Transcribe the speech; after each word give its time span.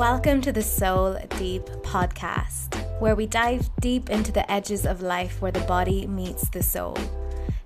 Welcome 0.00 0.40
to 0.40 0.50
the 0.50 0.62
Soul 0.62 1.18
Deep 1.36 1.66
podcast, 1.82 2.74
where 3.02 3.14
we 3.14 3.26
dive 3.26 3.68
deep 3.80 4.08
into 4.08 4.32
the 4.32 4.50
edges 4.50 4.86
of 4.86 5.02
life 5.02 5.42
where 5.42 5.52
the 5.52 5.60
body 5.60 6.06
meets 6.06 6.48
the 6.48 6.62
soul. 6.62 6.96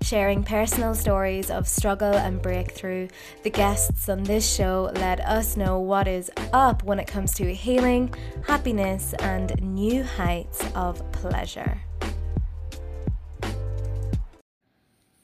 Sharing 0.01 0.43
personal 0.43 0.95
stories 0.95 1.49
of 1.49 1.65
struggle 1.65 2.13
and 2.13 2.41
breakthrough, 2.41 3.07
the 3.43 3.49
guests 3.49 4.09
on 4.09 4.23
this 4.23 4.53
show 4.53 4.91
let 4.95 5.21
us 5.21 5.55
know 5.55 5.79
what 5.79 6.09
is 6.09 6.29
up 6.51 6.83
when 6.83 6.99
it 6.99 7.07
comes 7.07 7.33
to 7.35 7.53
healing, 7.53 8.13
happiness, 8.45 9.13
and 9.19 9.57
new 9.61 10.03
heights 10.03 10.61
of 10.75 11.09
pleasure. 11.13 11.79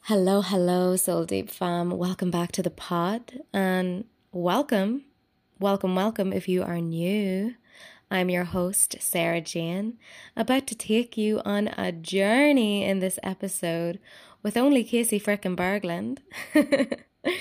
Hello, 0.04 0.40
hello, 0.40 0.96
Soul 0.96 1.26
Deep 1.26 1.50
fam. 1.50 1.90
Welcome 1.90 2.30
back 2.30 2.52
to 2.52 2.62
the 2.62 2.70
pod 2.70 3.42
and 3.52 4.06
welcome 4.32 5.04
Welcome, 5.62 5.94
welcome 5.94 6.32
if 6.32 6.48
you 6.48 6.64
are 6.64 6.80
new. 6.80 7.54
I'm 8.10 8.28
your 8.28 8.42
host, 8.42 8.96
Sarah 8.98 9.40
Jane, 9.40 9.96
about 10.36 10.66
to 10.66 10.74
take 10.74 11.16
you 11.16 11.40
on 11.44 11.68
a 11.68 11.92
journey 11.92 12.82
in 12.82 12.98
this 12.98 13.16
episode 13.22 14.00
with 14.42 14.56
only 14.56 14.82
Casey 14.82 15.20
frickin' 15.20 15.54
Burglund. 15.54 16.18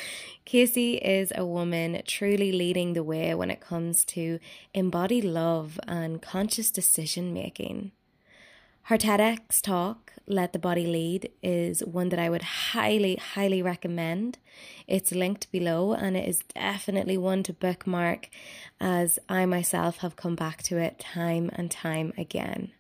Casey 0.46 0.98
is 0.98 1.34
a 1.34 1.48
woman 1.48 2.04
truly 2.06 2.52
leading 2.52 2.94
the 2.94 3.04
way 3.04 3.34
when 3.34 3.50
it 3.50 3.60
comes 3.60 4.06
to 4.06 4.38
embodied 4.72 5.24
love 5.26 5.80
and 5.88 6.22
conscious 6.22 6.70
decision 6.70 7.34
making. 7.34 7.92
Her 8.86 8.98
TEDx 8.98 9.62
talk, 9.62 10.14
Let 10.28 10.54
the 10.54 10.60
Body 10.60 10.86
Lead, 10.86 11.30
is 11.44 11.82
one 11.82 12.10
that 12.10 12.20
I 12.20 12.30
would 12.30 12.42
highly, 12.42 13.16
highly 13.16 13.62
recommend. 13.62 14.40
It's 14.88 15.12
linked 15.12 15.52
below 15.52 15.94
and 15.94 16.18
it 16.18 16.28
is 16.28 16.40
definitely 16.54 17.18
one 17.18 17.44
to 17.44 17.54
bookmark 17.54 18.30
as 18.80 19.20
I 19.30 19.46
myself 19.46 19.98
have 19.98 20.16
come 20.16 20.36
back 20.36 20.64
to 20.64 20.78
it 20.78 21.00
time 21.00 21.52
and 21.54 21.70
time 21.70 22.12
again. 22.18 22.72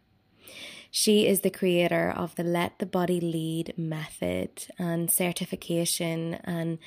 She 0.89 1.27
is 1.27 1.41
the 1.41 1.49
creator 1.49 2.11
of 2.11 2.35
the 2.35 2.43
Let 2.43 2.79
the 2.79 2.85
Body 2.85 3.21
Lead 3.21 3.73
method 3.77 4.67
and 4.77 5.09
certification 5.09 6.33
and 6.43 6.79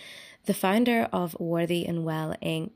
the 0.44 0.52
founder 0.52 1.08
of 1.12 1.38
Worthy 1.40 1.86
and 1.86 2.04
Well 2.04 2.34
Inc. 2.42 2.72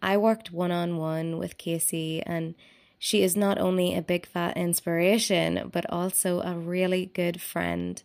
I 0.00 0.16
worked 0.16 0.52
one 0.52 0.70
on 0.70 0.96
one 0.96 1.36
with 1.36 1.58
Casey 1.58 2.22
and 2.22 2.54
she 3.02 3.22
is 3.22 3.34
not 3.34 3.58
only 3.58 3.96
a 3.96 4.02
big 4.02 4.26
fat 4.26 4.58
inspiration, 4.58 5.70
but 5.72 5.90
also 5.90 6.42
a 6.42 6.54
really 6.54 7.06
good 7.06 7.40
friend. 7.40 8.02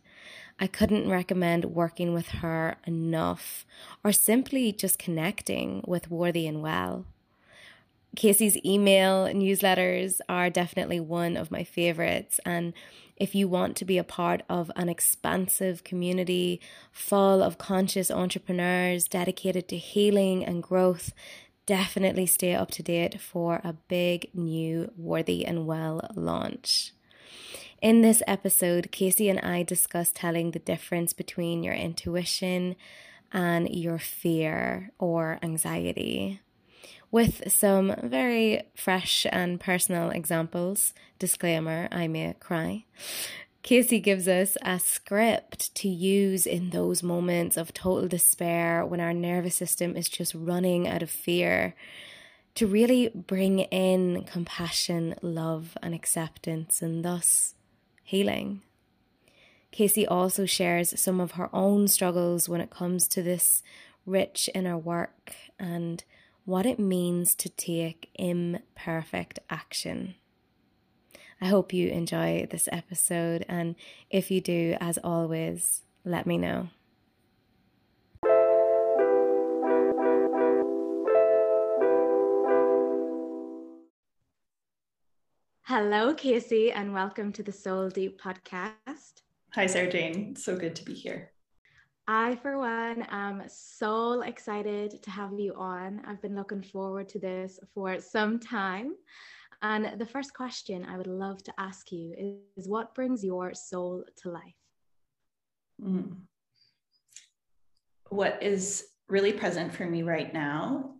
I 0.58 0.68
couldn't 0.68 1.10
recommend 1.10 1.66
working 1.66 2.14
with 2.14 2.30
her 2.30 2.78
enough, 2.88 3.66
or 4.06 4.14
simply 4.14 4.72
just 4.72 4.98
connecting 4.98 5.84
with 5.86 6.10
Worthy 6.10 6.48
and 6.48 6.62
Well. 6.62 7.04
Casey's 8.16 8.58
email 8.64 9.28
newsletters 9.28 10.22
are 10.30 10.50
definitely 10.50 11.02
one 11.02 11.36
of 11.36 11.52
my 11.52 11.66
favorites. 11.66 12.40
And 12.46 12.72
if 13.18 13.36
you 13.36 13.50
want 13.50 13.76
to 13.76 13.86
be 13.86 13.98
a 13.98 14.04
part 14.06 14.44
of 14.48 14.72
an 14.78 14.88
expansive 14.88 15.84
community 15.84 16.62
full 16.94 17.44
of 17.44 17.58
conscious 17.58 18.10
entrepreneurs 18.10 19.10
dedicated 19.10 19.68
to 19.68 19.78
healing 19.78 20.46
and 20.46 20.64
growth, 20.64 21.12
definitely 21.66 22.26
stay 22.26 22.54
up 22.54 22.72
to 22.72 22.84
date 22.84 23.20
for 23.20 23.62
a 23.64 23.74
big 23.88 24.30
new 24.34 24.92
Worthy 24.98 25.46
and 25.46 25.66
Well 25.66 26.02
launch. 26.16 26.94
In 27.82 28.02
this 28.02 28.24
episode, 28.28 28.92
Casey 28.92 29.30
and 29.30 29.40
I 29.40 29.64
discuss 29.64 30.12
telling 30.12 30.52
the 30.52 30.60
difference 30.60 31.14
between 31.14 31.64
your 31.64 31.74
intuition 31.74 32.76
and 33.32 33.70
your 33.70 34.00
fear 34.00 34.92
or 34.98 35.40
anxiety. 35.44 36.40
With 37.12 37.52
some 37.52 37.96
very 38.02 38.64
fresh 38.76 39.26
and 39.32 39.60
personal 39.60 40.10
examples, 40.10 40.94
disclaimer, 41.20 41.88
I 41.92 42.08
may 42.08 42.34
cry. 42.40 42.86
Casey 43.66 44.00
gives 44.00 44.28
us 44.28 44.58
a 44.62 44.78
script 44.78 45.74
to 45.74 45.90
use 45.90 46.46
in 46.46 46.70
those 46.70 47.02
moments 47.02 47.58
of 47.58 47.74
total 47.74 48.08
despair 48.08 48.86
when 48.86 49.00
our 49.00 49.12
nervous 49.12 49.56
system 49.56 49.98
is 49.98 50.08
just 50.08 50.36
running 50.36 50.88
out 50.88 51.02
of 51.02 51.10
fear 51.10 51.74
to 52.54 52.68
really 52.68 53.10
bring 53.10 53.62
in 53.62 54.24
compassion, 54.26 55.16
love, 55.24 55.76
and 55.82 55.96
acceptance, 55.96 56.84
and 56.84 57.04
thus 57.04 57.56
healing. 58.04 58.62
Casey 59.72 60.06
also 60.06 60.46
shares 60.46 61.00
some 61.02 61.20
of 61.20 61.32
her 61.32 61.50
own 61.52 61.88
struggles 61.88 62.48
when 62.48 62.62
it 62.62 62.70
comes 62.70 63.08
to 63.08 63.24
this 63.24 63.64
rich 64.06 64.48
inner 64.54 64.78
work 64.78 65.34
and 65.58 66.04
what 66.46 66.68
it 66.68 66.78
means 66.78 67.34
to 67.34 67.50
take 67.50 68.12
imperfect 68.14 69.40
action. 69.50 70.14
I 71.46 71.48
hope 71.48 71.74
you 71.74 71.90
enjoy 71.90 72.48
this 72.50 72.68
episode. 72.72 73.46
And 73.48 73.76
if 74.10 74.32
you 74.32 74.42
do, 74.42 74.76
as 74.82 74.98
always, 75.04 75.84
let 76.04 76.26
me 76.26 76.40
know. 76.40 76.70
Hello, 85.62 86.16
Casey, 86.16 86.72
and 86.72 86.92
welcome 86.92 87.32
to 87.34 87.44
the 87.44 87.52
Soul 87.52 87.90
Deep 87.90 88.20
podcast. 88.20 89.22
Hi, 89.54 89.68
Sarah 89.68 89.92
Jane. 89.92 90.36
So 90.36 90.58
good 90.58 90.76
to 90.78 90.84
be 90.84 90.96
here. 90.96 91.30
I, 92.08 92.38
for 92.38 92.58
one, 92.58 93.06
am 93.12 93.44
so 93.48 94.24
excited 94.24 95.04
to 95.04 95.12
have 95.12 95.40
you 95.40 95.54
on. 95.54 96.02
I've 96.08 96.24
been 96.24 96.36
looking 96.36 96.64
forward 96.64 97.08
to 97.10 97.20
this 97.20 97.60
for 97.76 98.02
some 98.02 98.40
time. 98.40 98.96
And 99.62 100.00
the 100.00 100.06
first 100.06 100.34
question 100.34 100.86
I 100.86 100.98
would 100.98 101.08
love 101.08 101.44
to 101.44 101.54
ask 101.58 101.92
you 101.92 102.42
is, 102.58 102.68
what 102.68 102.94
brings 102.94 103.24
your 103.24 103.54
soul 103.54 104.04
to 104.22 104.30
life? 104.30 104.56
Mm. 105.82 106.18
What 108.10 108.42
is 108.42 108.86
really 109.08 109.34
present 109.34 109.74
for 109.74 109.86
me 109.86 110.04
right 110.04 110.34
now, 110.34 110.96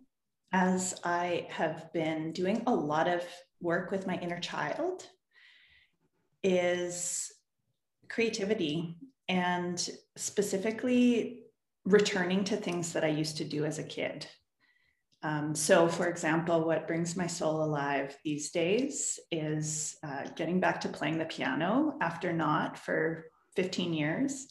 as 0.52 1.00
I 1.04 1.46
have 1.50 1.92
been 1.92 2.32
doing 2.32 2.62
a 2.66 2.74
lot 2.74 3.08
of 3.08 3.22
work 3.60 3.90
with 3.90 4.06
my 4.06 4.16
inner 4.18 4.40
child, 4.40 5.06
is 6.42 7.32
creativity 8.08 8.96
and 9.28 9.88
specifically 10.16 11.42
returning 11.84 12.44
to 12.44 12.56
things 12.56 12.92
that 12.92 13.04
I 13.04 13.08
used 13.08 13.36
to 13.38 13.44
do 13.44 13.64
as 13.64 13.78
a 13.78 13.84
kid. 13.84 14.26
Um, 15.22 15.54
so, 15.54 15.88
for 15.88 16.06
example, 16.06 16.64
what 16.64 16.86
brings 16.86 17.16
my 17.16 17.26
soul 17.26 17.64
alive 17.64 18.16
these 18.24 18.50
days 18.50 19.18
is 19.30 19.96
uh, 20.04 20.24
getting 20.36 20.60
back 20.60 20.80
to 20.82 20.88
playing 20.88 21.18
the 21.18 21.24
piano 21.24 21.94
after 22.00 22.32
not 22.32 22.78
for 22.78 23.26
15 23.56 23.94
years. 23.94 24.46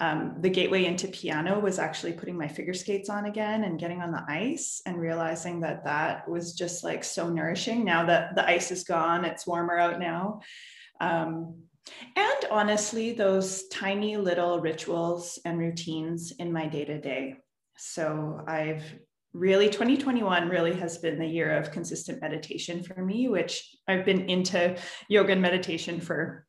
Um, 0.00 0.36
the 0.40 0.50
gateway 0.50 0.84
into 0.84 1.08
piano 1.08 1.60
was 1.60 1.78
actually 1.78 2.14
putting 2.14 2.36
my 2.36 2.48
figure 2.48 2.74
skates 2.74 3.08
on 3.08 3.26
again 3.26 3.64
and 3.64 3.78
getting 3.78 4.00
on 4.00 4.10
the 4.10 4.24
ice 4.26 4.82
and 4.86 4.98
realizing 4.98 5.60
that 5.60 5.84
that 5.84 6.28
was 6.28 6.54
just 6.54 6.82
like 6.82 7.04
so 7.04 7.28
nourishing. 7.28 7.84
Now 7.84 8.06
that 8.06 8.34
the 8.34 8.46
ice 8.46 8.70
is 8.70 8.84
gone, 8.84 9.24
it's 9.24 9.46
warmer 9.46 9.78
out 9.78 10.00
now. 10.00 10.40
Um, 11.00 11.62
and 12.16 12.44
honestly, 12.50 13.12
those 13.12 13.68
tiny 13.68 14.16
little 14.16 14.60
rituals 14.60 15.38
and 15.44 15.58
routines 15.58 16.32
in 16.38 16.52
my 16.52 16.66
day 16.66 16.84
to 16.84 17.00
day. 17.00 17.36
So 17.76 18.40
I've 18.46 18.84
really 19.32 19.68
2021 19.68 20.48
really 20.48 20.74
has 20.74 20.98
been 20.98 21.18
the 21.18 21.26
year 21.26 21.56
of 21.56 21.72
consistent 21.72 22.20
meditation 22.20 22.82
for 22.82 23.02
me 23.02 23.28
which 23.28 23.74
i've 23.88 24.04
been 24.04 24.28
into 24.28 24.76
yoga 25.08 25.32
and 25.32 25.40
meditation 25.40 26.00
for 26.00 26.46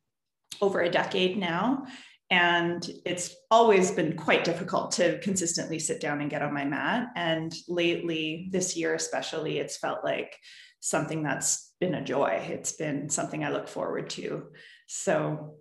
over 0.61 0.81
a 0.81 0.89
decade 0.89 1.37
now. 1.37 1.85
And 2.29 2.89
it's 3.05 3.35
always 3.51 3.91
been 3.91 4.15
quite 4.15 4.43
difficult 4.43 4.91
to 4.93 5.19
consistently 5.19 5.77
sit 5.77 5.99
down 5.99 6.21
and 6.21 6.29
get 6.29 6.41
on 6.41 6.53
my 6.53 6.65
mat. 6.65 7.09
And 7.15 7.53
lately 7.67 8.49
this 8.51 8.75
year 8.75 8.95
especially 8.95 9.59
it's 9.59 9.77
felt 9.77 10.03
like 10.03 10.35
something 10.79 11.21
that's 11.21 11.73
been 11.79 11.95
a 11.95 12.03
joy. 12.03 12.45
It's 12.49 12.73
been 12.73 13.09
something 13.09 13.43
i 13.43 13.51
look 13.51 13.67
forward 13.67 14.09
to. 14.11 14.47
So 14.87 15.57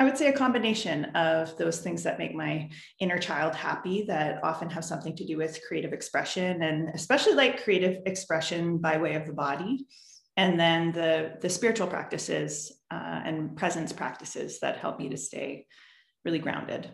I 0.00 0.04
would 0.04 0.16
say 0.16 0.28
a 0.28 0.32
combination 0.32 1.04
of 1.14 1.58
those 1.58 1.80
things 1.80 2.04
that 2.04 2.18
make 2.18 2.34
my 2.34 2.70
inner 3.00 3.18
child 3.18 3.54
happy 3.54 4.04
that 4.08 4.42
often 4.42 4.70
have 4.70 4.82
something 4.82 5.14
to 5.16 5.26
do 5.26 5.36
with 5.36 5.60
creative 5.68 5.92
expression 5.92 6.62
and 6.62 6.88
especially 6.94 7.34
like 7.34 7.62
creative 7.62 7.98
expression 8.06 8.78
by 8.78 8.96
way 8.96 9.14
of 9.14 9.26
the 9.26 9.34
body. 9.34 9.86
And 10.38 10.58
then 10.58 10.92
the, 10.92 11.34
the 11.42 11.50
spiritual 11.50 11.86
practices 11.86 12.80
uh, 12.90 13.20
and 13.26 13.54
presence 13.58 13.92
practices 13.92 14.58
that 14.60 14.78
help 14.78 14.98
me 14.98 15.10
to 15.10 15.18
stay 15.18 15.66
really 16.24 16.38
grounded. 16.38 16.90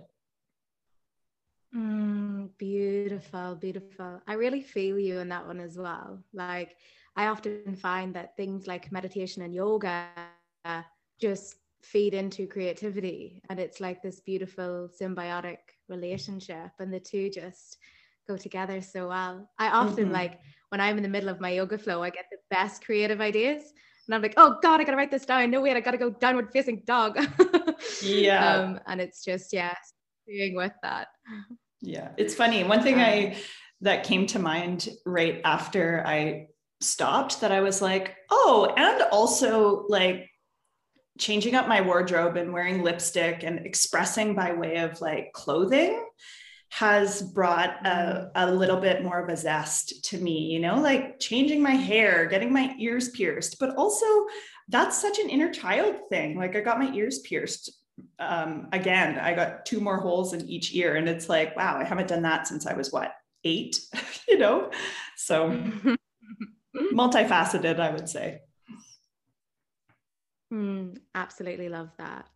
Mm, 1.72 2.50
beautiful, 2.58 3.54
beautiful. 3.54 4.20
I 4.26 4.32
really 4.32 4.62
feel 4.62 4.98
you 4.98 5.20
in 5.20 5.28
that 5.28 5.46
one 5.46 5.60
as 5.60 5.78
well. 5.78 6.24
Like, 6.32 6.74
I 7.14 7.28
often 7.28 7.76
find 7.76 8.16
that 8.16 8.36
things 8.36 8.66
like 8.66 8.90
meditation 8.90 9.42
and 9.42 9.54
yoga 9.54 10.08
just 11.20 11.54
feed 11.82 12.14
into 12.14 12.46
creativity 12.46 13.42
and 13.48 13.60
it's 13.60 13.80
like 13.80 14.02
this 14.02 14.20
beautiful 14.20 14.88
symbiotic 15.00 15.58
relationship 15.88 16.70
and 16.80 16.92
the 16.92 17.00
two 17.00 17.30
just 17.30 17.78
go 18.26 18.36
together 18.36 18.80
so 18.80 19.08
well 19.08 19.48
i 19.58 19.68
often 19.68 20.06
mm-hmm. 20.06 20.14
like 20.14 20.40
when 20.70 20.80
i'm 20.80 20.96
in 20.96 21.02
the 21.02 21.08
middle 21.08 21.28
of 21.28 21.40
my 21.40 21.50
yoga 21.50 21.78
flow 21.78 22.02
i 22.02 22.10
get 22.10 22.24
the 22.30 22.38
best 22.50 22.84
creative 22.84 23.20
ideas. 23.20 23.72
And 24.06 24.14
I'm 24.14 24.22
like, 24.22 24.34
oh 24.36 24.58
God, 24.62 24.80
I 24.80 24.84
gotta 24.84 24.96
write 24.96 25.10
this 25.10 25.26
down. 25.26 25.50
No 25.50 25.60
wait, 25.60 25.76
I 25.76 25.80
gotta 25.80 25.98
go 25.98 26.10
downward 26.10 26.52
facing 26.52 26.82
dog. 26.86 27.18
yeah. 28.02 28.54
Um, 28.54 28.80
and 28.86 29.00
it's 29.00 29.24
just, 29.24 29.52
yeah, 29.52 29.74
doing 30.26 30.54
with 30.54 30.72
that. 30.82 31.08
Yeah. 31.80 32.10
It's 32.16 32.34
funny. 32.34 32.62
One 32.64 32.82
thing 32.82 33.00
I 33.00 33.26
um, 33.26 33.34
that 33.80 34.04
came 34.04 34.26
to 34.28 34.38
mind 34.38 34.88
right 35.04 35.40
after 35.44 36.04
I 36.06 36.46
stopped 36.80 37.40
that 37.40 37.52
I 37.52 37.60
was 37.60 37.82
like, 37.82 38.16
oh, 38.30 38.72
and 38.76 39.02
also 39.10 39.86
like 39.88 40.30
changing 41.18 41.54
up 41.54 41.68
my 41.68 41.80
wardrobe 41.80 42.36
and 42.36 42.52
wearing 42.52 42.82
lipstick 42.82 43.42
and 43.42 43.64
expressing 43.64 44.34
by 44.34 44.52
way 44.52 44.76
of 44.78 45.00
like 45.00 45.32
clothing 45.32 46.04
has 46.70 47.22
brought 47.22 47.86
a, 47.86 48.30
a 48.34 48.52
little 48.52 48.80
bit 48.80 49.02
more 49.02 49.20
of 49.20 49.28
a 49.28 49.36
zest 49.36 50.04
to 50.04 50.18
me, 50.18 50.52
you 50.52 50.58
know, 50.58 50.80
like 50.80 51.18
changing 51.20 51.62
my 51.62 51.70
hair, 51.70 52.26
getting 52.26 52.52
my 52.52 52.74
ears 52.78 53.08
pierced, 53.10 53.58
but 53.58 53.74
also 53.76 54.06
that's 54.68 55.00
such 55.00 55.18
an 55.18 55.30
inner 55.30 55.50
child 55.52 55.96
thing. 56.10 56.36
Like 56.36 56.56
I 56.56 56.60
got 56.60 56.78
my 56.78 56.92
ears 56.92 57.20
pierced 57.20 57.70
um, 58.18 58.68
again, 58.72 59.18
I 59.18 59.34
got 59.34 59.66
two 59.66 59.80
more 59.80 59.98
holes 59.98 60.32
in 60.32 60.46
each 60.48 60.74
ear, 60.74 60.96
and 60.96 61.08
it's 61.08 61.28
like, 61.28 61.56
wow, 61.56 61.78
I 61.78 61.84
haven't 61.84 62.08
done 62.08 62.22
that 62.22 62.46
since 62.46 62.66
I 62.66 62.74
was 62.74 62.92
what, 62.92 63.12
eight, 63.44 63.80
you 64.28 64.38
know? 64.38 64.70
So 65.16 65.50
multifaceted, 66.92 67.80
I 67.80 67.90
would 67.90 68.08
say. 68.08 68.40
Mm, 70.52 70.98
absolutely 71.14 71.68
love 71.68 71.90
that. 71.98 72.28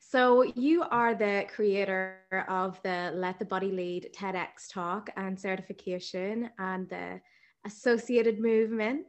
So, 0.00 0.42
you 0.54 0.82
are 0.82 1.14
the 1.14 1.46
creator 1.52 2.18
of 2.48 2.80
the 2.82 3.12
Let 3.14 3.38
the 3.38 3.44
Body 3.44 3.72
Lead 3.72 4.10
TEDx 4.14 4.68
talk 4.70 5.10
and 5.16 5.38
certification 5.38 6.50
and 6.58 6.88
the 6.88 7.20
associated 7.66 8.38
movement. 8.38 9.06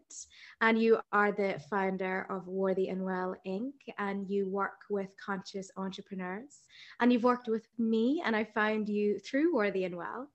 And 0.62 0.82
you 0.82 1.00
are 1.12 1.32
the 1.32 1.62
founder 1.70 2.26
of 2.30 2.48
Worthy 2.48 2.90
and 2.90 3.04
Well 3.04 3.36
Inc. 3.46 3.74
And 4.00 4.28
you 4.28 4.48
work 4.50 4.82
with 4.90 5.10
conscious 5.24 5.70
entrepreneurs. 5.78 6.62
And 7.00 7.14
you've 7.14 7.24
worked 7.24 7.48
with 7.48 7.68
me, 7.78 8.24
and 8.26 8.36
I 8.36 8.44
found 8.44 8.90
you 8.90 9.20
through 9.20 9.54
Worthy 9.54 9.84
and 9.86 9.96
Well. 9.96 10.30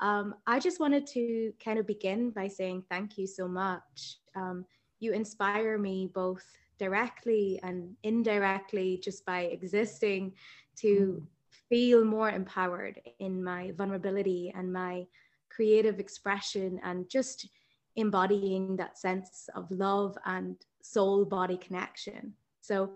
Um, 0.00 0.34
I 0.46 0.60
just 0.60 0.78
wanted 0.78 1.06
to 1.08 1.52
kind 1.62 1.78
of 1.78 1.86
begin 1.86 2.30
by 2.30 2.48
saying 2.48 2.84
thank 2.90 3.18
you 3.18 3.26
so 3.26 3.48
much. 3.48 4.18
Um, 4.36 4.64
you 5.00 5.12
inspire 5.12 5.78
me 5.78 6.10
both 6.14 6.44
directly 6.78 7.60
and 7.62 7.94
indirectly 8.02 9.00
just 9.02 9.24
by 9.24 9.40
existing 9.42 10.32
to 10.76 11.26
feel 11.68 12.04
more 12.04 12.30
empowered 12.30 13.00
in 13.18 13.42
my 13.42 13.72
vulnerability 13.72 14.52
and 14.56 14.72
my 14.72 15.06
creative 15.50 15.98
expression 15.98 16.80
and 16.84 17.08
just 17.08 17.48
embodying 17.96 18.76
that 18.76 18.98
sense 18.98 19.48
of 19.54 19.70
love 19.70 20.16
and 20.26 20.56
soul 20.82 21.24
body 21.24 21.56
connection. 21.56 22.34
So, 22.60 22.90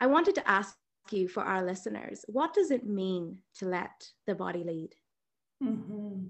I 0.00 0.06
wanted 0.06 0.34
to 0.34 0.50
ask 0.50 0.76
you 1.10 1.28
for 1.28 1.44
our 1.44 1.64
listeners 1.64 2.24
what 2.26 2.54
does 2.54 2.70
it 2.70 2.84
mean 2.84 3.38
to 3.58 3.66
let 3.66 4.10
the 4.26 4.34
body 4.34 4.64
lead? 4.64 4.90
Mm-hmm. 5.62 6.26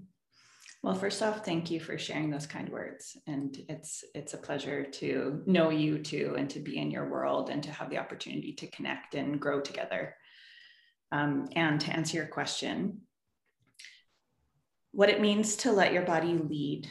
Well, 0.83 0.95
first 0.95 1.23
off, 1.23 1.45
thank 1.45 1.71
you 1.71 1.79
for 1.79 1.97
sharing 1.97 2.29
those 2.29 2.45
kind 2.45 2.67
words. 2.67 3.15
And 3.25 3.57
it's 3.69 4.03
it's 4.13 4.33
a 4.33 4.37
pleasure 4.37 4.83
to 4.83 5.41
know 5.45 5.69
you 5.69 5.97
too 5.97 6.35
and 6.37 6.49
to 6.49 6.59
be 6.59 6.77
in 6.77 6.91
your 6.91 7.09
world 7.09 7.49
and 7.49 7.63
to 7.63 7.71
have 7.71 7.89
the 7.89 7.99
opportunity 7.99 8.51
to 8.55 8.67
connect 8.69 9.15
and 9.15 9.39
grow 9.39 9.61
together. 9.61 10.13
Um, 11.13 11.47
and 11.55 11.79
to 11.79 11.93
answer 11.93 12.17
your 12.17 12.25
question, 12.25 13.01
what 14.91 15.09
it 15.09 15.21
means 15.21 15.55
to 15.57 15.71
let 15.71 15.93
your 15.93 16.03
body 16.03 16.33
lead 16.33 16.89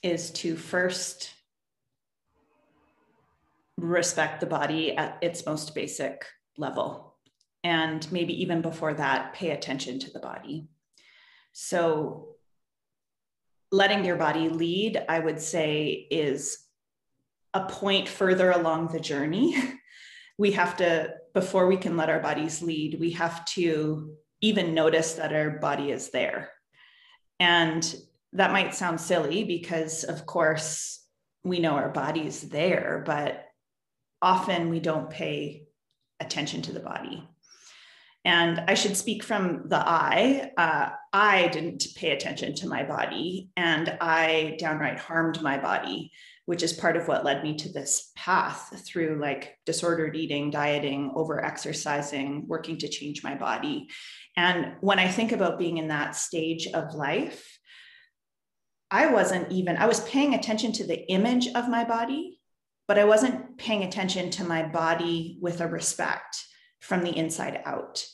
is 0.00 0.30
to 0.30 0.54
first 0.54 1.34
respect 3.76 4.38
the 4.38 4.46
body 4.46 4.96
at 4.96 5.18
its 5.22 5.44
most 5.44 5.74
basic 5.74 6.24
level. 6.56 7.16
And 7.64 8.10
maybe 8.12 8.42
even 8.42 8.62
before 8.62 8.94
that, 8.94 9.34
pay 9.34 9.50
attention 9.50 9.98
to 10.00 10.10
the 10.12 10.20
body. 10.20 10.68
So, 11.52 12.37
letting 13.70 14.04
your 14.04 14.16
body 14.16 14.48
lead, 14.48 15.02
I 15.08 15.18
would 15.18 15.40
say, 15.40 16.06
is 16.10 16.58
a 17.54 17.66
point 17.66 18.08
further 18.08 18.50
along 18.50 18.88
the 18.88 19.00
journey. 19.00 19.56
we 20.38 20.52
have 20.52 20.76
to, 20.78 21.14
before 21.34 21.66
we 21.66 21.76
can 21.76 21.96
let 21.96 22.10
our 22.10 22.20
bodies 22.20 22.62
lead, 22.62 22.98
we 23.00 23.10
have 23.12 23.44
to 23.46 24.14
even 24.40 24.74
notice 24.74 25.14
that 25.14 25.32
our 25.32 25.50
body 25.50 25.90
is 25.90 26.10
there. 26.10 26.50
And 27.40 27.94
that 28.32 28.52
might 28.52 28.74
sound 28.74 29.00
silly 29.00 29.44
because, 29.44 30.04
of 30.04 30.26
course, 30.26 31.04
we 31.44 31.58
know 31.58 31.72
our 31.72 31.88
body's 31.88 32.42
there, 32.42 33.02
but 33.06 33.44
often 34.20 34.70
we 34.70 34.80
don't 34.80 35.10
pay 35.10 35.66
attention 36.20 36.62
to 36.62 36.72
the 36.72 36.80
body. 36.80 37.26
And 38.24 38.60
I 38.68 38.74
should 38.74 38.96
speak 38.96 39.22
from 39.22 39.68
the 39.68 39.78
I. 39.78 40.50
Uh, 40.56 40.90
I 41.12 41.48
didn't 41.48 41.86
pay 41.96 42.10
attention 42.10 42.54
to 42.56 42.68
my 42.68 42.82
body 42.82 43.50
and 43.56 43.96
I 44.00 44.56
downright 44.58 44.98
harmed 44.98 45.40
my 45.40 45.56
body, 45.58 46.12
which 46.44 46.62
is 46.62 46.72
part 46.72 46.96
of 46.96 47.08
what 47.08 47.24
led 47.24 47.42
me 47.42 47.56
to 47.56 47.72
this 47.72 48.10
path 48.16 48.82
through 48.86 49.18
like 49.20 49.56
disordered 49.64 50.16
eating, 50.16 50.50
dieting, 50.50 51.12
over 51.14 51.42
exercising, 51.42 52.46
working 52.46 52.76
to 52.78 52.88
change 52.88 53.22
my 53.22 53.34
body. 53.34 53.88
And 54.36 54.74
when 54.80 54.98
I 54.98 55.08
think 55.08 55.32
about 55.32 55.58
being 55.58 55.78
in 55.78 55.88
that 55.88 56.16
stage 56.16 56.66
of 56.68 56.94
life, 56.94 57.58
I 58.90 59.06
wasn't 59.06 59.52
even, 59.52 59.76
I 59.76 59.86
was 59.86 60.00
paying 60.00 60.34
attention 60.34 60.72
to 60.72 60.86
the 60.86 61.06
image 61.10 61.48
of 61.54 61.68
my 61.68 61.84
body, 61.84 62.40
but 62.86 62.98
I 62.98 63.04
wasn't 63.04 63.58
paying 63.58 63.84
attention 63.84 64.30
to 64.30 64.44
my 64.44 64.62
body 64.62 65.38
with 65.40 65.60
a 65.60 65.68
respect 65.68 66.44
from 66.80 67.02
the 67.02 67.16
inside 67.16 67.60
out. 67.64 68.04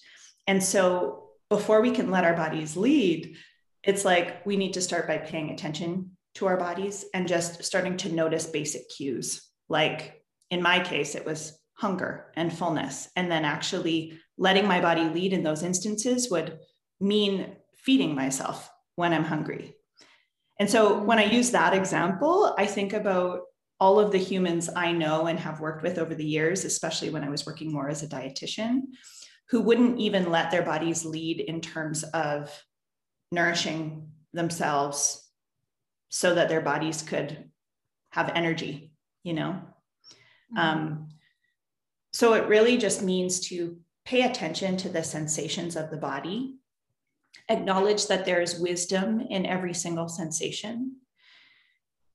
And 0.47 0.63
so 0.63 1.29
before 1.49 1.81
we 1.81 1.91
can 1.91 2.11
let 2.11 2.25
our 2.25 2.35
bodies 2.35 2.77
lead, 2.77 3.37
it's 3.83 4.05
like 4.05 4.45
we 4.47 4.57
need 4.57 4.75
to 4.75 4.81
start 4.81 5.07
by 5.07 5.19
paying 5.19 5.51
attention 5.51 6.13
to 6.37 6.47
our 6.47 6.57
bodies 6.57 7.05
and 7.15 7.29
just 7.29 7.63
starting 7.65 7.97
to 7.99 8.13
notice 8.13 8.47
basic 8.47 8.89
cues. 8.89 9.49
Like 9.69 10.23
in 10.51 10.63
my 10.63 10.81
case, 10.81 11.15
it 11.15 11.25
was 11.25 11.59
hunger 11.75 12.33
and 12.37 12.57
fullness. 12.57 13.09
And 13.17 13.31
then 13.31 13.45
actually 13.45 14.19
letting 14.39 14.67
my 14.67 14.81
body 14.81 15.05
lead 15.05 15.33
in 15.33 15.43
those 15.43 15.63
instances 15.63 16.31
would 16.31 16.59
mean 17.01 17.57
feeding 17.77 18.15
myself 18.15 18.71
when 18.97 19.13
I'm 19.13 19.25
hungry 19.25 19.75
and 20.59 20.71
so 20.71 21.03
when 21.03 21.19
I 21.19 21.25
use 21.25 21.51
that 21.51 21.75
example, 21.75 22.55
I 22.57 22.67
think 22.67 22.93
about 22.93 23.43
all 23.81 23.99
of 23.99 24.13
the 24.13 24.19
humans 24.19 24.71
I 24.75 24.93
know 24.93 25.27
and 25.27 25.39
have 25.39 25.61
worked 25.61 25.83
with 25.83 25.99
over 25.99 26.15
the 26.15 26.25
years, 26.25 26.65
especially 26.65 27.11
when 27.11 27.25
I 27.25 27.29
was 27.29 27.47
working 27.47 27.73
more 27.73 27.89
as 27.89 28.03
a 28.03 28.09
dietitian, 28.09 28.83
who 29.51 29.61
wouldn't 29.61 29.99
even 29.99 30.31
let 30.31 30.51
their 30.51 30.63
bodies 30.63 31.05
lead 31.05 31.41
in 31.41 31.61
terms 31.61 32.03
of 32.03 32.51
nourishing 33.31 34.09
themselves 34.33 35.29
so 36.09 36.35
that 36.35 36.49
their 36.49 36.61
bodies 36.61 37.03
could 37.03 37.51
have 38.11 38.33
energy, 38.35 38.93
you 39.23 39.33
know? 39.33 39.61
Mm-hmm. 40.57 40.59
Um, 40.59 41.09
so 42.13 42.35
it 42.35 42.47
really 42.47 42.79
just 42.79 43.03
means 43.03 43.41
to 43.49 43.77
pay 44.05 44.23
attention 44.23 44.77
to 44.79 44.89
the 44.89 45.03
sensations 45.03 45.77
of 45.77 45.91
the 45.91 45.97
body 45.97 46.59
acknowledge 47.49 48.07
that 48.07 48.25
there 48.25 48.41
is 48.41 48.59
wisdom 48.59 49.21
in 49.21 49.47
every 49.47 49.75
single 49.75 50.09
sensation. 50.09 50.97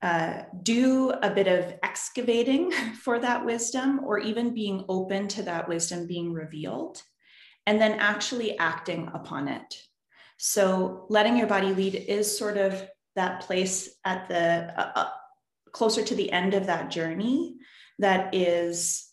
Uh, 0.02 0.44
do 0.64 1.12
a 1.12 1.30
bit 1.30 1.48
of 1.48 1.74
excavating 1.84 2.72
for 3.04 3.20
that 3.20 3.46
wisdom, 3.46 4.00
or 4.06 4.18
even 4.20 4.54
being 4.54 4.86
open 4.88 5.28
to 5.28 5.44
that 5.44 5.68
wisdom 5.68 6.08
being 6.08 6.32
revealed, 6.32 7.02
and 7.66 7.82
then 7.82 8.00
actually 8.00 8.58
acting 8.60 9.10
upon 9.14 9.48
it. 9.48 9.82
So, 10.38 11.06
letting 11.10 11.36
your 11.36 11.48
body 11.48 11.74
lead 11.74 11.96
is 11.96 12.38
sort 12.38 12.58
of 12.58 12.88
that 13.16 13.42
place 13.42 13.90
at 14.06 14.30
the 14.30 14.74
uh, 14.80 14.92
uh, 14.96 15.10
closer 15.74 16.04
to 16.04 16.16
the 16.16 16.32
end 16.32 16.54
of 16.54 16.68
that 16.68 16.90
journey 16.90 17.58
that 18.00 18.34
is 18.34 19.10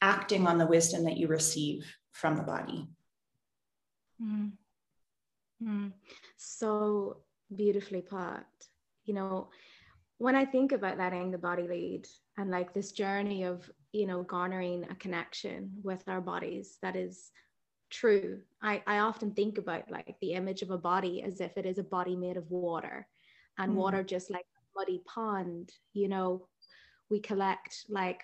acting 0.00 0.46
on 0.46 0.56
the 0.56 0.66
wisdom 0.66 1.04
that 1.04 1.18
you 1.18 1.28
receive 1.28 1.84
from 2.12 2.36
the 2.36 2.42
body. 2.42 2.88
Mm. 4.22 4.52
Mm, 5.62 5.92
so 6.36 7.18
beautifully 7.54 8.00
put. 8.00 8.44
You 9.04 9.14
know, 9.14 9.48
when 10.20 10.36
I 10.36 10.44
think 10.44 10.72
about 10.72 10.98
letting 10.98 11.30
the 11.30 11.38
body 11.38 11.66
lead 11.66 12.06
and 12.36 12.50
like 12.50 12.74
this 12.74 12.92
journey 12.92 13.44
of, 13.44 13.70
you 13.92 14.06
know, 14.06 14.22
garnering 14.22 14.84
a 14.90 14.94
connection 14.96 15.70
with 15.82 16.06
our 16.08 16.20
bodies 16.20 16.76
that 16.82 16.94
is 16.94 17.30
true, 17.88 18.38
I, 18.62 18.82
I 18.86 18.98
often 18.98 19.32
think 19.32 19.56
about 19.56 19.90
like 19.90 20.14
the 20.20 20.34
image 20.34 20.60
of 20.60 20.70
a 20.70 20.76
body 20.76 21.22
as 21.22 21.40
if 21.40 21.56
it 21.56 21.64
is 21.64 21.78
a 21.78 21.82
body 21.82 22.16
made 22.16 22.36
of 22.36 22.50
water 22.50 23.08
and 23.58 23.72
mm. 23.72 23.76
water 23.76 24.02
just 24.02 24.30
like 24.30 24.44
a 24.44 24.78
muddy 24.78 25.00
pond, 25.06 25.72
you 25.94 26.06
know, 26.06 26.46
we 27.08 27.18
collect 27.18 27.86
like 27.88 28.20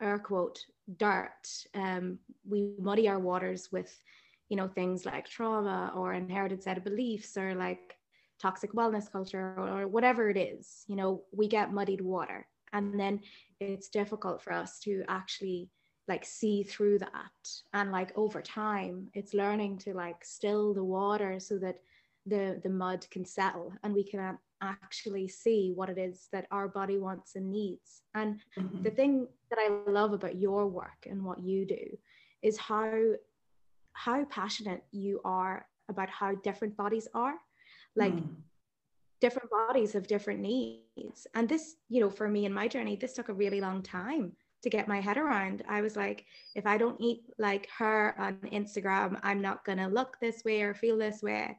air 0.00 0.20
quote 0.20 0.60
dirt. 0.98 1.48
Um, 1.74 2.20
we 2.48 2.74
muddy 2.78 3.08
our 3.08 3.18
waters 3.18 3.70
with 3.72 3.92
you 4.50 4.56
know 4.56 4.68
things 4.68 5.04
like 5.04 5.28
trauma 5.28 5.92
or 5.96 6.12
inherited 6.12 6.62
set 6.62 6.78
of 6.78 6.84
beliefs 6.84 7.36
or 7.36 7.56
like 7.56 7.96
toxic 8.40 8.72
wellness 8.72 9.10
culture 9.10 9.54
or, 9.58 9.86
whatever 9.88 10.30
it 10.30 10.36
is 10.36 10.84
you 10.86 10.96
know 10.96 11.22
we 11.32 11.48
get 11.48 11.72
muddied 11.72 12.00
water. 12.00 12.46
And 12.72 12.98
then 12.98 13.20
it's 13.58 13.88
difficult 13.88 14.40
for 14.42 14.52
us 14.52 14.78
to 14.80 15.02
actually 15.08 15.70
like 16.06 16.24
see 16.24 16.62
through 16.62 17.00
that. 17.00 17.40
And 17.72 17.90
like 17.90 18.12
over 18.16 18.40
time 18.40 19.08
it's 19.14 19.34
learning 19.34 19.78
to 19.78 19.92
like 19.92 20.24
still 20.24 20.72
the 20.72 20.84
water 20.84 21.40
so 21.40 21.58
that 21.58 21.78
the 22.26 22.60
the 22.62 22.70
mud 22.70 23.06
can 23.10 23.24
settle 23.24 23.72
and 23.82 23.94
we 23.94 24.04
can 24.04 24.38
actually 24.62 25.26
see 25.26 25.72
what 25.74 25.88
it 25.88 25.98
is 25.98 26.28
that 26.32 26.46
our 26.50 26.68
body 26.68 26.98
wants 26.98 27.34
and 27.34 27.50
needs. 27.50 28.02
And 28.14 28.40
mm-hmm. 28.58 28.82
the 28.82 28.90
thing 28.90 29.26
that 29.50 29.58
i 29.58 29.90
love 29.90 30.12
about 30.12 30.36
your 30.36 30.66
work 30.68 31.06
and 31.10 31.24
what 31.24 31.40
you 31.42 31.66
do 31.66 31.84
is 32.42 32.56
how 32.56 32.92
how 33.92 34.24
passionate 34.26 34.82
you 34.92 35.20
are 35.24 35.66
about 35.88 36.08
how 36.08 36.34
different 36.36 36.76
bodies 36.76 37.08
are 37.14 37.34
like 37.96 38.14
mm. 38.14 38.28
different 39.20 39.50
bodies 39.50 39.92
have 39.92 40.06
different 40.06 40.40
needs 40.40 41.26
and 41.34 41.48
this 41.48 41.76
you 41.88 42.00
know 42.00 42.10
for 42.10 42.28
me 42.28 42.44
in 42.44 42.52
my 42.52 42.68
journey 42.68 42.96
this 42.96 43.14
took 43.14 43.28
a 43.28 43.34
really 43.34 43.60
long 43.60 43.82
time 43.82 44.32
to 44.62 44.70
get 44.70 44.88
my 44.88 45.00
head 45.00 45.16
around. 45.16 45.62
I 45.68 45.80
was 45.80 45.96
like, 45.96 46.26
if 46.54 46.66
I 46.66 46.76
don't 46.76 47.00
eat 47.00 47.22
like 47.38 47.68
her 47.78 48.14
on 48.18 48.34
Instagram, 48.52 49.18
I'm 49.22 49.40
not 49.40 49.64
going 49.64 49.78
to 49.78 49.86
look 49.86 50.18
this 50.20 50.44
way 50.44 50.62
or 50.62 50.74
feel 50.74 50.98
this 50.98 51.22
way. 51.22 51.56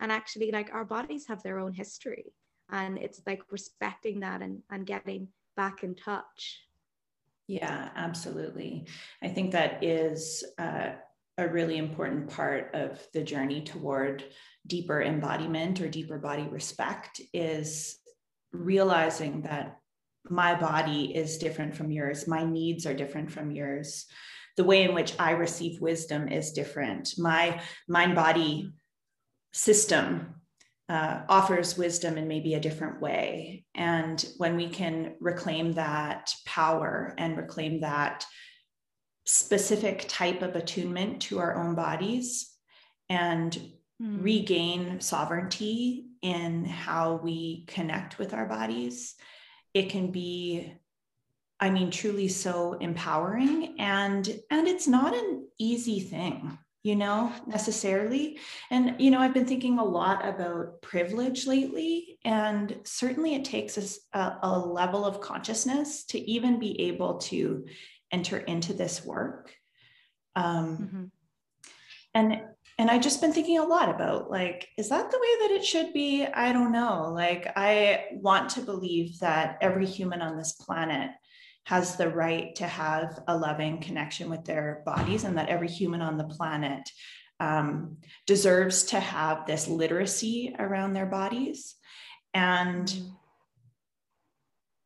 And 0.00 0.10
actually, 0.10 0.50
like 0.50 0.72
our 0.72 0.84
bodies 0.84 1.26
have 1.28 1.42
their 1.42 1.58
own 1.58 1.72
history. 1.72 2.32
And 2.70 2.98
it's 2.98 3.22
like 3.26 3.42
respecting 3.50 4.20
that 4.20 4.42
and, 4.42 4.62
and 4.70 4.86
getting 4.86 5.28
back 5.56 5.84
in 5.84 5.94
touch. 5.94 6.62
Yeah, 7.46 7.90
absolutely. 7.94 8.86
I 9.22 9.28
think 9.28 9.52
that 9.52 9.84
is 9.84 10.42
uh, 10.58 10.92
a 11.38 11.48
really 11.48 11.76
important 11.76 12.28
part 12.30 12.70
of 12.74 13.06
the 13.12 13.22
journey 13.22 13.60
toward 13.62 14.24
deeper 14.66 15.02
embodiment 15.02 15.80
or 15.80 15.88
deeper 15.88 16.18
body 16.18 16.44
respect 16.44 17.20
is 17.32 17.98
realizing 18.52 19.42
that 19.42 19.78
my 20.28 20.54
body 20.54 21.14
is 21.14 21.38
different 21.38 21.74
from 21.74 21.90
yours. 21.90 22.28
My 22.28 22.44
needs 22.44 22.86
are 22.86 22.94
different 22.94 23.30
from 23.30 23.50
yours. 23.50 24.06
The 24.56 24.64
way 24.64 24.82
in 24.84 24.94
which 24.94 25.14
i 25.18 25.30
receive 25.30 25.80
wisdom 25.80 26.28
is 26.28 26.52
different. 26.52 27.14
My 27.18 27.60
mind 27.88 28.14
body 28.14 28.72
system 29.52 30.34
uh, 30.88 31.22
offers 31.28 31.78
wisdom 31.78 32.18
in 32.18 32.28
maybe 32.28 32.54
a 32.54 32.60
different 32.60 33.00
way. 33.00 33.64
And 33.74 34.24
when 34.36 34.56
we 34.56 34.68
can 34.68 35.14
reclaim 35.20 35.72
that 35.72 36.32
power 36.44 37.14
and 37.16 37.36
reclaim 37.36 37.80
that 37.80 38.26
specific 39.24 40.04
type 40.08 40.42
of 40.42 40.56
attunement 40.56 41.22
to 41.22 41.38
our 41.38 41.56
own 41.56 41.74
bodies 41.74 42.50
and 43.08 43.58
mm. 44.02 44.22
regain 44.22 45.00
sovereignty 45.00 46.06
in 46.22 46.64
how 46.64 47.16
we 47.22 47.64
connect 47.66 48.18
with 48.18 48.34
our 48.34 48.46
bodies 48.46 49.14
it 49.74 49.88
can 49.88 50.10
be 50.10 50.72
i 51.60 51.70
mean 51.70 51.90
truly 51.90 52.28
so 52.28 52.74
empowering 52.74 53.76
and 53.78 54.40
and 54.50 54.66
it's 54.66 54.88
not 54.88 55.14
an 55.14 55.46
easy 55.58 56.00
thing 56.00 56.58
you 56.82 56.96
know 56.96 57.32
necessarily 57.46 58.38
and 58.70 59.00
you 59.00 59.10
know 59.10 59.20
i've 59.20 59.34
been 59.34 59.46
thinking 59.46 59.78
a 59.78 59.84
lot 59.84 60.26
about 60.26 60.82
privilege 60.82 61.46
lately 61.46 62.18
and 62.24 62.78
certainly 62.84 63.34
it 63.34 63.44
takes 63.44 63.78
us 63.78 64.00
a, 64.12 64.38
a 64.42 64.58
level 64.58 65.04
of 65.04 65.20
consciousness 65.20 66.04
to 66.04 66.18
even 66.18 66.58
be 66.58 66.80
able 66.82 67.18
to 67.18 67.64
enter 68.10 68.38
into 68.38 68.72
this 68.72 69.04
work 69.04 69.54
um, 70.34 70.78
mm-hmm. 70.78 71.04
and 72.14 72.42
and 72.78 72.90
i 72.90 72.98
just 72.98 73.20
been 73.20 73.32
thinking 73.32 73.58
a 73.58 73.64
lot 73.64 73.88
about 73.88 74.30
like 74.30 74.68
is 74.78 74.88
that 74.88 75.10
the 75.10 75.18
way 75.18 75.48
that 75.48 75.54
it 75.54 75.64
should 75.64 75.92
be? 75.92 76.26
I 76.26 76.52
don't 76.52 76.72
know. 76.72 77.12
Like 77.14 77.52
i 77.56 78.06
want 78.12 78.50
to 78.50 78.62
believe 78.62 79.18
that 79.20 79.58
every 79.60 79.86
human 79.86 80.22
on 80.22 80.36
this 80.36 80.52
planet 80.52 81.10
has 81.64 81.96
the 81.96 82.08
right 82.08 82.54
to 82.56 82.66
have 82.66 83.20
a 83.28 83.36
loving 83.36 83.80
connection 83.80 84.28
with 84.28 84.44
their 84.44 84.82
bodies 84.84 85.24
and 85.24 85.38
that 85.38 85.48
every 85.48 85.68
human 85.68 86.02
on 86.02 86.16
the 86.16 86.24
planet 86.24 86.90
um, 87.38 87.98
deserves 88.26 88.84
to 88.84 89.00
have 89.00 89.46
this 89.46 89.68
literacy 89.68 90.54
around 90.58 90.92
their 90.92 91.06
bodies. 91.06 91.74
And 92.34 92.92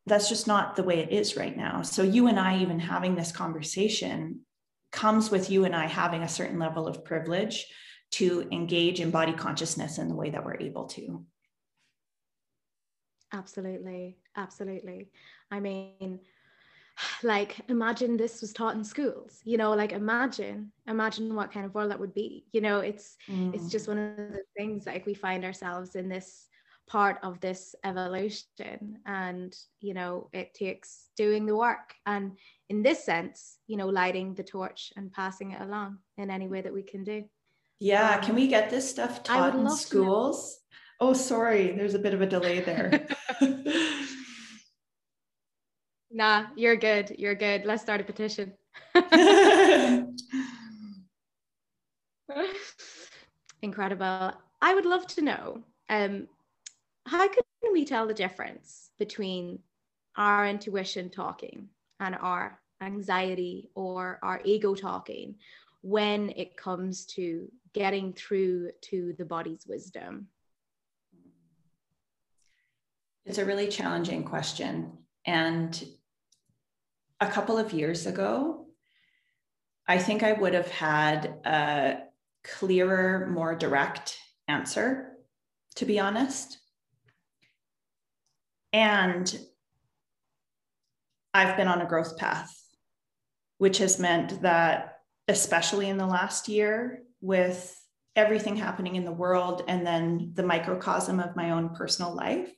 that's 0.06 0.28
just 0.28 0.46
not 0.46 0.76
the 0.76 0.82
way 0.82 1.00
it 1.00 1.10
is 1.10 1.36
right 1.36 1.56
now. 1.56 1.82
So 1.82 2.02
you 2.02 2.28
and 2.28 2.38
i 2.38 2.58
even 2.58 2.78
having 2.78 3.14
this 3.14 3.32
conversation 3.32 4.40
comes 4.92 5.30
with 5.30 5.50
you 5.50 5.64
and 5.64 5.74
I 5.74 5.86
having 5.86 6.22
a 6.22 6.28
certain 6.28 6.58
level 6.58 6.86
of 6.86 7.04
privilege 7.04 7.66
to 8.12 8.46
engage 8.52 9.00
in 9.00 9.10
body 9.10 9.32
consciousness 9.32 9.98
in 9.98 10.08
the 10.08 10.14
way 10.14 10.30
that 10.30 10.44
we're 10.44 10.60
able 10.60 10.86
to. 10.86 11.24
Absolutely. 13.32 14.18
Absolutely. 14.36 15.10
I 15.50 15.60
mean, 15.60 16.20
like 17.22 17.60
imagine 17.68 18.16
this 18.16 18.40
was 18.40 18.52
taught 18.52 18.74
in 18.74 18.82
schools 18.82 19.40
you 19.44 19.58
know 19.58 19.72
like 19.72 19.92
imagine 19.92 20.72
imagine 20.86 21.34
what 21.34 21.52
kind 21.52 21.66
of 21.66 21.74
world 21.74 21.90
that 21.90 22.00
would 22.00 22.14
be 22.14 22.46
you 22.52 22.60
know 22.60 22.80
it's 22.80 23.16
mm. 23.28 23.54
it's 23.54 23.68
just 23.68 23.88
one 23.88 23.98
of 23.98 24.16
the 24.16 24.42
things 24.56 24.86
like 24.86 25.04
we 25.04 25.12
find 25.12 25.44
ourselves 25.44 25.94
in 25.94 26.08
this 26.08 26.48
part 26.88 27.18
of 27.22 27.38
this 27.40 27.74
evolution 27.84 28.98
and 29.06 29.56
you 29.80 29.92
know 29.92 30.30
it 30.32 30.54
takes 30.54 31.08
doing 31.16 31.44
the 31.44 31.56
work 31.56 31.94
and 32.06 32.32
in 32.68 32.82
this 32.82 33.04
sense, 33.04 33.58
you 33.66 33.76
know, 33.76 33.88
lighting 33.88 34.34
the 34.34 34.42
torch 34.42 34.92
and 34.96 35.12
passing 35.12 35.52
it 35.52 35.60
along 35.60 35.98
in 36.18 36.30
any 36.30 36.48
way 36.48 36.60
that 36.62 36.72
we 36.72 36.82
can 36.82 37.04
do. 37.04 37.24
Yeah, 37.78 38.16
um, 38.16 38.22
can 38.22 38.34
we 38.34 38.48
get 38.48 38.70
this 38.70 38.88
stuff 38.88 39.22
taught 39.22 39.54
in 39.54 39.68
schools? 39.70 40.58
Oh, 40.98 41.12
sorry, 41.12 41.72
there's 41.72 41.94
a 41.94 41.98
bit 41.98 42.14
of 42.14 42.22
a 42.22 42.26
delay 42.26 42.60
there. 42.60 43.06
nah, 46.10 46.46
you're 46.56 46.76
good. 46.76 47.14
You're 47.18 47.34
good. 47.34 47.66
Let's 47.66 47.82
start 47.82 48.00
a 48.00 48.04
petition. 48.04 48.54
Incredible. 53.62 54.32
I 54.62 54.74
would 54.74 54.86
love 54.86 55.06
to 55.08 55.22
know 55.22 55.62
um, 55.90 56.28
how 57.06 57.28
can 57.28 57.42
we 57.72 57.84
tell 57.84 58.06
the 58.06 58.14
difference 58.14 58.90
between 58.98 59.58
our 60.16 60.48
intuition 60.48 61.10
talking 61.10 61.68
and 62.00 62.14
our 62.16 62.60
anxiety 62.82 63.70
or 63.74 64.18
our 64.22 64.40
ego 64.44 64.74
talking 64.74 65.36
when 65.82 66.30
it 66.30 66.56
comes 66.56 67.06
to 67.06 67.50
getting 67.72 68.12
through 68.12 68.70
to 68.82 69.14
the 69.18 69.24
body's 69.24 69.64
wisdom? 69.66 70.28
It's 73.24 73.38
a 73.38 73.44
really 73.44 73.68
challenging 73.68 74.24
question. 74.24 74.92
And 75.24 75.84
a 77.20 77.26
couple 77.26 77.58
of 77.58 77.72
years 77.72 78.06
ago, 78.06 78.66
I 79.88 79.98
think 79.98 80.22
I 80.22 80.32
would 80.32 80.54
have 80.54 80.70
had 80.70 81.26
a 81.44 81.98
clearer, 82.44 83.28
more 83.32 83.54
direct 83.54 84.18
answer, 84.48 85.12
to 85.76 85.84
be 85.84 85.98
honest. 85.98 86.58
And 88.72 89.38
I've 91.36 91.58
been 91.58 91.68
on 91.68 91.82
a 91.82 91.86
growth 91.86 92.16
path, 92.16 92.50
which 93.58 93.76
has 93.76 93.98
meant 93.98 94.40
that, 94.40 95.00
especially 95.28 95.90
in 95.90 95.98
the 95.98 96.06
last 96.06 96.48
year, 96.48 97.02
with 97.20 97.78
everything 98.14 98.56
happening 98.56 98.96
in 98.96 99.04
the 99.04 99.12
world 99.12 99.62
and 99.68 99.86
then 99.86 100.32
the 100.32 100.42
microcosm 100.42 101.20
of 101.20 101.36
my 101.36 101.50
own 101.50 101.74
personal 101.74 102.14
life, 102.14 102.50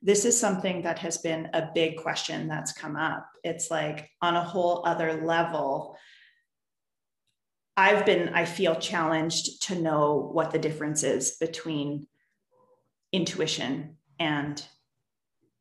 this 0.00 0.24
is 0.24 0.38
something 0.38 0.82
that 0.82 1.00
has 1.00 1.18
been 1.18 1.48
a 1.54 1.70
big 1.74 1.96
question 1.96 2.46
that's 2.46 2.70
come 2.70 2.94
up. 2.94 3.28
It's 3.42 3.68
like 3.68 4.08
on 4.22 4.36
a 4.36 4.44
whole 4.44 4.86
other 4.86 5.24
level. 5.24 5.96
I've 7.76 8.06
been, 8.06 8.28
I 8.28 8.44
feel 8.44 8.76
challenged 8.76 9.64
to 9.64 9.74
know 9.74 10.30
what 10.32 10.52
the 10.52 10.60
difference 10.60 11.02
is 11.02 11.32
between 11.40 12.06
intuition 13.10 13.96
and 14.20 14.64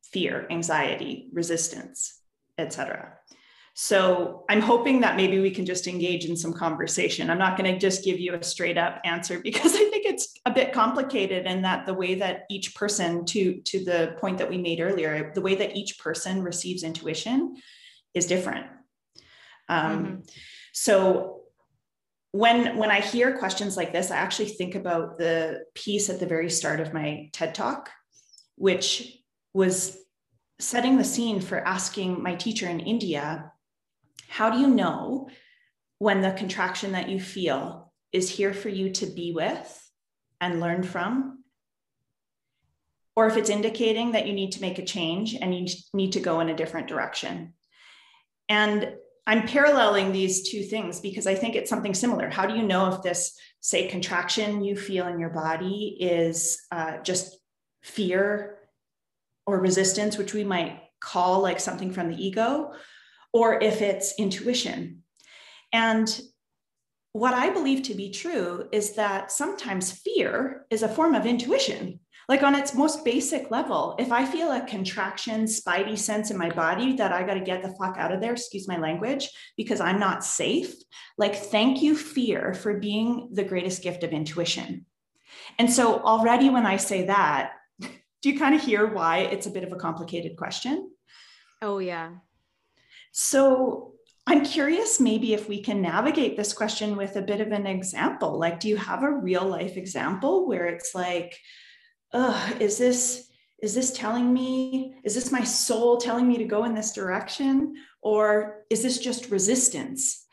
fear, 0.04 0.46
anxiety, 0.52 1.30
resistance 1.34 2.20
etc. 2.58 3.14
So 3.76 4.46
I'm 4.50 4.62
hoping 4.62 5.02
that 5.02 5.16
maybe 5.16 5.40
we 5.40 5.50
can 5.50 5.66
just 5.66 5.88
engage 5.88 6.26
in 6.26 6.38
some 6.38 6.54
conversation. 6.54 7.30
I'm 7.30 7.40
not 7.40 7.58
going 7.58 7.74
to 7.74 7.80
just 7.80 8.04
give 8.04 8.20
you 8.20 8.36
a 8.36 8.44
straight 8.44 8.78
up 8.78 9.02
answer 9.04 9.40
because 9.44 9.74
I 9.74 9.90
think 9.90 10.06
it's 10.06 10.34
a 10.46 10.52
bit 10.52 10.74
complicated 10.74 11.48
and 11.48 11.66
that 11.66 11.86
the 11.86 11.94
way 11.94 12.16
that 12.16 12.44
each 12.50 12.76
person 12.76 13.26
to 13.26 13.62
to 13.62 13.84
the 13.84 14.16
point 14.20 14.38
that 14.38 14.50
we 14.50 14.58
made 14.58 14.80
earlier, 14.80 15.32
the 15.34 15.42
way 15.42 15.56
that 15.56 15.76
each 15.76 15.98
person 15.98 16.44
receives 16.44 16.84
intuition 16.84 17.56
is 18.14 18.28
different. 18.28 18.68
Um, 19.70 20.06
mm-hmm. 20.06 20.16
So 20.74 21.42
when 22.32 22.78
when 22.78 22.92
I 22.92 23.00
hear 23.00 23.38
questions 23.38 23.76
like 23.76 23.92
this, 23.92 24.12
I 24.12 24.18
actually 24.18 24.50
think 24.50 24.76
about 24.76 25.18
the 25.18 25.64
piece 25.74 26.10
at 26.10 26.20
the 26.20 26.26
very 26.28 26.50
start 26.50 26.80
of 26.80 26.94
my 26.94 27.30
TED 27.32 27.56
talk, 27.56 27.90
which 28.56 29.18
was 29.54 29.98
setting 30.64 30.98
the 30.98 31.04
scene 31.04 31.42
for 31.42 31.60
asking 31.60 32.22
my 32.22 32.36
teacher 32.36 32.68
in 32.68 32.80
India, 32.80 33.52
how 34.28 34.50
do 34.50 34.60
you 34.60 34.68
know 34.68 35.30
when 36.00 36.22
the 36.22 36.32
contraction 36.32 36.94
that 36.94 37.10
you 37.10 37.20
feel 37.20 37.94
is 38.12 38.30
here 38.30 38.54
for 38.54 38.70
you 38.70 38.92
to 38.92 39.06
be 39.06 39.32
with 39.32 39.92
and 40.42 40.60
learn 40.60 40.84
from? 40.84 41.44
or 43.16 43.28
if 43.28 43.38
it's 43.38 43.50
indicating 43.50 44.14
that 44.14 44.28
you 44.28 44.34
need 44.34 44.52
to 44.54 44.62
make 44.62 44.80
a 44.80 44.86
change 44.86 45.36
and 45.36 45.56
you 45.56 45.68
need 45.94 46.14
to 46.14 46.20
go 46.20 46.40
in 46.40 46.50
a 46.50 46.56
different 46.56 46.88
direction. 46.88 47.54
And 48.50 48.96
I'm 49.26 49.48
paralleling 49.48 50.12
these 50.12 50.50
two 50.50 50.64
things 50.64 51.00
because 51.00 51.28
I 51.28 51.36
think 51.36 51.56
it's 51.56 51.70
something 51.70 51.94
similar. 51.94 52.30
How 52.30 52.46
do 52.46 52.56
you 52.56 52.64
know 52.64 52.92
if 52.92 53.02
this, 53.02 53.38
say, 53.62 53.88
contraction 53.88 54.64
you 54.64 54.76
feel 54.76 55.08
in 55.08 55.20
your 55.20 55.30
body 55.30 55.96
is 56.00 56.60
uh, 56.72 56.98
just 57.04 57.38
fear 57.82 58.58
or 59.46 59.60
resistance, 59.60 60.18
which 60.18 60.34
we 60.34 60.44
might 60.44 60.80
call 61.02 61.42
like 61.42 61.60
something 61.60 61.92
from 61.92 62.10
the 62.10 62.24
ego, 62.24 62.72
or 63.34 63.62
if 63.62 63.82
it's 63.82 64.14
intuition? 64.18 65.04
And 65.72 66.22
what 67.14 67.34
I 67.34 67.50
believe 67.52 67.84
to 67.84 67.94
be 67.94 68.10
true 68.10 68.68
is 68.72 68.94
that 68.94 69.32
sometimes 69.32 69.92
fear 69.92 70.66
is 70.70 70.82
a 70.82 70.90
form 70.90 71.14
of 71.14 71.26
intuition. 71.26 72.00
Like 72.30 72.42
on 72.42 72.56
its 72.56 72.74
most 72.74 73.04
basic 73.04 73.52
level, 73.52 73.96
if 74.00 74.12
I 74.12 74.26
feel 74.26 74.52
a 74.52 74.66
contraction, 74.66 75.44
spidey 75.44 75.98
sense 75.98 76.32
in 76.32 76.38
my 76.38 76.50
body 76.50 76.94
that 76.94 77.12
I 77.12 77.24
got 77.24 77.34
to 77.34 77.42
get 77.42 77.62
the 77.62 77.76
fuck 77.78 77.98
out 77.98 78.14
of 78.14 78.22
there, 78.22 78.32
excuse 78.32 78.68
my 78.68 78.78
language, 78.78 79.30
because 79.58 79.82
I'm 79.82 80.00
not 80.00 80.24
safe, 80.24 80.74
like 81.18 81.36
thank 81.36 81.82
you, 81.82 81.98
fear, 81.98 82.54
for 82.54 82.80
being 82.80 83.30
the 83.34 83.44
greatest 83.44 83.84
gift 83.84 84.04
of 84.04 84.12
intuition. 84.12 84.86
And 85.60 85.70
so 85.72 86.00
already 86.00 86.50
when 86.50 86.66
I 86.66 86.78
say 86.78 87.08
that, 87.08 87.52
do 88.24 88.30
you 88.30 88.40
kind 88.40 88.56
of 88.56 88.62
hear 88.62 88.88
why 88.88 89.18
it's 89.20 89.48
a 89.48 89.52
bit 89.52 89.66
of 89.66 89.74
a 89.74 89.76
complicated 89.76 90.38
question? 90.38 90.90
Oh, 91.62 91.78
yeah. 91.80 92.12
So 93.12 93.94
I'm 94.26 94.46
curious 94.46 95.02
maybe 95.02 95.34
if 95.34 95.50
we 95.50 95.62
can 95.62 95.82
navigate 95.82 96.38
this 96.38 96.54
question 96.54 96.96
with 96.96 97.18
a 97.18 97.22
bit 97.22 97.42
of 97.42 97.52
an 97.52 97.68
example. 97.68 98.40
Like, 98.40 98.62
do 98.62 98.70
you 98.70 98.78
have 98.78 99.04
a 99.04 99.12
real 99.12 99.46
life 99.46 99.76
example 99.76 100.48
where 100.48 100.68
it's 100.68 100.96
like, 100.96 101.38
Ugh, 102.14 102.62
is 102.62 102.78
this 102.78 103.30
is 103.62 103.74
this 103.74 103.92
telling 103.92 104.34
me 104.34 104.94
is 105.06 105.16
this 105.16 105.32
my 105.32 105.44
soul 105.44 105.98
telling 105.98 106.28
me 106.28 106.38
to 106.38 106.44
go 106.44 106.66
in 106.66 106.76
this 106.76 106.92
direction 106.92 107.74
or 108.02 108.66
is 108.70 108.84
this 108.84 109.00
just 109.00 109.32
resistance 109.32 110.28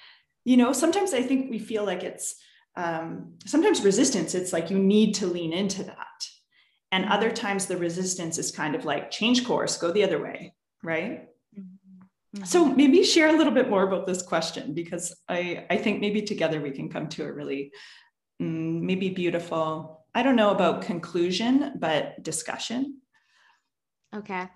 you 0.44 0.56
know 0.56 0.72
sometimes 0.72 1.14
i 1.14 1.22
think 1.22 1.48
we 1.48 1.58
feel 1.58 1.84
like 1.84 2.02
it's 2.02 2.34
um, 2.76 3.34
sometimes 3.46 3.84
resistance 3.84 4.34
it's 4.34 4.52
like 4.52 4.68
you 4.68 4.78
need 4.78 5.14
to 5.14 5.26
lean 5.26 5.52
into 5.52 5.84
that 5.84 6.26
and 6.92 7.04
other 7.06 7.30
times 7.30 7.66
the 7.66 7.76
resistance 7.76 8.38
is 8.38 8.50
kind 8.50 8.74
of 8.74 8.84
like 8.84 9.10
change 9.10 9.46
course 9.46 9.76
go 9.76 9.92
the 9.92 10.04
other 10.04 10.20
way 10.20 10.54
right 10.82 11.28
mm-hmm. 11.58 12.44
so 12.44 12.66
maybe 12.66 13.02
share 13.02 13.28
a 13.28 13.36
little 13.36 13.52
bit 13.52 13.70
more 13.70 13.84
about 13.84 14.06
this 14.06 14.22
question 14.22 14.74
because 14.74 15.16
i 15.28 15.66
i 15.70 15.76
think 15.76 16.00
maybe 16.00 16.22
together 16.22 16.60
we 16.60 16.70
can 16.70 16.88
come 16.88 17.08
to 17.08 17.24
a 17.24 17.32
really 17.32 17.72
mm, 18.40 18.80
maybe 18.80 19.10
beautiful 19.10 20.00
I 20.14 20.22
don't 20.22 20.36
know 20.36 20.50
about 20.50 20.82
conclusion, 20.82 21.74
but 21.78 22.22
discussion. 22.22 23.00
Okay. 24.14 24.48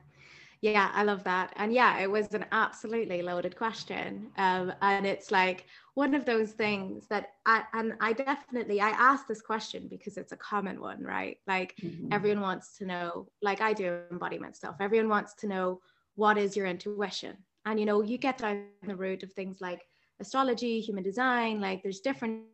Yeah, 0.64 0.90
I 0.94 1.02
love 1.02 1.22
that. 1.24 1.52
And 1.56 1.74
yeah, 1.74 1.98
it 1.98 2.10
was 2.10 2.32
an 2.32 2.46
absolutely 2.50 3.20
loaded 3.20 3.54
question. 3.54 4.30
Um, 4.38 4.72
and 4.80 5.04
it's 5.04 5.30
like 5.30 5.66
one 5.92 6.14
of 6.14 6.24
those 6.24 6.52
things 6.52 7.06
that 7.08 7.32
I, 7.44 7.64
and 7.74 7.92
I 8.00 8.14
definitely, 8.14 8.80
I 8.80 8.88
asked 8.88 9.28
this 9.28 9.42
question 9.42 9.88
because 9.90 10.16
it's 10.16 10.32
a 10.32 10.38
common 10.38 10.80
one, 10.80 11.02
right? 11.02 11.36
Like 11.46 11.76
mm-hmm. 11.82 12.08
everyone 12.10 12.40
wants 12.40 12.78
to 12.78 12.86
know, 12.86 13.28
like 13.42 13.60
I 13.60 13.74
do 13.74 13.98
embodiment 14.10 14.56
stuff, 14.56 14.76
everyone 14.80 15.10
wants 15.10 15.34
to 15.40 15.46
know 15.46 15.82
what 16.14 16.38
is 16.38 16.56
your 16.56 16.64
intuition? 16.64 17.36
And, 17.66 17.78
you 17.78 17.84
know, 17.84 18.00
you 18.00 18.16
get 18.16 18.38
down 18.38 18.64
the 18.86 18.96
route 18.96 19.22
of 19.22 19.34
things 19.34 19.58
like 19.60 19.82
astrology, 20.18 20.80
human 20.80 21.04
design, 21.04 21.60
like 21.60 21.82
there's 21.82 22.00
different 22.00 22.44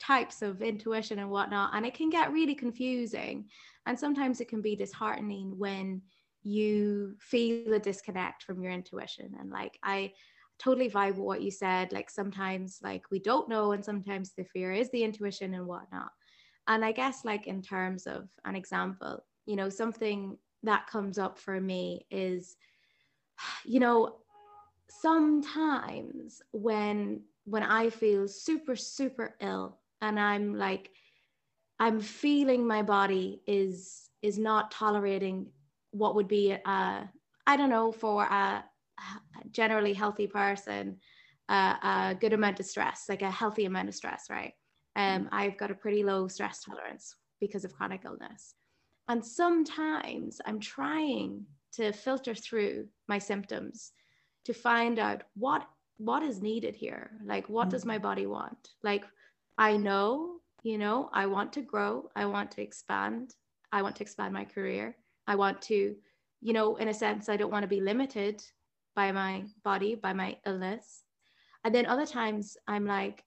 types 0.00 0.40
of 0.40 0.62
intuition 0.62 1.18
and 1.18 1.28
whatnot. 1.28 1.72
And 1.74 1.84
it 1.84 1.92
can 1.92 2.08
get 2.08 2.32
really 2.32 2.54
confusing. 2.54 3.50
And 3.84 3.98
sometimes 3.98 4.40
it 4.40 4.48
can 4.48 4.62
be 4.62 4.76
disheartening 4.76 5.58
when 5.58 6.00
you 6.42 7.16
feel 7.20 7.72
a 7.74 7.78
disconnect 7.78 8.42
from 8.42 8.62
your 8.62 8.72
intuition. 8.72 9.34
And 9.38 9.50
like, 9.50 9.78
I 9.82 10.12
totally 10.58 10.90
vibe 10.90 11.16
with 11.16 11.18
what 11.18 11.42
you 11.42 11.50
said. 11.50 11.92
Like, 11.92 12.10
sometimes, 12.10 12.80
like, 12.82 13.04
we 13.10 13.18
don't 13.18 13.48
know, 13.48 13.72
and 13.72 13.84
sometimes 13.84 14.32
the 14.32 14.44
fear 14.44 14.72
is 14.72 14.90
the 14.90 15.04
intuition 15.04 15.54
and 15.54 15.66
whatnot. 15.66 16.10
And 16.66 16.84
I 16.84 16.92
guess, 16.92 17.24
like, 17.24 17.46
in 17.46 17.62
terms 17.62 18.06
of 18.06 18.28
an 18.44 18.56
example, 18.56 19.24
you 19.46 19.56
know, 19.56 19.68
something 19.68 20.36
that 20.62 20.86
comes 20.86 21.18
up 21.18 21.38
for 21.38 21.60
me 21.60 22.06
is, 22.10 22.56
you 23.64 23.80
know, 23.80 24.16
sometimes 24.88 26.42
when 26.52 27.22
when 27.44 27.62
I 27.62 27.88
feel 27.88 28.28
super, 28.28 28.76
super 28.76 29.36
ill 29.40 29.78
and 30.00 30.18
i'm 30.18 30.54
like 30.54 30.90
i'm 31.78 32.00
feeling 32.00 32.66
my 32.66 32.82
body 32.82 33.40
is 33.46 34.10
is 34.22 34.38
not 34.38 34.70
tolerating 34.70 35.46
what 35.92 36.14
would 36.14 36.28
be 36.28 36.52
a 36.52 37.10
i 37.46 37.56
don't 37.56 37.70
know 37.70 37.92
for 37.92 38.24
a 38.24 38.64
generally 39.50 39.92
healthy 39.92 40.26
person 40.26 40.96
uh, 41.48 41.76
a 41.82 42.16
good 42.20 42.32
amount 42.34 42.60
of 42.60 42.66
stress 42.66 43.06
like 43.08 43.22
a 43.22 43.30
healthy 43.30 43.64
amount 43.64 43.88
of 43.88 43.94
stress 43.94 44.26
right 44.30 44.52
um, 44.96 45.24
mm. 45.24 45.28
i've 45.32 45.56
got 45.56 45.70
a 45.70 45.74
pretty 45.74 46.02
low 46.02 46.28
stress 46.28 46.62
tolerance 46.62 47.16
because 47.40 47.64
of 47.64 47.72
chronic 47.72 48.02
illness 48.04 48.54
and 49.08 49.24
sometimes 49.24 50.40
i'm 50.46 50.60
trying 50.60 51.44
to 51.72 51.92
filter 51.92 52.34
through 52.34 52.86
my 53.08 53.18
symptoms 53.18 53.92
to 54.44 54.52
find 54.52 54.98
out 54.98 55.22
what 55.34 55.66
what 55.98 56.22
is 56.22 56.42
needed 56.42 56.76
here 56.76 57.10
like 57.24 57.48
what 57.48 57.68
mm. 57.68 57.70
does 57.70 57.84
my 57.84 57.98
body 57.98 58.26
want 58.26 58.70
like 58.82 59.04
I 59.58 59.76
know, 59.76 60.36
you 60.62 60.78
know, 60.78 61.10
I 61.12 61.26
want 61.26 61.52
to 61.54 61.62
grow, 61.62 62.08
I 62.14 62.26
want 62.26 62.52
to 62.52 62.62
expand, 62.62 63.34
I 63.72 63.82
want 63.82 63.96
to 63.96 64.04
expand 64.04 64.32
my 64.32 64.44
career. 64.44 64.96
I 65.28 65.36
want 65.36 65.62
to, 65.62 65.94
you 66.40 66.52
know, 66.52 66.76
in 66.76 66.88
a 66.88 66.94
sense, 66.94 67.28
I 67.28 67.36
don't 67.36 67.52
want 67.52 67.62
to 67.62 67.68
be 67.68 67.80
limited 67.80 68.42
by 68.96 69.12
my 69.12 69.44
body, 69.62 69.94
by 69.94 70.12
my 70.12 70.38
illness. 70.44 71.04
And 71.64 71.72
then 71.72 71.86
other 71.86 72.06
times 72.06 72.56
I'm 72.66 72.86
like, 72.86 73.22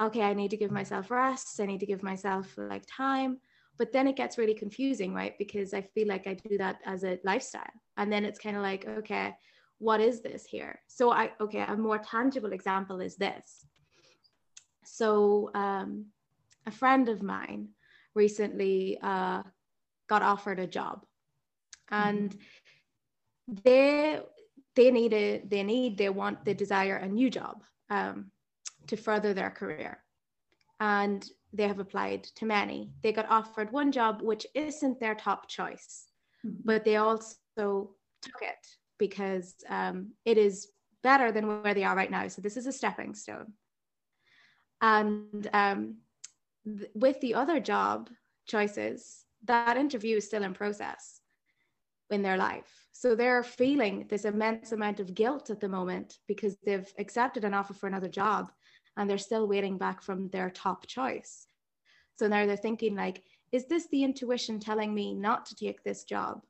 okay, 0.00 0.22
I 0.22 0.34
need 0.34 0.50
to 0.50 0.56
give 0.56 0.70
myself 0.70 1.10
rest, 1.10 1.60
I 1.60 1.66
need 1.66 1.80
to 1.80 1.86
give 1.86 2.02
myself 2.02 2.54
like 2.56 2.84
time. 2.86 3.38
But 3.78 3.92
then 3.92 4.06
it 4.06 4.16
gets 4.16 4.38
really 4.38 4.54
confusing, 4.54 5.12
right? 5.12 5.36
Because 5.36 5.74
I 5.74 5.82
feel 5.82 6.06
like 6.06 6.28
I 6.28 6.34
do 6.34 6.56
that 6.58 6.76
as 6.86 7.02
a 7.04 7.18
lifestyle. 7.24 7.76
And 7.96 8.12
then 8.12 8.24
it's 8.24 8.38
kind 8.38 8.56
of 8.56 8.62
like, 8.62 8.86
okay, 8.86 9.34
what 9.78 10.00
is 10.00 10.22
this 10.22 10.46
here? 10.46 10.80
So 10.86 11.10
I, 11.10 11.32
okay, 11.40 11.64
a 11.66 11.76
more 11.76 11.98
tangible 11.98 12.52
example 12.52 13.00
is 13.00 13.16
this 13.16 13.66
so 14.86 15.50
um, 15.54 16.06
a 16.66 16.70
friend 16.70 17.08
of 17.08 17.22
mine 17.22 17.68
recently 18.14 18.98
uh, 19.02 19.42
got 20.08 20.22
offered 20.22 20.58
a 20.58 20.66
job, 20.66 21.04
and 21.90 22.30
mm-hmm. 22.30 23.54
they 23.64 24.20
they 24.74 24.90
need 24.90 25.12
a 25.12 25.42
they 25.46 25.62
need 25.62 25.98
they 25.98 26.08
want 26.08 26.44
they 26.44 26.54
desire 26.54 26.96
a 26.96 27.08
new 27.08 27.30
job 27.30 27.62
um, 27.90 28.30
to 28.86 28.96
further 28.96 29.34
their 29.34 29.50
career, 29.50 29.98
and 30.80 31.28
they 31.52 31.66
have 31.66 31.78
applied 31.78 32.24
to 32.24 32.44
many. 32.44 32.90
They 33.02 33.12
got 33.12 33.30
offered 33.30 33.72
one 33.72 33.92
job 33.92 34.22
which 34.22 34.46
isn't 34.54 35.00
their 35.00 35.14
top 35.14 35.48
choice, 35.48 36.06
mm-hmm. 36.44 36.60
but 36.64 36.84
they 36.84 36.96
also 36.96 37.36
took 38.22 38.42
it 38.42 38.66
because 38.98 39.54
um, 39.68 40.12
it 40.24 40.38
is 40.38 40.68
better 41.02 41.30
than 41.32 41.62
where 41.62 41.74
they 41.74 41.84
are 41.84 41.96
right 41.96 42.10
now. 42.10 42.28
So 42.28 42.42
this 42.42 42.56
is 42.56 42.66
a 42.66 42.72
stepping 42.72 43.14
stone. 43.14 43.52
And 44.80 45.48
um, 45.52 45.98
th- 46.64 46.90
with 46.94 47.20
the 47.20 47.34
other 47.34 47.60
job 47.60 48.10
choices, 48.46 49.24
that 49.46 49.76
interview 49.76 50.16
is 50.16 50.26
still 50.26 50.42
in 50.42 50.54
process 50.54 51.20
in 52.10 52.22
their 52.22 52.36
life. 52.36 52.86
So 52.92 53.14
they're 53.14 53.42
feeling 53.42 54.06
this 54.08 54.24
immense 54.24 54.72
amount 54.72 55.00
of 55.00 55.14
guilt 55.14 55.50
at 55.50 55.60
the 55.60 55.68
moment 55.68 56.18
because 56.28 56.56
they've 56.64 56.90
accepted 56.98 57.44
an 57.44 57.54
offer 57.54 57.74
for 57.74 57.86
another 57.86 58.08
job 58.08 58.50
and 58.96 59.08
they're 59.10 59.18
still 59.18 59.48
waiting 59.48 59.76
back 59.76 60.02
from 60.02 60.28
their 60.28 60.50
top 60.50 60.86
choice. 60.86 61.46
So 62.18 62.28
now 62.28 62.46
they're 62.46 62.56
thinking 62.56 62.94
like, 62.94 63.22
is 63.52 63.66
this 63.66 63.88
the 63.88 64.04
intuition 64.04 64.58
telling 64.58 64.94
me 64.94 65.14
not 65.14 65.46
to 65.46 65.56
take 65.56 65.82
this 65.82 66.04
job 66.04 66.42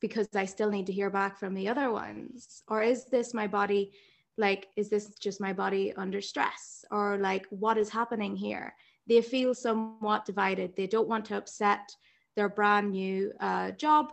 because 0.00 0.28
I 0.34 0.46
still 0.46 0.70
need 0.70 0.86
to 0.86 0.92
hear 0.92 1.10
back 1.10 1.36
from 1.38 1.54
the 1.54 1.68
other 1.68 1.90
ones? 1.90 2.62
Or 2.68 2.82
is 2.82 3.04
this 3.06 3.34
my 3.34 3.46
body 3.46 3.92
like 4.38 4.68
is 4.76 4.90
this 4.90 5.14
just 5.18 5.40
my 5.40 5.52
body 5.52 5.92
under 5.96 6.20
stress 6.20 6.84
or 6.90 7.16
like 7.18 7.46
what 7.50 7.78
is 7.78 7.88
happening 7.88 8.36
here 8.36 8.74
they 9.06 9.20
feel 9.22 9.54
somewhat 9.54 10.24
divided 10.24 10.74
they 10.76 10.86
don't 10.86 11.08
want 11.08 11.24
to 11.24 11.36
upset 11.36 11.94
their 12.36 12.48
brand 12.48 12.92
new 12.92 13.32
uh, 13.40 13.70
job 13.72 14.12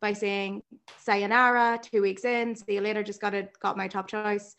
by 0.00 0.12
saying 0.12 0.62
sayonara 0.98 1.78
two 1.82 2.02
weeks 2.02 2.24
in 2.24 2.54
see 2.54 2.74
you 2.74 2.80
later 2.80 3.02
just 3.02 3.20
got 3.20 3.34
it 3.34 3.52
got 3.60 3.76
my 3.76 3.88
top 3.88 4.08
choice 4.08 4.56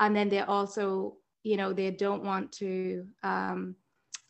and 0.00 0.14
then 0.14 0.28
they 0.28 0.40
also 0.40 1.16
you 1.42 1.56
know 1.56 1.72
they 1.72 1.90
don't 1.90 2.24
want 2.24 2.50
to 2.52 3.04
um, 3.22 3.76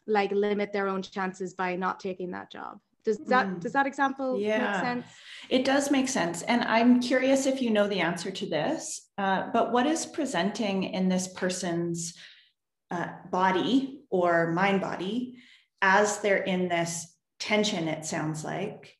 like 0.06 0.30
limit 0.32 0.72
their 0.72 0.88
own 0.88 1.02
chances 1.02 1.54
by 1.54 1.76
not 1.76 2.00
taking 2.00 2.30
that 2.30 2.50
job 2.50 2.78
does 3.06 3.18
that 3.18 3.46
mm. 3.46 3.60
does 3.60 3.72
that 3.72 3.86
example 3.86 4.38
yeah. 4.38 4.72
make 4.72 4.80
sense? 4.80 5.06
It 5.48 5.64
does 5.64 5.92
make 5.92 6.08
sense. 6.08 6.42
And 6.42 6.64
I'm 6.64 7.00
curious 7.00 7.46
if 7.46 7.62
you 7.62 7.70
know 7.70 7.86
the 7.86 8.00
answer 8.00 8.32
to 8.32 8.46
this, 8.46 9.08
uh, 9.16 9.44
but 9.52 9.70
what 9.70 9.86
is 9.86 10.04
presenting 10.04 10.82
in 10.82 11.08
this 11.08 11.28
person's 11.28 12.14
uh, 12.90 13.06
body 13.30 14.00
or 14.10 14.50
mind 14.52 14.80
body 14.80 15.38
as 15.82 16.18
they're 16.18 16.42
in 16.42 16.68
this 16.68 17.15
tension, 17.38 17.88
it 17.88 18.04
sounds 18.04 18.44
like, 18.44 18.96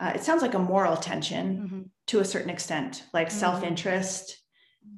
uh, 0.00 0.12
it 0.14 0.22
sounds 0.22 0.42
like 0.42 0.54
a 0.54 0.58
moral 0.58 0.96
tension 0.96 1.56
mm-hmm. 1.56 1.80
to 2.08 2.20
a 2.20 2.24
certain 2.24 2.50
extent, 2.50 3.04
like 3.12 3.28
mm-hmm. 3.28 3.38
self 3.38 3.62
interest. 3.62 4.38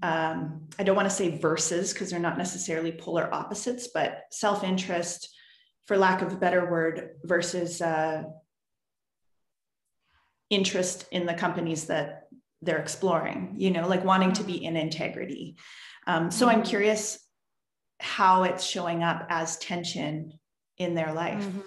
Um, 0.02 0.68
I 0.78 0.82
don't 0.82 0.96
want 0.96 1.08
to 1.08 1.14
say 1.14 1.36
versus 1.36 1.92
because 1.92 2.10
they're 2.10 2.18
not 2.18 2.38
necessarily 2.38 2.92
polar 2.92 3.32
opposites, 3.32 3.88
but 3.92 4.22
self 4.30 4.64
interest, 4.64 5.28
for 5.86 5.98
lack 5.98 6.22
of 6.22 6.32
a 6.32 6.36
better 6.36 6.70
word, 6.70 7.10
versus 7.22 7.82
uh, 7.82 8.24
interest 10.50 11.06
in 11.10 11.26
the 11.26 11.34
companies 11.34 11.86
that 11.86 12.28
they're 12.62 12.78
exploring, 12.78 13.54
you 13.58 13.70
know, 13.70 13.86
like 13.86 14.04
wanting 14.04 14.32
to 14.32 14.44
be 14.44 14.54
mm-hmm. 14.54 14.64
in 14.64 14.76
integrity. 14.76 15.56
Um, 16.06 16.30
so 16.30 16.48
I'm 16.48 16.60
mm-hmm. 16.60 16.70
curious 16.70 17.18
how 18.00 18.42
it's 18.44 18.64
showing 18.64 19.02
up 19.02 19.26
as 19.28 19.58
tension 19.58 20.32
in 20.78 20.94
their 20.94 21.12
life. 21.12 21.42
Mm-hmm. 21.42 21.60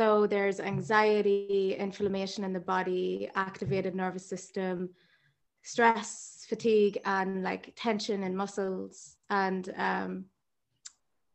So 0.00 0.26
there's 0.26 0.60
anxiety, 0.60 1.76
inflammation 1.78 2.42
in 2.42 2.54
the 2.54 2.66
body, 2.74 3.28
activated 3.34 3.94
nervous 3.94 4.26
system, 4.26 4.88
stress, 5.60 6.46
fatigue, 6.48 6.96
and 7.04 7.42
like 7.42 7.74
tension 7.76 8.22
in 8.22 8.34
muscles, 8.34 9.16
and 9.28 9.70
um, 9.76 10.24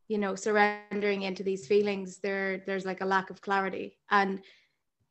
you 0.08 0.18
know, 0.18 0.34
surrendering 0.34 1.22
into 1.22 1.44
these 1.44 1.68
feelings. 1.68 2.18
There, 2.18 2.64
there's 2.66 2.84
like 2.84 3.02
a 3.02 3.06
lack 3.06 3.30
of 3.30 3.40
clarity, 3.40 3.98
and 4.10 4.40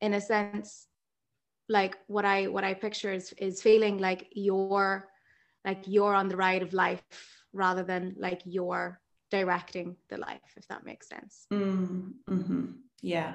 in 0.02 0.12
a 0.12 0.20
sense, 0.20 0.88
like 1.70 1.96
what 2.08 2.26
I 2.26 2.48
what 2.48 2.62
I 2.62 2.74
picture 2.74 3.14
is 3.14 3.32
is 3.38 3.62
feeling 3.62 3.96
like 3.96 4.26
you're 4.32 5.08
like 5.64 5.84
you're 5.86 6.14
on 6.14 6.28
the 6.28 6.36
ride 6.36 6.60
of 6.60 6.74
life 6.74 7.40
rather 7.54 7.84
than 7.84 8.16
like 8.18 8.42
you're 8.44 9.00
directing 9.30 9.96
the 10.10 10.18
life, 10.18 10.52
if 10.58 10.68
that 10.68 10.84
makes 10.84 11.08
sense. 11.08 11.46
Mm, 11.50 12.12
mm-hmm. 12.28 12.66
Yeah. 13.02 13.34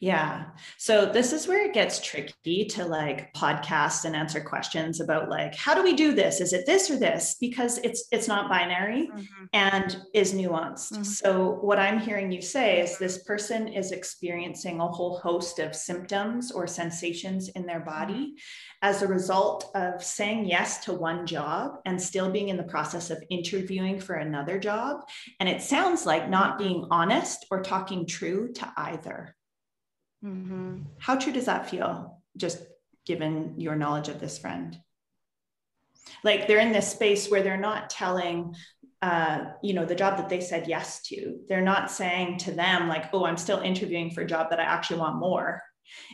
Yeah. 0.00 0.46
So 0.78 1.04
this 1.04 1.34
is 1.34 1.46
where 1.46 1.66
it 1.66 1.74
gets 1.74 2.00
tricky 2.00 2.64
to 2.64 2.86
like 2.86 3.34
podcast 3.34 4.06
and 4.06 4.16
answer 4.16 4.40
questions 4.40 4.98
about 4.98 5.28
like 5.28 5.54
how 5.54 5.74
do 5.74 5.82
we 5.82 5.92
do 5.92 6.14
this? 6.14 6.40
Is 6.40 6.54
it 6.54 6.64
this 6.64 6.90
or 6.90 6.98
this? 6.98 7.36
Because 7.38 7.76
it's 7.78 8.08
it's 8.10 8.26
not 8.26 8.48
binary 8.48 9.08
mm-hmm. 9.08 9.44
and 9.52 9.98
is 10.14 10.32
nuanced. 10.32 10.92
Mm-hmm. 10.92 11.02
So 11.02 11.58
what 11.60 11.78
I'm 11.78 12.00
hearing 12.00 12.32
you 12.32 12.40
say 12.40 12.80
is 12.80 12.96
this 12.96 13.24
person 13.24 13.68
is 13.68 13.92
experiencing 13.92 14.80
a 14.80 14.88
whole 14.88 15.18
host 15.18 15.58
of 15.58 15.76
symptoms 15.76 16.50
or 16.50 16.66
sensations 16.66 17.50
in 17.50 17.66
their 17.66 17.80
body 17.80 18.36
as 18.80 19.02
a 19.02 19.06
result 19.06 19.70
of 19.74 20.02
saying 20.02 20.46
yes 20.46 20.82
to 20.84 20.94
one 20.94 21.26
job 21.26 21.72
and 21.84 22.00
still 22.00 22.30
being 22.30 22.48
in 22.48 22.56
the 22.56 22.62
process 22.62 23.10
of 23.10 23.22
interviewing 23.28 24.00
for 24.00 24.14
another 24.14 24.58
job. 24.58 25.02
And 25.40 25.48
it 25.48 25.60
sounds 25.60 26.06
like 26.06 26.30
not 26.30 26.56
being 26.56 26.86
honest 26.90 27.44
or 27.50 27.60
talking 27.60 28.06
true 28.06 28.50
to 28.54 28.72
either. 28.92 29.34
Mm-hmm. 30.24 30.82
How 30.98 31.16
true 31.16 31.32
does 31.32 31.46
that 31.46 31.70
feel, 31.70 32.22
just 32.36 32.58
given 33.06 33.54
your 33.56 33.76
knowledge 33.76 34.08
of 34.08 34.20
this 34.20 34.38
friend? 34.38 34.78
Like 36.24 36.46
they're 36.46 36.58
in 36.58 36.72
this 36.72 36.90
space 36.90 37.30
where 37.30 37.42
they're 37.42 37.56
not 37.56 37.90
telling 37.90 38.54
uh, 39.02 39.52
you 39.62 39.72
know 39.72 39.86
the 39.86 39.94
job 39.94 40.18
that 40.18 40.28
they 40.28 40.42
said 40.42 40.68
yes 40.68 41.00
to 41.00 41.38
they're 41.48 41.62
not 41.62 41.90
saying 41.90 42.36
to 42.36 42.52
them 42.52 42.86
like 42.86 43.06
oh 43.14 43.24
i'm 43.24 43.38
still 43.38 43.60
interviewing 43.60 44.10
for 44.10 44.20
a 44.20 44.26
job 44.26 44.50
that 44.50 44.60
i 44.60 44.62
actually 44.62 44.98
want 44.98 45.16
more 45.16 45.62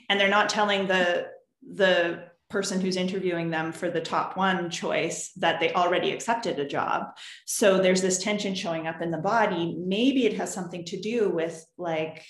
and 0.09 0.21
they're 0.21 0.29
not 0.29 0.49
telling 0.49 0.87
the 0.87 1.27
the 1.75 2.23
person 2.49 2.81
who's 2.81 2.97
interviewing 2.97 3.51
them 3.51 3.73
for 3.73 3.91
the 3.91 4.01
top 4.01 4.37
one 4.37 4.71
choice 4.71 5.33
that 5.37 5.59
they 5.59 5.73
already 5.73 6.13
accepted 6.13 6.59
a 6.59 6.69
job. 6.69 7.07
So 7.45 7.79
there's 7.79 8.03
this 8.03 8.23
tension 8.23 8.55
showing 8.55 8.87
up 8.87 9.03
in 9.03 9.11
the 9.11 9.19
body. 9.19 9.77
Maybe 9.85 10.27
it 10.27 10.37
has 10.37 10.55
something 10.55 10.85
to 10.85 11.01
do 11.01 11.29
with 11.29 11.67
like 11.77 12.25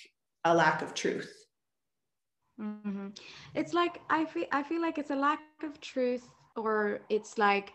a 0.52 0.54
lack 0.54 0.82
of 0.82 0.94
truth. 0.94 1.32
Mm-hmm. 2.60 3.08
It's 3.54 3.74
like 3.74 4.00
I 4.08 4.24
feel 4.24 4.46
I 4.52 4.62
feel 4.62 4.80
like 4.80 4.98
it's 4.98 5.10
a 5.10 5.16
lack 5.16 5.40
of 5.62 5.80
truth, 5.80 6.26
or 6.56 7.00
it's 7.08 7.36
like 7.38 7.72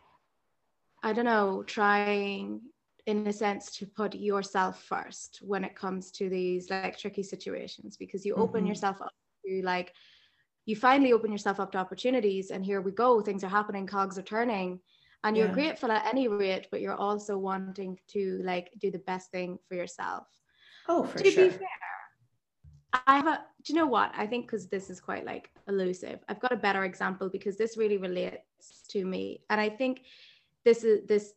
I 1.04 1.14
don't 1.14 1.26
know, 1.26 1.64
trying 1.64 2.62
in 3.08 3.26
a 3.28 3.34
sense 3.34 3.72
to 3.78 3.86
put 3.86 4.14
yourself 4.14 4.84
first 4.84 5.40
when 5.42 5.64
it 5.64 5.76
comes 5.76 6.12
to 6.12 6.30
these 6.30 6.70
like 6.70 6.98
tricky 6.98 7.24
situations 7.24 7.98
because 7.98 8.26
you 8.26 8.36
open 8.36 8.62
mm-hmm. 8.62 8.68
yourself 8.70 9.02
up 9.02 9.12
to 9.46 9.62
like 9.64 9.94
you 10.68 10.76
finally 10.76 11.12
open 11.12 11.32
yourself 11.32 11.60
up 11.60 11.72
to 11.72 11.80
opportunities 11.80 12.52
and 12.52 12.64
here 12.64 12.80
we 12.80 12.92
go 12.92 13.20
things 13.20 13.44
are 13.44 13.50
happening 13.50 13.88
cogs 13.88 14.20
are 14.20 14.24
turning 14.24 14.80
and 15.24 15.36
you're 15.36 15.48
yeah. 15.48 15.54
grateful 15.54 15.92
at 15.92 16.06
any 16.06 16.28
rate 16.28 16.68
but 16.70 16.80
you're 16.80 16.96
also 16.96 17.38
wanting 17.38 17.98
to 18.08 18.40
like 18.44 18.72
do 18.80 18.92
the 18.92 19.00
best 19.00 19.32
thing 19.32 19.58
for 19.68 19.74
yourself 19.74 20.28
oh 20.88 21.04
for 21.04 21.18
to 21.18 21.32
sure. 21.32 21.46
be 21.46 21.50
fair 21.50 21.81
i 22.94 23.16
have 23.18 23.28
a 23.28 23.44
do 23.64 23.74
you 23.74 23.80
know 23.80 23.86
what 23.88 24.12
i 24.16 24.26
think 24.26 24.46
because 24.46 24.68
this 24.68 24.90
is 24.90 25.00
quite 25.00 25.26
like 25.26 25.50
elusive 25.68 26.20
i've 26.30 26.40
got 26.40 26.52
a 26.52 26.58
better 26.58 26.84
example 26.84 27.30
because 27.30 27.58
this 27.58 27.78
really 27.78 27.98
relates 27.98 28.84
to 28.88 29.06
me 29.06 29.42
and 29.50 29.60
i 29.62 29.70
think 29.70 30.04
this 30.66 30.84
is 30.84 31.06
this 31.08 31.34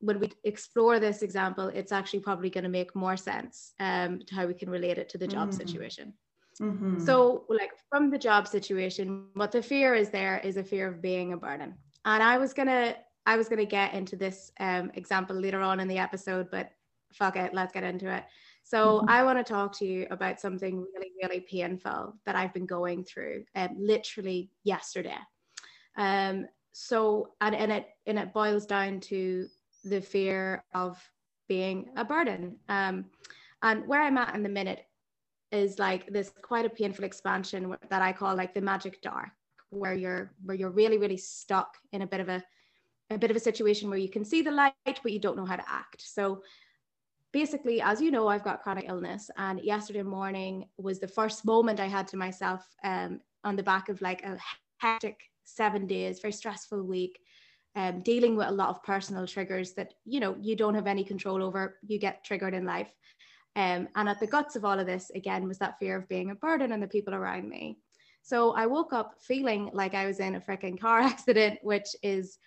when 0.00 0.20
we 0.20 0.30
explore 0.44 1.00
this 1.00 1.22
example 1.22 1.68
it's 1.68 1.92
actually 1.92 2.20
probably 2.20 2.50
going 2.50 2.64
to 2.64 2.70
make 2.70 2.94
more 2.94 3.16
sense 3.16 3.72
um, 3.80 4.20
to 4.26 4.34
how 4.34 4.46
we 4.46 4.52
can 4.52 4.68
relate 4.68 4.98
it 4.98 5.08
to 5.08 5.16
the 5.16 5.26
job 5.26 5.48
mm. 5.50 5.54
situation 5.54 6.12
Mm-hmm. 6.60 7.04
So, 7.04 7.44
like 7.48 7.72
from 7.88 8.10
the 8.10 8.18
job 8.18 8.46
situation, 8.46 9.26
what 9.34 9.52
the 9.52 9.62
fear 9.62 9.94
is 9.94 10.10
there 10.10 10.38
is 10.38 10.56
a 10.56 10.64
fear 10.64 10.88
of 10.88 11.02
being 11.02 11.32
a 11.32 11.36
burden. 11.36 11.74
And 12.04 12.22
I 12.22 12.38
was 12.38 12.52
gonna, 12.52 12.96
I 13.26 13.36
was 13.36 13.48
gonna 13.48 13.64
get 13.64 13.94
into 13.94 14.16
this 14.16 14.52
um, 14.60 14.90
example 14.94 15.36
later 15.36 15.60
on 15.60 15.80
in 15.80 15.88
the 15.88 15.98
episode, 15.98 16.50
but 16.50 16.70
fuck 17.12 17.36
it, 17.36 17.54
let's 17.54 17.72
get 17.72 17.82
into 17.82 18.12
it. 18.14 18.24
So, 18.64 18.98
mm-hmm. 18.98 19.10
I 19.10 19.22
want 19.22 19.38
to 19.38 19.52
talk 19.52 19.76
to 19.78 19.86
you 19.86 20.06
about 20.10 20.40
something 20.40 20.86
really, 20.94 21.12
really 21.22 21.40
painful 21.40 22.16
that 22.24 22.34
I've 22.34 22.54
been 22.54 22.66
going 22.66 23.04
through, 23.04 23.44
um, 23.54 23.76
literally 23.78 24.50
yesterday. 24.64 25.18
Um, 25.96 26.46
so, 26.72 27.34
and, 27.40 27.54
and 27.54 27.70
it 27.70 27.88
and 28.06 28.18
it 28.18 28.32
boils 28.32 28.66
down 28.66 29.00
to 29.00 29.46
the 29.84 30.00
fear 30.00 30.64
of 30.74 30.98
being 31.46 31.90
a 31.96 32.04
burden. 32.04 32.56
Um, 32.68 33.04
and 33.62 33.86
where 33.86 34.02
I'm 34.02 34.18
at 34.18 34.34
in 34.34 34.42
the 34.42 34.48
minute 34.48 34.86
is 35.52 35.78
like 35.78 36.06
this 36.08 36.32
quite 36.42 36.64
a 36.64 36.70
painful 36.70 37.04
expansion 37.04 37.76
that 37.90 38.02
I 38.02 38.12
call 38.12 38.34
like 38.34 38.54
the 38.54 38.60
magic 38.60 39.02
dark, 39.02 39.28
where 39.70 39.94
you're 39.94 40.32
where 40.42 40.56
you're 40.56 40.70
really 40.70 40.98
really 40.98 41.18
stuck 41.18 41.76
in 41.92 42.02
a 42.02 42.06
bit 42.06 42.20
of 42.20 42.28
a 42.28 42.42
a 43.10 43.18
bit 43.18 43.30
of 43.30 43.36
a 43.36 43.40
situation 43.40 43.90
where 43.90 43.98
you 43.98 44.08
can 44.08 44.24
see 44.24 44.40
the 44.40 44.50
light 44.50 44.72
but 44.84 45.12
you 45.12 45.18
don't 45.18 45.36
know 45.36 45.44
how 45.44 45.56
to 45.56 45.70
act. 45.70 46.00
So 46.00 46.42
basically, 47.34 47.82
as 47.82 48.00
you 48.00 48.10
know, 48.10 48.28
I've 48.28 48.44
got 48.44 48.62
chronic 48.62 48.86
illness, 48.88 49.30
and 49.36 49.60
yesterday 49.60 50.02
morning 50.02 50.64
was 50.78 51.00
the 51.00 51.08
first 51.08 51.44
moment 51.44 51.80
I 51.80 51.88
had 51.88 52.08
to 52.08 52.16
myself 52.16 52.64
um, 52.82 53.20
on 53.44 53.56
the 53.56 53.62
back 53.62 53.90
of 53.90 54.00
like 54.00 54.24
a 54.24 54.38
hectic 54.78 55.20
seven 55.44 55.86
days, 55.86 56.20
very 56.20 56.32
stressful 56.32 56.82
week. 56.82 57.18
Um, 57.76 58.02
dealing 58.02 58.36
with 58.36 58.46
a 58.46 58.52
lot 58.52 58.68
of 58.68 58.84
personal 58.84 59.26
triggers 59.26 59.72
that 59.72 59.94
you 60.04 60.20
know 60.20 60.36
you 60.40 60.54
don't 60.54 60.76
have 60.76 60.86
any 60.86 61.02
control 61.02 61.42
over 61.42 61.76
you 61.84 61.98
get 61.98 62.22
triggered 62.22 62.54
in 62.54 62.64
life 62.64 62.94
um, 63.56 63.88
and 63.94 64.08
at 64.08 64.18
the 64.18 64.26
guts 64.26 64.56
of 64.56 64.64
all 64.64 64.78
of 64.78 64.86
this, 64.86 65.10
again, 65.14 65.46
was 65.46 65.58
that 65.58 65.78
fear 65.78 65.96
of 65.96 66.08
being 66.08 66.30
a 66.30 66.34
burden 66.34 66.72
on 66.72 66.80
the 66.80 66.88
people 66.88 67.14
around 67.14 67.48
me. 67.48 67.78
So 68.22 68.52
I 68.52 68.66
woke 68.66 68.92
up 68.92 69.14
feeling 69.20 69.70
like 69.72 69.94
I 69.94 70.06
was 70.06 70.18
in 70.18 70.34
a 70.34 70.40
freaking 70.40 70.80
car 70.80 71.00
accident, 71.00 71.60
which 71.62 71.88
is 72.02 72.38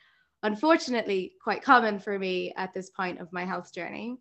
unfortunately 0.43 1.33
quite 1.41 1.63
common 1.63 1.99
for 1.99 2.19
me 2.19 2.53
at 2.57 2.73
this 2.73 2.89
point 2.89 3.19
of 3.19 3.31
my 3.31 3.45
health 3.45 3.73
journey. 3.73 4.17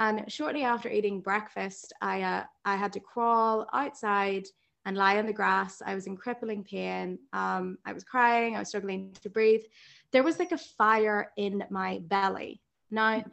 And 0.00 0.30
shortly 0.30 0.62
after 0.62 0.88
eating 0.88 1.20
breakfast, 1.20 1.92
I, 2.00 2.22
uh, 2.22 2.44
I 2.64 2.76
had 2.76 2.92
to 2.92 3.00
crawl 3.00 3.66
outside 3.72 4.46
and 4.84 4.96
lie 4.96 5.18
on 5.18 5.26
the 5.26 5.32
grass. 5.32 5.82
I 5.84 5.94
was 5.94 6.06
in 6.06 6.16
crippling 6.16 6.64
pain. 6.64 7.18
Um, 7.32 7.78
I 7.84 7.92
was 7.92 8.04
crying. 8.04 8.56
I 8.56 8.60
was 8.60 8.68
struggling 8.68 9.12
to 9.22 9.28
breathe. 9.28 9.62
There 10.12 10.22
was 10.22 10.38
like 10.38 10.52
a 10.52 10.58
fire 10.58 11.32
in 11.36 11.64
my 11.68 12.00
belly. 12.06 12.62
Now, 12.90 13.24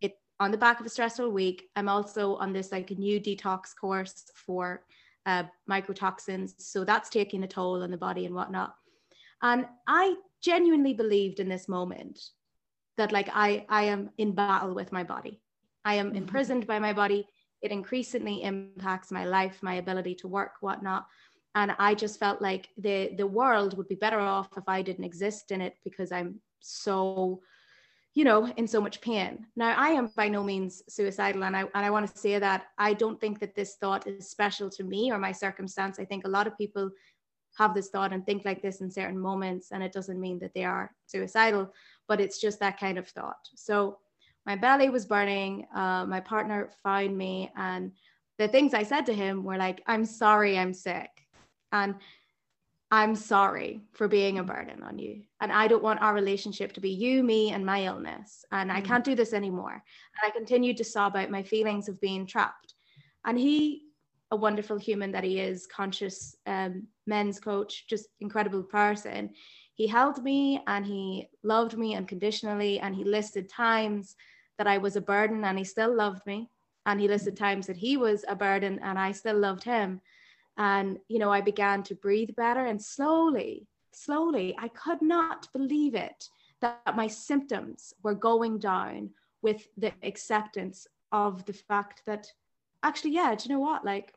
it 0.00 0.16
on 0.40 0.50
the 0.50 0.56
back 0.56 0.80
of 0.80 0.86
a 0.86 0.88
stressful 0.88 1.30
week, 1.30 1.68
I'm 1.76 1.88
also 1.88 2.36
on 2.36 2.52
this 2.52 2.72
like 2.72 2.90
a 2.90 2.94
new 2.94 3.20
detox 3.20 3.76
course 3.78 4.30
for 4.34 4.84
uh, 5.26 5.44
mycotoxins. 5.68 6.54
So 6.58 6.84
that's 6.84 7.10
taking 7.10 7.42
a 7.42 7.48
toll 7.48 7.82
on 7.82 7.90
the 7.90 7.98
body 7.98 8.24
and 8.24 8.34
whatnot. 8.34 8.74
And 9.42 9.66
I 9.86 10.14
genuinely 10.40 10.94
believed 10.94 11.40
in 11.40 11.48
this 11.48 11.68
moment 11.68 12.20
that 12.96 13.12
like 13.12 13.28
I, 13.32 13.66
I 13.68 13.84
am 13.84 14.10
in 14.16 14.32
battle 14.32 14.74
with 14.74 14.92
my 14.92 15.02
body. 15.04 15.40
I 15.84 15.94
am 15.94 16.08
mm-hmm. 16.08 16.16
imprisoned 16.16 16.66
by 16.66 16.78
my 16.78 16.92
body. 16.92 17.26
It 17.62 17.70
increasingly 17.70 18.42
impacts 18.42 19.10
my 19.10 19.24
life, 19.24 19.62
my 19.62 19.74
ability 19.74 20.14
to 20.16 20.28
work, 20.28 20.52
whatnot. 20.60 21.06
And 21.54 21.74
I 21.78 21.94
just 21.94 22.18
felt 22.18 22.42
like 22.42 22.68
the 22.76 23.14
the 23.16 23.26
world 23.26 23.76
would 23.76 23.88
be 23.88 23.94
better 23.94 24.20
off 24.20 24.48
if 24.56 24.64
I 24.68 24.82
didn't 24.82 25.04
exist 25.04 25.50
in 25.50 25.60
it 25.60 25.74
because 25.84 26.10
I'm 26.10 26.40
so 26.60 27.40
you 28.14 28.22
know, 28.22 28.46
in 28.56 28.66
so 28.68 28.80
much 28.80 29.00
pain. 29.00 29.44
Now, 29.56 29.74
I 29.76 29.88
am 29.88 30.08
by 30.16 30.28
no 30.28 30.44
means 30.44 30.84
suicidal, 30.88 31.42
and 31.44 31.56
I 31.56 31.62
and 31.62 31.84
I 31.84 31.90
want 31.90 32.06
to 32.08 32.18
say 32.18 32.38
that 32.38 32.66
I 32.78 32.94
don't 32.94 33.20
think 33.20 33.40
that 33.40 33.56
this 33.56 33.74
thought 33.74 34.06
is 34.06 34.30
special 34.30 34.70
to 34.70 34.84
me 34.84 35.10
or 35.10 35.18
my 35.18 35.32
circumstance. 35.32 35.98
I 35.98 36.04
think 36.04 36.24
a 36.24 36.30
lot 36.30 36.46
of 36.46 36.56
people 36.56 36.90
have 37.58 37.74
this 37.74 37.88
thought 37.88 38.12
and 38.12 38.24
think 38.24 38.44
like 38.44 38.62
this 38.62 38.80
in 38.80 38.90
certain 38.90 39.18
moments, 39.18 39.72
and 39.72 39.82
it 39.82 39.92
doesn't 39.92 40.20
mean 40.20 40.38
that 40.38 40.54
they 40.54 40.64
are 40.64 40.92
suicidal, 41.06 41.72
but 42.06 42.20
it's 42.20 42.40
just 42.40 42.60
that 42.60 42.78
kind 42.78 42.98
of 42.98 43.08
thought. 43.08 43.48
So, 43.56 43.98
my 44.46 44.56
belly 44.56 44.90
was 44.90 45.06
burning. 45.06 45.66
Uh, 45.74 46.04
my 46.06 46.20
partner 46.20 46.70
found 46.82 47.16
me, 47.16 47.50
and 47.56 47.92
the 48.38 48.48
things 48.48 48.74
I 48.74 48.82
said 48.82 49.06
to 49.06 49.14
him 49.14 49.44
were 49.44 49.56
like, 49.56 49.82
"I'm 49.86 50.04
sorry, 50.04 50.58
I'm 50.58 50.74
sick." 50.74 51.10
And 51.72 51.96
I'm 52.94 53.16
sorry 53.16 53.80
for 53.90 54.06
being 54.06 54.38
a 54.38 54.44
burden 54.44 54.84
on 54.84 55.00
you. 55.00 55.22
And 55.40 55.50
I 55.50 55.66
don't 55.66 55.82
want 55.82 56.00
our 56.00 56.14
relationship 56.14 56.72
to 56.74 56.80
be 56.80 56.90
you, 56.90 57.24
me, 57.24 57.50
and 57.50 57.66
my 57.66 57.86
illness. 57.86 58.44
And 58.52 58.70
I 58.70 58.80
mm. 58.80 58.84
can't 58.84 59.04
do 59.04 59.16
this 59.16 59.32
anymore. 59.32 59.72
And 59.72 59.82
I 60.24 60.30
continued 60.30 60.76
to 60.76 60.84
sob 60.84 61.16
out 61.16 61.28
my 61.28 61.42
feelings 61.42 61.88
of 61.88 62.00
being 62.00 62.24
trapped. 62.24 62.74
And 63.24 63.36
he, 63.36 63.86
a 64.30 64.36
wonderful 64.36 64.76
human 64.76 65.10
that 65.10 65.24
he 65.24 65.40
is, 65.40 65.66
conscious 65.66 66.36
um, 66.46 66.86
men's 67.04 67.40
coach, 67.40 67.86
just 67.88 68.06
incredible 68.20 68.62
person, 68.62 69.30
he 69.74 69.88
held 69.88 70.22
me 70.22 70.62
and 70.68 70.86
he 70.86 71.28
loved 71.42 71.76
me 71.76 71.96
unconditionally. 71.96 72.78
And 72.78 72.94
he 72.94 73.02
listed 73.02 73.48
times 73.48 74.14
that 74.58 74.66
I 74.66 74.78
was 74.78 74.96
a 74.96 75.00
burden 75.00 75.44
and 75.44 75.58
he 75.58 75.64
still 75.64 75.94
loved 75.94 76.26
me. 76.26 76.50
And 76.86 77.00
he 77.00 77.08
listed 77.08 77.36
times 77.36 77.66
that 77.66 77.78
he 77.78 77.96
was 77.96 78.24
a 78.28 78.36
burden 78.36 78.78
and 78.82 78.98
I 78.98 79.12
still 79.12 79.38
loved 79.38 79.64
him 79.64 80.00
and 80.56 80.98
you 81.08 81.18
know 81.18 81.32
i 81.32 81.40
began 81.40 81.82
to 81.82 81.94
breathe 81.94 82.30
better 82.36 82.66
and 82.66 82.80
slowly 82.80 83.66
slowly 83.92 84.54
i 84.58 84.68
could 84.68 85.00
not 85.02 85.48
believe 85.52 85.94
it 85.94 86.28
that 86.60 86.96
my 86.96 87.06
symptoms 87.06 87.92
were 88.02 88.14
going 88.14 88.58
down 88.58 89.10
with 89.42 89.66
the 89.76 89.92
acceptance 90.02 90.86
of 91.12 91.44
the 91.46 91.52
fact 91.52 92.02
that 92.06 92.26
actually 92.82 93.12
yeah 93.12 93.34
do 93.34 93.48
you 93.48 93.54
know 93.54 93.60
what 93.60 93.84
like 93.84 94.14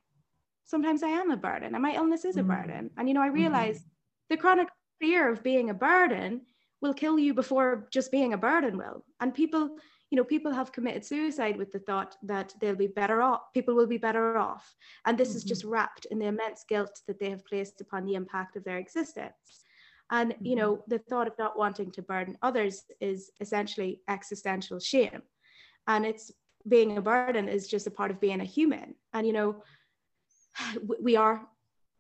sometimes 0.66 1.04
i 1.04 1.08
am 1.08 1.32
a 1.32 1.38
burden 1.38 1.74
and 1.74 1.82
my 1.82 1.96
illness 1.96 2.26
is 2.26 2.38
a 2.38 2.40
mm-hmm. 2.40 2.50
burden 2.50 2.90
and 2.98 3.08
you 3.08 3.14
know 3.14 3.22
i 3.22 3.28
realized 3.28 3.82
mm-hmm. 3.82 4.30
the 4.30 4.38
chronic 4.38 4.68
fear 5.00 5.32
of 5.32 5.44
being 5.44 5.70
a 5.70 5.74
burden 5.74 6.42
will 6.82 6.94
kill 6.94 7.18
you 7.18 7.34
before 7.34 7.88
just 7.92 8.12
being 8.12 8.34
a 8.34 8.38
burden 8.38 8.78
will 8.78 9.04
and 9.20 9.34
people 9.34 9.78
you 10.10 10.16
know 10.16 10.24
people 10.24 10.52
have 10.52 10.72
committed 10.72 11.06
suicide 11.06 11.58
with 11.58 11.72
the 11.72 11.80
thought 11.80 12.16
that 12.24 12.54
they'll 12.60 12.76
be 12.76 12.88
better 12.88 13.22
off 13.22 13.42
people 13.54 13.76
will 13.76 13.88
be 13.88 13.98
better 13.98 14.38
off. 14.38 14.76
And 15.06 15.18
this 15.18 15.30
mm-hmm. 15.30 15.38
is 15.38 15.44
just 15.44 15.64
wrapped 15.64 16.06
in 16.06 16.20
the 16.20 16.28
immense 16.28 16.64
guilt 16.68 17.02
that 17.08 17.20
they 17.20 17.30
have 17.30 17.46
placed 17.46 17.82
upon 17.82 18.06
the 18.06 18.16
impact 18.16 18.56
of 18.56 18.64
their 18.64 18.78
existence. 18.78 19.66
And 20.12 20.34
mm-hmm. 20.34 20.46
you 20.46 20.56
know 20.56 20.84
the 20.88 21.00
thought 21.00 21.28
of 21.28 21.38
not 21.38 21.58
wanting 21.58 21.92
to 21.92 22.02
burden 22.02 22.38
others 22.42 22.84
is 23.02 23.32
essentially 23.40 24.02
existential 24.08 24.80
shame. 24.80 25.22
And 25.88 26.06
it's 26.06 26.32
being 26.68 26.98
a 26.98 27.02
burden 27.02 27.48
is 27.48 27.68
just 27.68 27.88
a 27.88 27.92
part 27.92 28.12
of 28.12 28.20
being 28.20 28.42
a 28.42 28.46
human. 28.46 28.96
And 29.14 29.28
you 29.28 29.34
know 29.34 29.64
we 31.02 31.16
are 31.16 31.42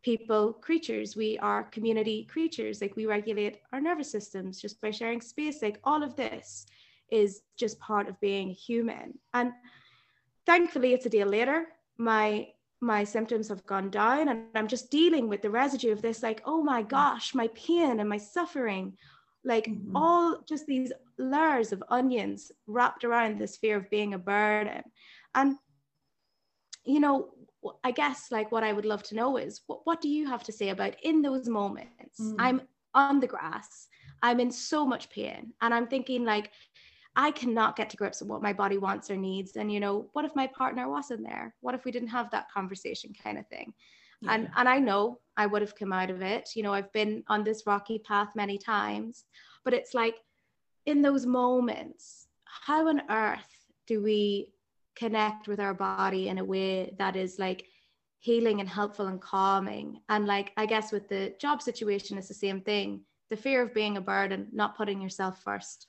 people 0.04 0.54
creatures. 0.54 1.18
We 1.18 1.38
are 1.40 1.64
community 1.64 2.24
creatures. 2.26 2.82
Like 2.82 2.96
we 2.96 3.06
regulate 3.06 3.58
our 3.74 3.82
nervous 3.82 4.10
systems 4.10 4.62
just 4.62 4.80
by 4.80 4.92
sharing 4.92 5.20
space. 5.20 5.62
Like 5.62 5.80
all 5.84 6.02
of 6.02 6.16
this 6.16 6.66
is 7.10 7.42
just 7.58 7.80
part 7.80 8.08
of 8.08 8.20
being 8.20 8.50
human. 8.50 9.18
And 9.34 9.52
thankfully, 10.46 10.94
it's 10.94 11.06
a 11.06 11.10
day 11.10 11.24
later. 11.24 11.68
My 11.98 12.48
my 12.80 13.04
symptoms 13.04 13.50
have 13.50 13.66
gone 13.66 13.90
down 13.90 14.30
and 14.30 14.46
I'm 14.56 14.68
just 14.68 14.92
dealing 14.92 15.28
with 15.28 15.42
the 15.42 15.50
residue 15.50 15.92
of 15.92 16.02
this 16.02 16.22
like 16.22 16.42
oh 16.46 16.62
my 16.62 16.84
gosh 16.84 17.34
my 17.34 17.48
pain 17.56 18.00
and 18.00 18.08
my 18.08 18.18
suffering 18.18 18.96
like 19.44 19.66
mm-hmm. 19.66 19.96
all 19.96 20.42
just 20.48 20.68
these 20.68 20.92
layers 21.18 21.72
of 21.72 21.84
onions 21.90 22.52
wrapped 22.68 23.04
around 23.04 23.40
this 23.40 23.58
fear 23.58 23.78
of 23.78 23.90
being 23.90 24.14
a 24.14 24.20
burden 24.20 24.84
and 25.34 25.56
you 26.86 27.00
know 27.00 27.30
I 27.84 27.92
guess 27.92 28.28
like 28.32 28.52
what 28.52 28.64
I 28.64 28.72
would 28.72 28.86
love 28.86 29.04
to 29.04 29.16
know 29.16 29.38
is 29.38 29.62
what, 29.66 29.82
what 29.86 30.00
do 30.00 30.08
you 30.08 30.28
have 30.28 30.44
to 30.44 30.52
say 30.52 30.70
about 30.70 30.96
in 31.02 31.22
those 31.24 31.50
moments 31.50 32.22
mm. 32.22 32.36
I'm 32.38 32.62
on 32.94 33.20
the 33.20 33.28
grass 33.28 33.88
I'm 34.22 34.40
in 34.40 34.52
so 34.52 34.86
much 34.86 35.10
pain 35.10 35.54
and 35.62 35.74
I'm 35.74 35.88
thinking 35.88 36.26
like 36.26 36.52
I 37.18 37.32
cannot 37.32 37.76
get 37.76 37.90
to 37.90 37.98
grips 37.98 38.22
with 38.22 38.30
what 38.30 38.44
my 38.44 38.54
body 38.54 38.78
wants 38.78 39.10
or 39.10 39.18
needs. 39.18 39.56
And, 39.56 39.72
you 39.72 39.80
know, 39.80 40.08
what 40.14 40.24
if 40.24 40.36
my 40.36 40.46
partner 40.46 40.88
wasn't 40.88 41.24
there? 41.24 41.56
What 41.62 41.74
if 41.74 41.84
we 41.84 41.92
didn't 41.92 42.10
have 42.10 42.30
that 42.30 42.52
conversation 42.52 43.12
kind 43.22 43.40
of 43.40 43.48
thing? 43.48 43.74
Yeah. 44.22 44.36
And, 44.36 44.50
and 44.56 44.70
I 44.70 44.78
know 44.78 45.20
I 45.36 45.48
would 45.48 45.64
have 45.64 45.76
come 45.76 45.92
out 45.92 46.12
of 46.12 46.22
it. 46.22 46.52
You 46.56 46.62
know, 46.62 46.74
I've 46.74 46.94
been 46.94 47.24
on 47.28 47.44
this 47.44 47.64
rocky 47.66 47.98
path 47.98 48.30
many 48.36 48.60
times, 48.60 49.26
but 49.66 49.74
it's 49.74 49.96
like 49.96 50.16
in 50.86 51.02
those 51.02 51.26
moments, 51.26 52.28
how 52.46 52.88
on 52.88 53.02
earth 53.10 53.66
do 53.88 54.04
we 54.04 54.52
connect 54.96 55.48
with 55.48 55.60
our 55.60 55.74
body 55.74 56.30
in 56.30 56.38
a 56.38 56.46
way 56.46 56.94
that 57.00 57.16
is 57.16 57.40
like 57.40 57.66
healing 58.20 58.60
and 58.60 58.70
helpful 58.70 59.08
and 59.08 59.20
calming? 59.20 60.02
And 60.08 60.28
like, 60.28 60.52
I 60.56 60.68
guess 60.68 60.92
with 60.92 61.10
the 61.10 61.34
job 61.42 61.64
situation, 61.64 62.20
it's 62.20 62.28
the 62.28 62.36
same 62.36 62.62
thing 62.62 63.02
the 63.30 63.36
fear 63.36 63.62
of 63.62 63.74
being 63.74 63.98
a 63.98 64.02
burden, 64.02 64.48
not 64.54 64.78
putting 64.78 65.02
yourself 65.02 65.44
1st 65.44 65.86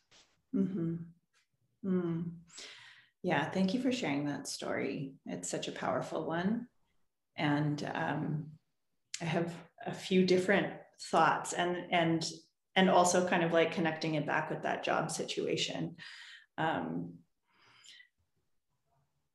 mm-hmm. 0.56 0.94
Mm. 1.84 2.30
Yeah, 3.22 3.48
thank 3.50 3.74
you 3.74 3.80
for 3.80 3.92
sharing 3.92 4.26
that 4.26 4.48
story. 4.48 5.14
It's 5.26 5.50
such 5.50 5.68
a 5.68 5.72
powerful 5.72 6.26
one. 6.26 6.68
And 7.36 7.88
um, 7.94 8.46
I 9.20 9.24
have 9.24 9.52
a 9.86 9.92
few 9.92 10.24
different 10.24 10.72
thoughts 11.10 11.52
and 11.52 11.76
and 11.92 12.28
and 12.74 12.90
also 12.90 13.26
kind 13.26 13.42
of 13.42 13.52
like 13.52 13.72
connecting 13.72 14.14
it 14.14 14.26
back 14.26 14.50
with 14.50 14.62
that 14.62 14.84
job 14.84 15.10
situation. 15.10 15.96
Um, 16.56 17.14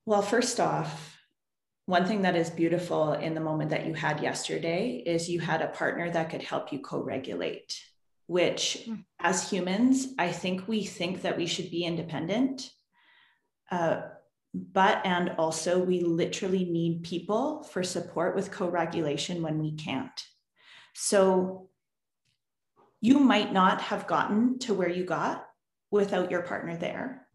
well, 0.05 0.21
first 0.21 0.59
off, 0.59 1.17
one 1.85 2.05
thing 2.05 2.21
that 2.21 2.35
is 2.35 2.49
beautiful 2.49 3.13
in 3.13 3.33
the 3.33 3.41
moment 3.41 3.71
that 3.71 3.85
you 3.85 3.93
had 3.93 4.21
yesterday 4.21 5.03
is 5.05 5.29
you 5.29 5.41
had 5.41 5.61
a 5.61 5.67
partner 5.67 6.09
that 6.09 6.29
could 6.29 6.41
help 6.41 6.71
you 6.71 6.79
co 6.79 7.01
regulate 7.01 7.77
which 8.33 8.81
hmm. 8.85 8.95
as 9.19 9.47
humans, 9.47 10.07
I 10.17 10.31
think 10.31 10.67
we 10.67 10.83
think 10.83 11.21
that 11.21 11.37
we 11.37 11.45
should 11.45 11.69
be 11.69 11.83
independent. 11.85 12.67
Uh, 13.69 14.01
but, 14.55 15.05
and 15.05 15.35
also, 15.37 15.77
we 15.77 16.01
literally 16.01 16.65
need 16.65 17.03
people 17.03 17.63
for 17.63 17.83
support 17.83 18.35
with 18.35 18.51
co 18.51 18.67
regulation 18.67 19.43
when 19.43 19.59
we 19.59 19.75
can't. 19.75 20.19
So, 20.95 21.69
you 23.01 23.19
might 23.19 23.53
not 23.53 23.81
have 23.81 24.07
gotten 24.07 24.57
to 24.59 24.73
where 24.73 24.89
you 24.89 25.03
got 25.05 25.45
without 25.91 26.31
your 26.31 26.41
partner 26.41 26.75
there. 26.75 27.27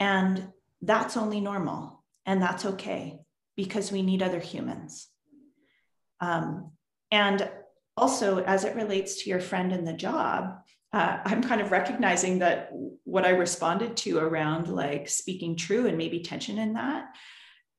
And 0.00 0.48
that's 0.82 1.16
only 1.16 1.40
normal. 1.40 2.04
And 2.26 2.42
that's 2.42 2.64
okay 2.64 3.20
because 3.54 3.92
we 3.92 4.02
need 4.02 4.22
other 4.22 4.40
humans. 4.40 5.06
Um, 6.20 6.72
and 7.12 7.48
also 7.96 8.38
as 8.44 8.64
it 8.64 8.76
relates 8.76 9.22
to 9.22 9.30
your 9.30 9.40
friend 9.40 9.72
in 9.72 9.84
the 9.84 9.92
job 9.92 10.58
uh, 10.92 11.18
i'm 11.24 11.42
kind 11.42 11.60
of 11.60 11.72
recognizing 11.72 12.38
that 12.38 12.70
what 13.04 13.24
i 13.24 13.30
responded 13.30 13.96
to 13.96 14.18
around 14.18 14.68
like 14.68 15.08
speaking 15.08 15.56
true 15.56 15.86
and 15.86 15.98
maybe 15.98 16.20
tension 16.20 16.58
in 16.58 16.74
that 16.74 17.06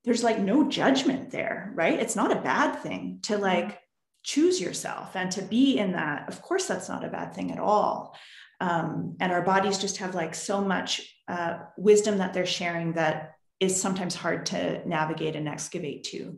there's 0.03 0.23
like 0.23 0.39
no 0.39 0.69
judgment 0.69 1.31
there 1.31 1.65
right? 1.75 1.99
It's 1.99 2.15
not 2.15 2.31
a 2.31 2.41
bad 2.41 2.79
thing 2.81 3.19
to 3.23 3.37
like 3.37 3.79
choose 4.23 4.59
yourself 4.59 5.15
and 5.15 5.29
to 5.31 5.41
be 5.41 5.77
in 5.77 5.91
that. 5.91 6.27
Of 6.27 6.41
course 6.41 6.65
that's 6.65 6.89
not 6.89 7.03
a 7.03 7.09
bad 7.09 7.33
thing 7.33 7.51
at 7.51 7.59
all. 7.59 8.17
Um, 8.61 9.17
and 9.19 9.31
our 9.31 9.41
bodies 9.41 9.77
just 9.77 9.97
have 9.97 10.15
like 10.15 10.33
so 10.33 10.61
much 10.61 11.01
uh, 11.27 11.57
wisdom 11.77 12.19
that 12.19 12.33
they're 12.33 12.45
sharing 12.45 12.93
that 12.93 13.33
is 13.59 13.79
sometimes 13.79 14.15
hard 14.15 14.45
to 14.47 14.87
navigate 14.87 15.35
and 15.35 15.47
excavate 15.47 16.05
to. 16.05 16.37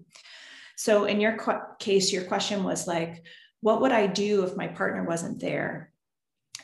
So 0.75 1.05
in 1.05 1.21
your 1.21 1.37
qu- 1.37 1.61
case 1.79 2.11
your 2.11 2.23
question 2.23 2.63
was 2.63 2.87
like 2.87 3.23
what 3.61 3.81
would 3.81 3.91
I 3.91 4.07
do 4.07 4.43
if 4.43 4.55
my 4.55 4.67
partner 4.67 5.03
wasn't 5.03 5.39
there? 5.39 5.91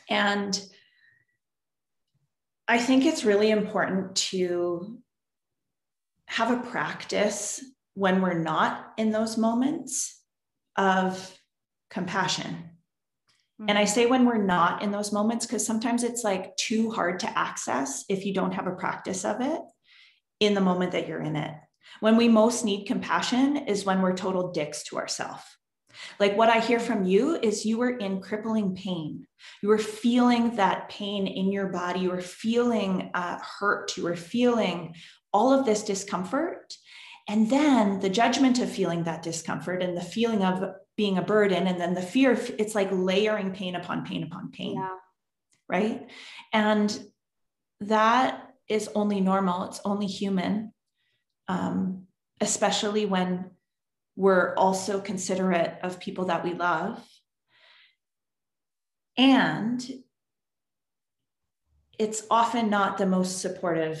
And 0.08 0.60
I 2.66 2.78
think 2.78 3.04
it's 3.04 3.24
really 3.24 3.50
important 3.50 4.16
to 4.16 4.98
have 6.26 6.50
a 6.50 6.62
practice 6.70 7.62
when 7.94 8.22
we're 8.22 8.38
not 8.38 8.92
in 8.96 9.10
those 9.10 9.36
moments 9.36 10.20
of 10.76 11.36
compassion. 11.90 12.70
Mm-hmm. 13.60 13.66
And 13.68 13.78
I 13.78 13.84
say 13.84 14.06
when 14.06 14.24
we're 14.24 14.42
not 14.42 14.82
in 14.82 14.90
those 14.90 15.12
moments 15.12 15.46
because 15.46 15.64
sometimes 15.64 16.02
it's 16.02 16.24
like 16.24 16.56
too 16.56 16.90
hard 16.90 17.20
to 17.20 17.38
access 17.38 18.04
if 18.08 18.24
you 18.24 18.34
don't 18.34 18.54
have 18.54 18.66
a 18.66 18.74
practice 18.74 19.24
of 19.24 19.40
it 19.40 19.60
in 20.40 20.54
the 20.54 20.60
moment 20.60 20.92
that 20.92 21.06
you're 21.06 21.22
in 21.22 21.36
it. 21.36 21.54
When 22.00 22.16
we 22.16 22.28
most 22.28 22.64
need 22.64 22.86
compassion 22.86 23.56
is 23.56 23.84
when 23.84 24.02
we're 24.02 24.16
total 24.16 24.50
dicks 24.50 24.82
to 24.84 24.96
ourselves 24.96 25.44
like 26.18 26.36
what 26.36 26.48
I 26.48 26.60
hear 26.60 26.80
from 26.80 27.04
you 27.04 27.36
is 27.36 27.64
you 27.64 27.78
were 27.78 27.96
in 27.96 28.20
crippling 28.20 28.74
pain. 28.74 29.26
You 29.62 29.68
were 29.68 29.78
feeling 29.78 30.56
that 30.56 30.88
pain 30.88 31.26
in 31.26 31.52
your 31.52 31.68
body. 31.68 32.00
You 32.00 32.10
were 32.10 32.20
feeling 32.20 33.10
uh, 33.14 33.38
hurt. 33.38 33.96
You 33.96 34.04
were 34.04 34.16
feeling 34.16 34.94
all 35.32 35.52
of 35.52 35.66
this 35.66 35.82
discomfort. 35.82 36.76
And 37.28 37.50
then 37.50 38.00
the 38.00 38.10
judgment 38.10 38.58
of 38.58 38.70
feeling 38.70 39.04
that 39.04 39.22
discomfort 39.22 39.82
and 39.82 39.96
the 39.96 40.02
feeling 40.02 40.42
of 40.42 40.74
being 40.96 41.18
a 41.18 41.22
burden, 41.22 41.66
and 41.66 41.80
then 41.80 41.94
the 41.94 42.02
fear, 42.02 42.38
it's 42.58 42.74
like 42.74 42.88
layering 42.92 43.52
pain 43.52 43.74
upon 43.74 44.04
pain 44.04 44.22
upon 44.22 44.50
pain. 44.52 44.74
Yeah. 44.74 44.96
Right. 45.68 46.08
And 46.52 46.96
that 47.80 48.52
is 48.68 48.88
only 48.94 49.20
normal, 49.20 49.64
it's 49.64 49.80
only 49.84 50.06
human, 50.06 50.72
um, 51.48 52.06
especially 52.40 53.06
when 53.06 53.50
we're 54.16 54.54
also 54.54 55.00
considerate 55.00 55.78
of 55.82 56.00
people 56.00 56.26
that 56.26 56.44
we 56.44 56.54
love. 56.54 57.04
And 59.16 59.84
it's 61.98 62.24
often 62.30 62.70
not 62.70 62.98
the 62.98 63.06
most 63.06 63.40
supportive 63.40 64.00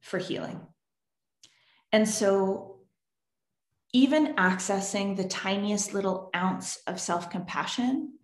for 0.00 0.18
healing. 0.18 0.60
And 1.92 2.08
so 2.08 2.80
even 3.92 4.34
accessing 4.34 5.16
the 5.16 5.24
tiniest 5.24 5.94
little 5.94 6.30
ounce 6.34 6.78
of 6.86 7.00
self 7.00 7.30
compassion 7.30 8.14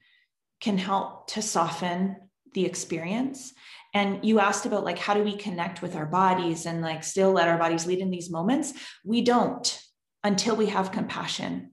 can 0.60 0.76
help 0.76 1.28
to 1.28 1.42
soften 1.42 2.16
the 2.52 2.66
experience. 2.66 3.52
And 3.94 4.24
you 4.24 4.40
asked 4.40 4.66
about 4.66 4.84
like, 4.84 4.98
how 4.98 5.14
do 5.14 5.22
we 5.22 5.36
connect 5.36 5.82
with 5.82 5.96
our 5.96 6.06
bodies 6.06 6.66
and 6.66 6.82
like 6.82 7.04
still 7.04 7.32
let 7.32 7.48
our 7.48 7.58
bodies 7.58 7.86
lead 7.86 8.00
in 8.00 8.10
these 8.10 8.30
moments? 8.30 8.72
We 9.04 9.22
don't 9.22 9.80
until 10.22 10.56
we 10.56 10.66
have 10.66 10.92
compassion. 10.92 11.70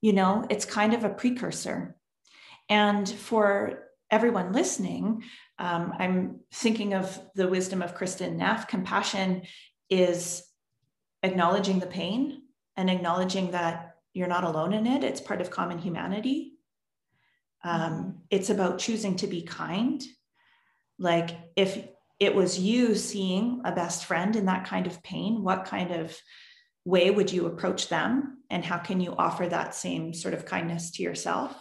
You 0.00 0.12
know, 0.12 0.46
it's 0.50 0.64
kind 0.64 0.94
of 0.94 1.04
a 1.04 1.10
precursor. 1.10 1.96
And 2.68 3.08
for 3.08 3.84
everyone 4.10 4.52
listening, 4.52 5.24
um, 5.58 5.92
I'm 5.98 6.40
thinking 6.52 6.94
of 6.94 7.20
the 7.34 7.48
wisdom 7.48 7.82
of 7.82 7.96
Kristin 7.96 8.36
Neff. 8.36 8.66
Compassion 8.66 9.42
is 9.88 10.42
acknowledging 11.22 11.78
the 11.78 11.86
pain 11.86 12.42
and 12.76 12.88
acknowledging 12.88 13.50
that 13.50 13.96
you're 14.14 14.28
not 14.28 14.44
alone 14.44 14.72
in 14.72 14.86
it. 14.86 15.04
It's 15.04 15.20
part 15.20 15.40
of 15.40 15.50
common 15.50 15.78
humanity. 15.78 16.54
Um, 17.62 18.22
it's 18.30 18.50
about 18.50 18.78
choosing 18.78 19.16
to 19.16 19.26
be 19.26 19.42
kind. 19.42 20.02
Like 20.98 21.30
if 21.56 21.86
it 22.18 22.34
was 22.34 22.58
you 22.58 22.94
seeing 22.94 23.62
a 23.64 23.72
best 23.72 24.04
friend 24.04 24.34
in 24.36 24.46
that 24.46 24.66
kind 24.66 24.86
of 24.86 25.02
pain, 25.02 25.42
what 25.42 25.64
kind 25.64 25.90
of 25.90 26.16
way 26.84 27.10
would 27.10 27.32
you 27.32 27.46
approach 27.46 27.88
them? 27.88 28.38
And 28.50 28.64
how 28.64 28.78
can 28.78 29.00
you 29.00 29.14
offer 29.16 29.46
that 29.46 29.74
same 29.74 30.12
sort 30.12 30.34
of 30.34 30.46
kindness 30.46 30.90
to 30.92 31.02
yourself? 31.02 31.54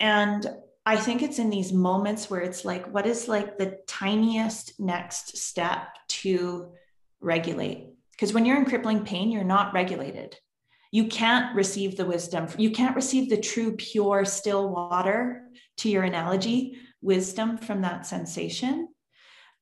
And 0.00 0.46
I 0.86 0.96
think 0.96 1.22
it's 1.22 1.38
in 1.38 1.50
these 1.50 1.72
moments 1.72 2.30
where 2.30 2.40
it's 2.40 2.64
like, 2.64 2.92
what 2.92 3.06
is 3.06 3.28
like 3.28 3.58
the 3.58 3.78
tiniest 3.86 4.80
next 4.80 5.36
step 5.36 5.88
to 6.08 6.72
regulate? 7.20 7.88
Because 8.12 8.32
when 8.32 8.46
you're 8.46 8.56
in 8.56 8.64
crippling 8.64 9.04
pain, 9.04 9.30
you're 9.30 9.44
not 9.44 9.74
regulated. 9.74 10.36
You 10.90 11.08
can't 11.08 11.54
receive 11.54 11.96
the 11.96 12.06
wisdom. 12.06 12.46
You 12.56 12.70
can't 12.70 12.96
receive 12.96 13.28
the 13.28 13.36
true, 13.36 13.76
pure, 13.76 14.24
still 14.24 14.70
water, 14.70 15.42
to 15.78 15.90
your 15.90 16.04
analogy, 16.04 16.78
wisdom 17.02 17.58
from 17.58 17.82
that 17.82 18.06
sensation. 18.06 18.88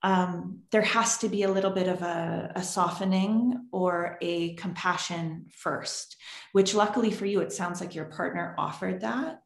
Um, 0.06 0.60
there 0.70 0.82
has 0.82 1.18
to 1.18 1.28
be 1.28 1.42
a 1.42 1.50
little 1.50 1.72
bit 1.72 1.88
of 1.88 2.00
a, 2.00 2.52
a, 2.54 2.62
softening 2.62 3.66
or 3.72 4.18
a 4.20 4.54
compassion 4.54 5.46
first, 5.50 6.14
which 6.52 6.76
luckily 6.76 7.10
for 7.10 7.26
you, 7.26 7.40
it 7.40 7.52
sounds 7.52 7.80
like 7.80 7.96
your 7.96 8.04
partner 8.04 8.54
offered 8.56 9.00
that. 9.00 9.42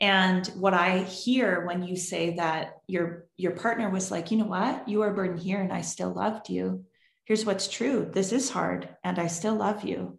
And 0.00 0.46
what 0.54 0.72
I 0.72 1.00
hear 1.00 1.66
when 1.66 1.82
you 1.82 1.96
say 1.96 2.36
that 2.36 2.76
your 2.86 3.26
your 3.36 3.56
partner 3.56 3.90
was 3.90 4.12
like, 4.12 4.30
you 4.30 4.38
know 4.38 4.44
what, 4.44 4.88
you 4.88 5.02
are 5.02 5.10
a 5.10 5.14
burden 5.14 5.36
here, 5.36 5.60
and 5.60 5.72
I 5.72 5.80
still 5.80 6.12
loved 6.14 6.48
you. 6.48 6.84
Here's 7.24 7.44
what's 7.44 7.66
true: 7.66 8.08
this 8.12 8.30
is 8.30 8.48
hard, 8.48 8.88
and 9.02 9.18
I 9.18 9.26
still 9.26 9.56
love 9.56 9.82
you. 9.82 10.16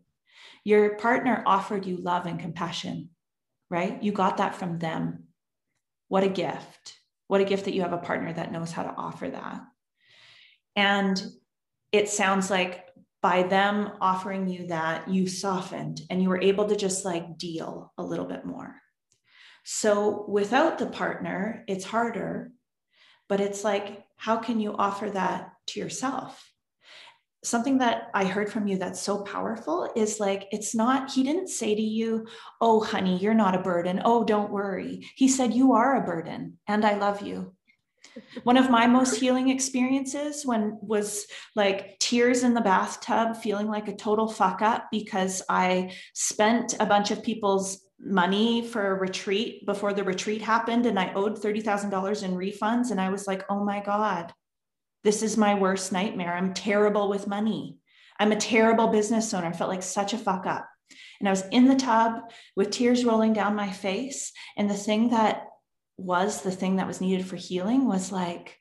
Your 0.66 0.98
partner 0.98 1.42
offered 1.46 1.86
you 1.86 1.96
love 1.96 2.26
and 2.26 2.38
compassion, 2.38 3.12
right? 3.70 4.04
You 4.04 4.12
got 4.12 4.38
that 4.38 4.56
from 4.56 4.78
them. 4.78 5.28
What 6.10 6.26
a 6.26 6.28
gift! 6.28 6.97
What 7.28 7.42
a 7.42 7.46
gift 7.46 7.66
that 7.66 7.74
you 7.74 7.82
have 7.82 7.94
a 7.94 7.98
partner 7.98 8.32
that 8.34 8.52
knows 8.52 8.72
how 8.72 8.84
to 8.84 8.96
offer 8.96 9.30
that. 9.30 9.62
And 10.76 11.22
it 11.92 12.10
sounds 12.10 12.50
like 12.50 12.86
by 13.22 13.44
them 13.44 13.92
offering 14.00 14.48
you 14.48 14.68
that, 14.68 15.10
you 15.10 15.28
softened 15.28 16.02
and 16.10 16.22
you 16.22 16.30
were 16.30 16.42
able 16.42 16.68
to 16.70 16.76
just 16.76 17.04
like 17.04 17.38
deal 17.38 17.92
a 17.98 18.04
little 18.04 18.26
bit 18.26 18.46
more 18.46 18.76
so 19.70 20.24
without 20.30 20.80
the 20.80 20.86
partner, 20.86 21.66
it's 21.68 21.84
harder, 21.84 22.54
but 23.28 23.42
it's 23.42 23.66
like, 23.66 24.02
how 24.16 24.38
can 24.38 24.62
you 24.62 24.74
offer 24.74 25.10
that 25.10 25.52
to 25.68 25.82
yourself? 25.82 26.42
Something 27.48 27.78
that 27.78 28.10
I 28.14 28.26
heard 28.26 28.52
from 28.52 28.68
you 28.68 28.78
that's 28.78 29.00
so 29.00 29.24
powerful 29.24 29.90
is 29.96 30.20
like, 30.20 30.48
it's 30.52 30.76
not, 30.76 31.12
he 31.12 31.24
didn't 31.24 31.48
say 31.48 31.74
to 31.74 31.82
you, 31.82 32.28
Oh, 32.60 32.82
honey, 32.82 33.18
you're 33.18 33.34
not 33.34 33.56
a 33.56 33.62
burden. 33.62 34.02
Oh, 34.04 34.26
don't 34.26 34.52
worry. 34.52 35.08
He 35.16 35.30
said, 35.30 35.54
You 35.54 35.72
are 35.72 35.96
a 35.96 36.06
burden 36.06 36.58
and 36.68 36.84
I 36.84 36.98
love 36.98 37.22
you. 37.22 37.54
One 38.44 38.58
of 38.58 38.70
my 38.70 38.86
most 38.86 39.18
healing 39.18 39.50
experiences 39.50 40.46
when 40.46 40.78
was 40.82 41.26
like 41.56 41.98
tears 42.00 42.44
in 42.44 42.54
the 42.54 42.62
bathtub, 42.62 43.38
feeling 43.38 43.68
like 43.68 43.88
a 43.88 43.96
total 43.96 44.28
fuck 44.28 44.62
up 44.62 44.88
because 44.92 45.42
I 45.48 45.94
spent 46.14 46.76
a 46.82 46.86
bunch 46.86 47.12
of 47.12 47.24
people's 47.24 47.86
money 47.98 48.68
for 48.68 48.88
a 48.88 49.00
retreat 49.00 49.66
before 49.66 49.94
the 49.94 50.04
retreat 50.04 50.42
happened 50.42 50.86
and 50.86 51.00
I 51.00 51.14
owed 51.14 51.42
$30,000 51.42 52.24
in 52.24 52.32
refunds. 52.32 52.92
And 52.92 53.00
I 53.00 53.10
was 53.10 53.26
like, 53.26 53.46
oh 53.50 53.64
my 53.64 53.80
God, 53.80 54.34
this 55.04 55.24
is 55.24 55.38
my 55.38 55.56
worst 55.56 55.92
nightmare. 55.92 56.34
I'm 56.34 56.54
terrible 56.54 57.10
with 57.10 57.28
money. 57.28 57.78
I'm 58.20 58.32
a 58.32 58.38
terrible 58.38 58.88
business 58.88 59.34
owner. 59.34 59.48
I 59.48 59.52
felt 59.52 59.70
like 59.70 59.84
such 59.84 60.14
a 60.14 60.18
fuck 60.18 60.46
up. 60.46 60.68
And 61.20 61.28
I 61.28 61.32
was 61.32 61.44
in 61.52 61.68
the 61.68 61.76
tub 61.76 62.32
with 62.56 62.72
tears 62.72 63.06
rolling 63.06 63.34
down 63.34 63.56
my 63.56 63.72
face. 63.72 64.32
And 64.58 64.70
the 64.70 64.76
thing 64.76 65.10
that 65.10 65.48
was 65.98 66.42
the 66.42 66.52
thing 66.52 66.78
that 66.78 66.88
was 66.88 67.02
needed 67.02 67.26
for 67.26 67.36
healing 67.36 67.88
was 67.88 68.12
like, 68.12 68.60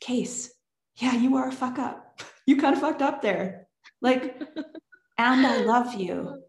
Case, 0.00 0.52
yeah, 0.96 1.14
you 1.14 1.36
are 1.36 1.48
a 1.48 1.52
fuck 1.52 1.78
up. 1.78 2.02
You 2.48 2.56
kind 2.58 2.76
of 2.76 2.80
fucked 2.80 3.02
up 3.02 3.22
there. 3.22 3.66
Like, 4.00 4.40
and 5.18 5.44
I 5.44 5.62
love 5.62 5.94
you. 5.94 6.44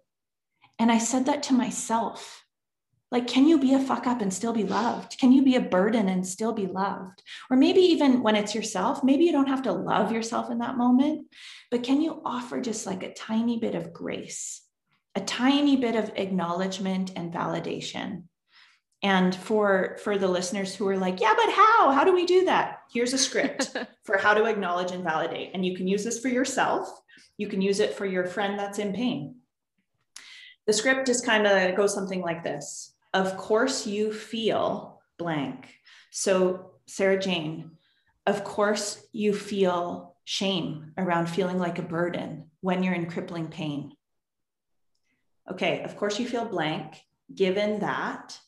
And 0.77 0.91
I 0.91 0.99
said 0.99 1.25
that 1.25 1.41
to 1.43 1.53
myself. 1.53 2.45
Like, 3.09 3.27
can 3.27 3.47
you 3.47 3.57
be 3.57 3.73
a 3.73 3.79
fuck 3.79 4.05
up 4.05 4.21
and 4.21 4.33
still 4.33 4.51
be 4.51 4.65
loved? 4.65 5.17
Can 5.17 5.31
you 5.31 5.41
be 5.41 5.55
a 5.55 5.61
burden 5.61 6.09
and 6.09 6.27
still 6.27 6.51
be 6.51 6.67
loved? 6.67 7.23
Or 7.49 7.55
maybe 7.55 7.79
even 7.79 8.21
when 8.21 8.35
it's 8.35 8.53
yourself, 8.53 9.03
maybe 9.03 9.23
you 9.23 9.31
don't 9.31 9.47
have 9.47 9.61
to 9.63 9.71
love 9.71 10.11
yourself 10.11 10.51
in 10.51 10.57
that 10.59 10.77
moment, 10.77 11.27
but 11.71 11.83
can 11.83 12.01
you 12.01 12.21
offer 12.25 12.59
just 12.59 12.85
like 12.85 13.03
a 13.03 13.13
tiny 13.13 13.59
bit 13.59 13.75
of 13.75 13.93
grace, 13.93 14.61
a 15.15 15.21
tiny 15.21 15.77
bit 15.77 15.95
of 15.95 16.11
acknowledgement 16.15 17.13
and 17.15 17.33
validation? 17.33 18.23
And 19.01 19.33
for 19.33 19.97
for 20.03 20.17
the 20.17 20.27
listeners 20.27 20.75
who 20.75 20.87
are 20.89 20.97
like, 20.97 21.21
yeah, 21.21 21.35
but 21.37 21.51
how? 21.51 21.91
How 21.91 22.03
do 22.03 22.13
we 22.13 22.25
do 22.25 22.45
that? 22.45 22.79
Here's 22.91 23.13
a 23.13 23.17
script 23.17 23.77
for 24.03 24.17
how 24.17 24.33
to 24.33 24.45
acknowledge 24.45 24.91
and 24.91 25.03
validate. 25.03 25.51
And 25.53 25.65
you 25.65 25.77
can 25.77 25.87
use 25.87 26.03
this 26.03 26.19
for 26.19 26.29
yourself. 26.29 26.89
You 27.37 27.47
can 27.47 27.61
use 27.61 27.79
it 27.79 27.93
for 27.93 28.05
your 28.05 28.25
friend 28.25 28.57
that's 28.59 28.79
in 28.79 28.93
pain 28.93 29.35
the 30.67 30.73
script 30.73 31.09
is 31.09 31.21
kind 31.21 31.47
of 31.47 31.75
goes 31.75 31.93
something 31.93 32.21
like 32.21 32.43
this 32.43 32.93
Of 33.17 33.35
course, 33.35 33.87
you 33.87 34.13
feel 34.13 35.01
blank. 35.17 35.73
So, 36.11 36.73
Sarah 36.85 37.17
Jane, 37.17 37.71
of 38.27 38.43
course, 38.43 39.03
you 39.11 39.33
feel 39.33 40.15
shame 40.23 40.91
around 40.99 41.25
feeling 41.25 41.57
like 41.57 41.79
a 41.79 41.81
burden 41.97 42.51
when 42.61 42.83
you're 42.83 42.93
in 42.93 43.09
crippling 43.09 43.47
pain. 43.47 43.93
Okay, 45.51 45.81
of 45.81 45.97
course, 45.97 46.19
you 46.19 46.27
feel 46.27 46.45
blank. 46.45 47.01
Given 47.33 47.79
that, 47.79 48.39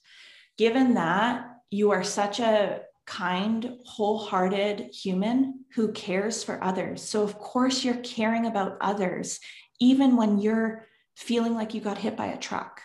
given 0.55 0.93
that 0.93 1.47
you 1.71 1.89
are 1.89 2.03
such 2.03 2.39
a 2.39 2.82
kind, 3.08 3.79
wholehearted 3.86 4.93
human 4.93 5.65
who 5.73 5.91
cares 5.93 6.43
for 6.43 6.63
others. 6.63 7.01
So, 7.01 7.23
of 7.23 7.39
course, 7.39 7.84
you're 7.84 8.03
caring 8.03 8.45
about 8.45 8.77
others, 8.82 9.39
even 9.79 10.15
when 10.15 10.38
you're 10.38 10.86
feeling 11.15 11.55
like 11.55 11.73
you 11.73 11.82
got 11.82 11.97
hit 11.97 12.15
by 12.15 12.27
a 12.27 12.38
truck. 12.38 12.84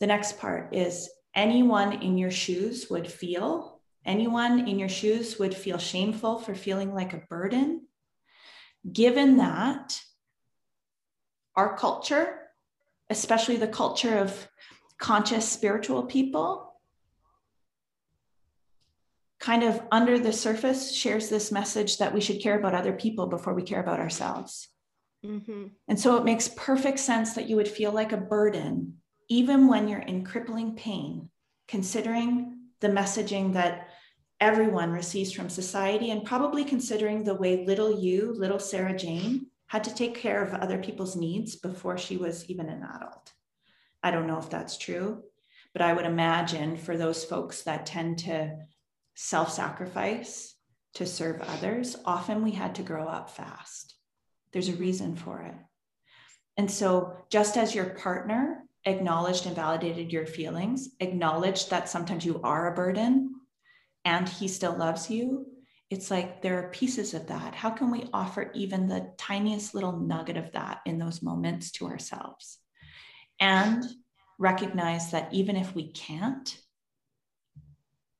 The 0.00 0.06
next 0.06 0.38
part 0.38 0.74
is 0.74 1.08
anyone 1.34 2.02
in 2.02 2.18
your 2.18 2.30
shoes 2.30 2.88
would 2.90 3.10
feel, 3.10 3.80
anyone 4.04 4.68
in 4.68 4.78
your 4.78 4.88
shoes 4.88 5.38
would 5.38 5.54
feel 5.54 5.78
shameful 5.78 6.38
for 6.38 6.54
feeling 6.54 6.92
like 6.94 7.12
a 7.12 7.22
burden. 7.28 7.86
Given 8.90 9.38
that 9.38 10.00
our 11.56 11.76
culture, 11.76 12.40
especially 13.08 13.56
the 13.56 13.68
culture 13.68 14.18
of 14.18 14.48
conscious 14.98 15.48
spiritual 15.48 16.04
people, 16.04 16.74
kind 19.38 19.62
of 19.62 19.80
under 19.92 20.18
the 20.18 20.32
surface 20.32 20.94
shares 20.94 21.28
this 21.28 21.52
message 21.52 21.98
that 21.98 22.14
we 22.14 22.20
should 22.20 22.40
care 22.40 22.58
about 22.58 22.74
other 22.74 22.92
people 22.92 23.26
before 23.26 23.54
we 23.54 23.62
care 23.62 23.80
about 23.80 24.00
ourselves. 24.00 24.68
Mm-hmm. 25.24 25.66
And 25.88 26.00
so 26.00 26.16
it 26.16 26.24
makes 26.24 26.48
perfect 26.48 26.98
sense 26.98 27.34
that 27.34 27.48
you 27.48 27.56
would 27.56 27.68
feel 27.68 27.92
like 27.92 28.12
a 28.12 28.16
burden, 28.16 29.00
even 29.28 29.68
when 29.68 29.88
you're 29.88 30.00
in 30.00 30.24
crippling 30.24 30.74
pain, 30.74 31.30
considering 31.68 32.58
the 32.80 32.88
messaging 32.88 33.52
that 33.54 33.88
everyone 34.40 34.92
receives 34.92 35.32
from 35.32 35.48
society, 35.48 36.10
and 36.10 36.24
probably 36.24 36.64
considering 36.64 37.24
the 37.24 37.34
way 37.34 37.64
little 37.64 38.00
you, 38.00 38.32
little 38.32 38.58
Sarah 38.58 38.96
Jane, 38.96 39.46
had 39.66 39.84
to 39.84 39.94
take 39.94 40.14
care 40.14 40.42
of 40.42 40.54
other 40.54 40.78
people's 40.78 41.16
needs 41.16 41.56
before 41.56 41.96
she 41.96 42.16
was 42.16 42.48
even 42.50 42.68
an 42.68 42.82
adult. 42.82 43.32
I 44.02 44.10
don't 44.10 44.26
know 44.26 44.38
if 44.38 44.50
that's 44.50 44.76
true, 44.76 45.22
but 45.72 45.82
I 45.82 45.92
would 45.92 46.04
imagine 46.04 46.76
for 46.76 46.96
those 46.96 47.24
folks 47.24 47.62
that 47.62 47.86
tend 47.86 48.18
to 48.20 48.58
self 49.14 49.52
sacrifice 49.52 50.54
to 50.94 51.06
serve 51.06 51.40
others, 51.40 51.96
often 52.04 52.42
we 52.42 52.52
had 52.52 52.74
to 52.76 52.82
grow 52.82 53.08
up 53.08 53.30
fast 53.30 53.94
there's 54.54 54.68
a 54.68 54.74
reason 54.74 55.16
for 55.16 55.42
it. 55.42 55.54
And 56.56 56.70
so, 56.70 57.16
just 57.28 57.58
as 57.58 57.74
your 57.74 57.86
partner 57.86 58.63
acknowledged 58.84 59.46
and 59.46 59.56
validated 59.56 60.12
your 60.12 60.26
feelings, 60.26 60.90
acknowledged 61.00 61.70
that 61.70 61.88
sometimes 61.88 62.24
you 62.24 62.40
are 62.42 62.72
a 62.72 62.74
burden 62.74 63.34
and 64.04 64.28
he 64.28 64.48
still 64.48 64.76
loves 64.76 65.10
you, 65.10 65.46
it's 65.90 66.10
like 66.10 66.42
there 66.42 66.58
are 66.58 66.70
pieces 66.70 67.14
of 67.14 67.28
that. 67.28 67.54
How 67.54 67.70
can 67.70 67.90
we 67.90 68.08
offer 68.12 68.50
even 68.54 68.88
the 68.88 69.12
tiniest 69.16 69.74
little 69.74 69.98
nugget 69.98 70.36
of 70.36 70.52
that 70.52 70.80
in 70.86 70.98
those 70.98 71.22
moments 71.22 71.70
to 71.72 71.86
ourselves? 71.86 72.58
And 73.40 73.84
recognize 74.38 75.12
that 75.12 75.32
even 75.32 75.56
if 75.56 75.74
we 75.74 75.92
can't, 75.92 76.56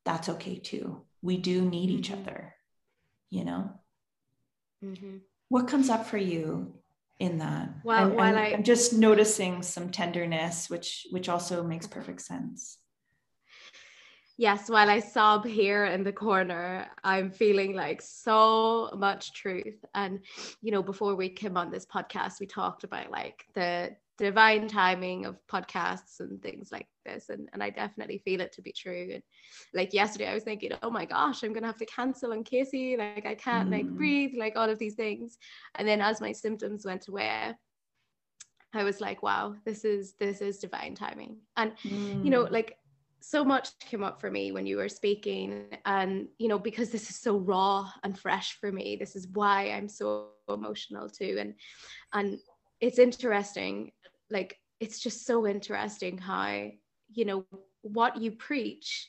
that's 0.04 0.28
okay 0.28 0.58
too. 0.58 1.02
We 1.22 1.38
do 1.38 1.62
need 1.62 1.90
each 1.90 2.10
mm-hmm. 2.10 2.22
other, 2.22 2.54
you 3.30 3.44
know? 3.44 3.72
Mm-hmm. 4.84 5.18
What 5.48 5.68
comes 5.68 5.88
up 5.88 6.06
for 6.06 6.18
you 6.18 6.74
in 7.18 7.38
that? 7.38 7.70
Well, 7.84 8.06
I'm, 8.06 8.14
while 8.14 8.36
I'm, 8.36 8.36
I, 8.36 8.52
I'm 8.54 8.62
just 8.62 8.92
noticing 8.92 9.62
some 9.62 9.90
tenderness, 9.90 10.68
which 10.68 11.06
which 11.10 11.28
also 11.28 11.62
makes 11.62 11.86
perfect 11.86 12.20
sense. 12.22 12.78
Yes, 14.36 14.68
while 14.68 14.90
I 14.90 14.98
sob 14.98 15.46
here 15.46 15.84
in 15.84 16.02
the 16.02 16.12
corner, 16.12 16.88
I'm 17.04 17.30
feeling 17.30 17.74
like 17.74 18.02
so 18.02 18.90
much 18.96 19.32
truth. 19.32 19.84
And, 19.94 20.20
you 20.60 20.72
know, 20.72 20.82
before 20.82 21.14
we 21.14 21.28
came 21.28 21.56
on 21.56 21.70
this 21.70 21.86
podcast, 21.86 22.40
we 22.40 22.46
talked 22.46 22.82
about 22.82 23.12
like 23.12 23.44
the 23.54 23.94
divine 24.16 24.68
timing 24.68 25.26
of 25.26 25.36
podcasts 25.50 26.20
and 26.20 26.40
things 26.42 26.70
like 26.70 26.86
this. 27.04 27.28
And, 27.28 27.48
and 27.52 27.62
i 27.62 27.70
definitely 27.70 28.18
feel 28.18 28.40
it 28.40 28.52
to 28.52 28.62
be 28.62 28.72
true. 28.72 29.10
And 29.12 29.22
like 29.72 29.92
yesterday 29.92 30.28
i 30.28 30.34
was 30.34 30.44
thinking 30.44 30.72
oh 30.82 30.90
my 30.90 31.04
gosh 31.04 31.42
i'm 31.42 31.52
gonna 31.52 31.66
have 31.66 31.78
to 31.78 31.86
cancel 31.86 32.32
on 32.32 32.44
casey 32.44 32.96
like 32.96 33.26
i 33.26 33.34
can't 33.34 33.68
mm. 33.68 33.72
like 33.72 33.88
breathe 33.88 34.32
like 34.38 34.56
all 34.56 34.70
of 34.70 34.78
these 34.78 34.94
things. 34.94 35.38
And 35.74 35.86
then 35.86 36.00
as 36.00 36.20
my 36.20 36.32
symptoms 36.32 36.84
went 36.84 37.08
away 37.08 37.54
i 38.72 38.82
was 38.82 39.00
like 39.00 39.22
wow 39.22 39.54
this 39.64 39.84
is 39.84 40.14
this 40.18 40.40
is 40.40 40.58
divine 40.58 40.94
timing. 40.94 41.36
And 41.56 41.72
mm. 41.84 42.24
you 42.24 42.30
know 42.30 42.44
mm. 42.44 42.50
like 42.50 42.78
so 43.20 43.42
much 43.42 43.70
came 43.78 44.04
up 44.04 44.20
for 44.20 44.30
me 44.30 44.52
when 44.52 44.66
you 44.66 44.76
were 44.76 44.88
speaking. 44.88 45.64
And 45.86 46.28
you 46.38 46.48
know 46.48 46.58
because 46.58 46.90
this 46.90 47.08
is 47.08 47.16
so 47.16 47.38
raw 47.38 47.90
and 48.02 48.18
fresh 48.18 48.58
for 48.60 48.70
me. 48.70 48.96
This 48.96 49.16
is 49.16 49.28
why 49.28 49.70
i'm 49.70 49.88
so 49.88 50.28
emotional 50.48 51.08
too. 51.08 51.36
And 51.40 51.54
and 52.12 52.38
it's 52.84 52.98
interesting 52.98 53.92
like 54.30 54.58
it's 54.78 54.98
just 55.00 55.24
so 55.24 55.46
interesting 55.46 56.18
how 56.18 56.68
you 57.10 57.24
know 57.24 57.46
what 57.80 58.20
you 58.20 58.30
preach 58.30 59.08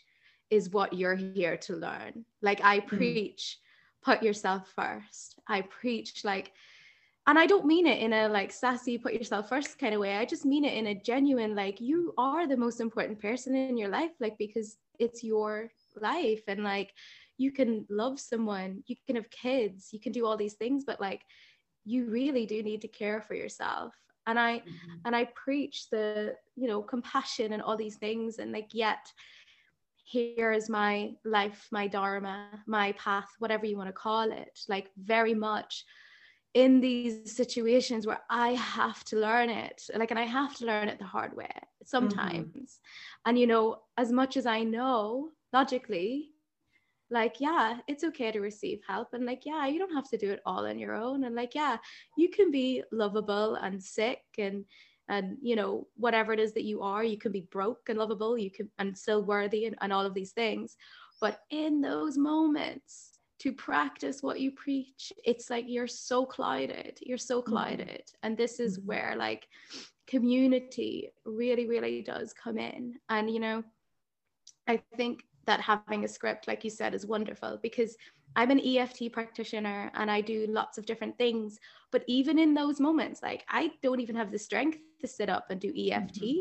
is 0.49 0.69
what 0.69 0.93
you're 0.93 1.15
here 1.15 1.57
to 1.57 1.76
learn 1.76 2.23
like 2.41 2.61
i 2.63 2.80
mm-hmm. 2.80 2.95
preach 2.95 3.57
mm. 3.57 4.05
put 4.05 4.23
yourself 4.23 4.71
first 4.73 5.38
i 5.49 5.61
preach 5.61 6.23
like 6.23 6.53
and 7.28 7.38
i 7.38 7.45
don't 7.45 7.65
mean 7.65 7.86
it 7.86 8.01
in 8.01 8.13
a 8.13 8.30
like 8.30 8.49
sassy 8.49 8.97
put 8.97 9.13
yourself 9.13 9.49
first 9.49 9.78
kind 9.78 9.93
of 9.93 9.99
way 9.99 10.15
i 10.15 10.23
just 10.23 10.45
mean 10.45 10.63
it 10.63 10.78
in 10.78 10.88
a 10.88 11.01
genuine 11.01 11.53
like 11.53 11.82
you 11.82 12.13
are 12.17 12.47
the 12.47 12.55
most 12.55 12.80
important 12.80 13.19
person 13.21 13.55
in 13.55 13.78
your 13.78 13.89
life 13.89 14.11
like 14.21 14.38
because 14.38 14.78
it's 14.99 15.21
your 15.21 15.69
life 16.01 16.43
and 16.47 16.63
like 16.63 16.93
you 17.38 17.51
can 17.51 17.86
love 17.89 18.21
someone 18.21 18.82
you 18.88 18.95
can 19.05 19.17
have 19.17 19.30
kids 19.30 19.89
you 19.91 19.99
can 19.99 20.13
do 20.13 20.26
all 20.26 20.38
these 20.38 20.53
things 20.53 20.86
but 20.86 21.01
like 21.01 21.23
you 21.86 22.05
really 22.05 22.45
do 22.45 22.61
need 22.63 22.81
to 22.81 22.88
care 22.88 23.21
for 23.21 23.36
yourself 23.36 23.93
and 24.27 24.39
i 24.39 24.57
mm-hmm. 24.57 24.93
and 25.05 25.15
i 25.15 25.25
preach 25.36 25.89
the 25.89 26.36
you 26.55 26.67
know 26.67 26.81
compassion 26.81 27.53
and 27.53 27.61
all 27.61 27.77
these 27.77 27.95
things 27.95 28.39
and 28.39 28.51
like 28.51 28.69
yet 28.73 29.11
here 30.03 30.51
is 30.51 30.69
my 30.69 31.11
life 31.23 31.67
my 31.71 31.88
dharma 31.88 32.47
my 32.67 32.91
path 32.93 33.29
whatever 33.39 33.65
you 33.65 33.77
want 33.77 33.89
to 33.89 33.93
call 33.93 34.31
it 34.31 34.59
like 34.67 34.91
very 34.97 35.33
much 35.33 35.83
in 36.53 36.79
these 36.79 37.36
situations 37.36 38.05
where 38.05 38.21
i 38.29 38.49
have 38.53 39.03
to 39.03 39.17
learn 39.17 39.49
it 39.49 39.83
like 39.95 40.11
and 40.11 40.19
i 40.19 40.23
have 40.23 40.55
to 40.55 40.65
learn 40.65 40.88
it 40.88 40.99
the 40.99 41.05
hard 41.05 41.36
way 41.36 41.49
sometimes 41.83 42.47
mm-hmm. 42.47 43.29
and 43.29 43.39
you 43.39 43.47
know 43.47 43.77
as 43.97 44.11
much 44.11 44.38
as 44.38 44.45
i 44.45 44.63
know 44.63 45.29
logically 45.53 46.34
like 47.12 47.36
yeah 47.39 47.78
it's 47.88 48.03
okay 48.03 48.32
to 48.32 48.39
receive 48.39 48.80
help 48.88 49.10
and 49.14 49.26
like 49.26 49.45
yeah 49.45 49.68
you 49.68 49.78
don't 49.78 49.93
have 49.93 50.10
to 50.10 50.18
do 50.18 50.32
it 50.32 50.41
all 50.45 50.66
on 50.66 50.80
your 50.80 50.95
own 50.95 51.24
and 51.26 51.36
like 51.36 51.53
yeah 51.53 51.78
you 52.18 52.30
can 52.30 52.49
be 52.51 52.84
lovable 52.91 53.56
and 53.56 53.82
sick 53.82 54.22
and 54.38 54.66
and 55.08 55.38
you 55.41 55.56
know 55.56 55.88
whatever 55.95 56.34
it 56.34 56.39
is 56.39 56.53
that 56.53 56.64
you 56.64 56.82
are 56.82 57.03
you 57.03 57.18
can 57.18 57.32
be 57.32 57.47
broke 57.51 57.89
and 57.89 57.99
lovable 57.99 58.38
you 58.38 58.49
can 58.49 58.70
and 58.80 58.97
still 58.97 59.24
worthy 59.24 59.66
and, 59.66 59.76
and 59.82 59.93
all 59.93 60.06
of 60.06 60.14
these 60.14 60.32
things 60.32 60.78
but 61.22 61.41
in 61.51 61.82
those 61.82 62.18
moments 62.18 63.20
to 63.38 63.51
practice 63.53 64.24
what 64.24 64.39
you 64.39 64.51
preach 64.51 65.14
it's 65.24 65.49
like 65.49 65.66
you're 65.68 65.88
so 65.88 66.26
clouded 66.26 66.97
you're 67.01 67.18
so 67.18 67.41
clouded 67.41 67.88
mm-hmm. 67.88 68.18
and 68.24 68.38
this 68.38 68.60
is 68.60 68.80
mm-hmm. 68.80 68.88
where 68.88 69.16
like 69.18 69.47
community 70.08 71.12
really 71.26 71.68
really 71.68 72.01
does 72.01 72.34
come 72.34 72.58
in 72.58 72.95
and 73.10 73.30
you 73.30 73.39
know 73.39 73.64
i 74.68 74.82
think 74.97 75.24
that 75.45 75.61
having 75.61 76.03
a 76.03 76.07
script, 76.07 76.47
like 76.47 76.63
you 76.63 76.69
said, 76.69 76.93
is 76.93 77.05
wonderful 77.05 77.59
because 77.61 77.95
I'm 78.35 78.51
an 78.51 78.59
EFT 78.59 79.11
practitioner 79.11 79.91
and 79.95 80.11
I 80.11 80.21
do 80.21 80.45
lots 80.49 80.77
of 80.77 80.85
different 80.85 81.17
things. 81.17 81.59
But 81.91 82.03
even 82.07 82.37
in 82.37 82.53
those 82.53 82.79
moments, 82.79 83.21
like 83.23 83.45
I 83.49 83.71
don't 83.81 84.01
even 84.01 84.15
have 84.15 84.31
the 84.31 84.39
strength 84.39 84.79
to 85.01 85.07
sit 85.07 85.29
up 85.29 85.49
and 85.49 85.59
do 85.59 85.69
EFT. 85.69 86.21
Mm-hmm. 86.21 86.39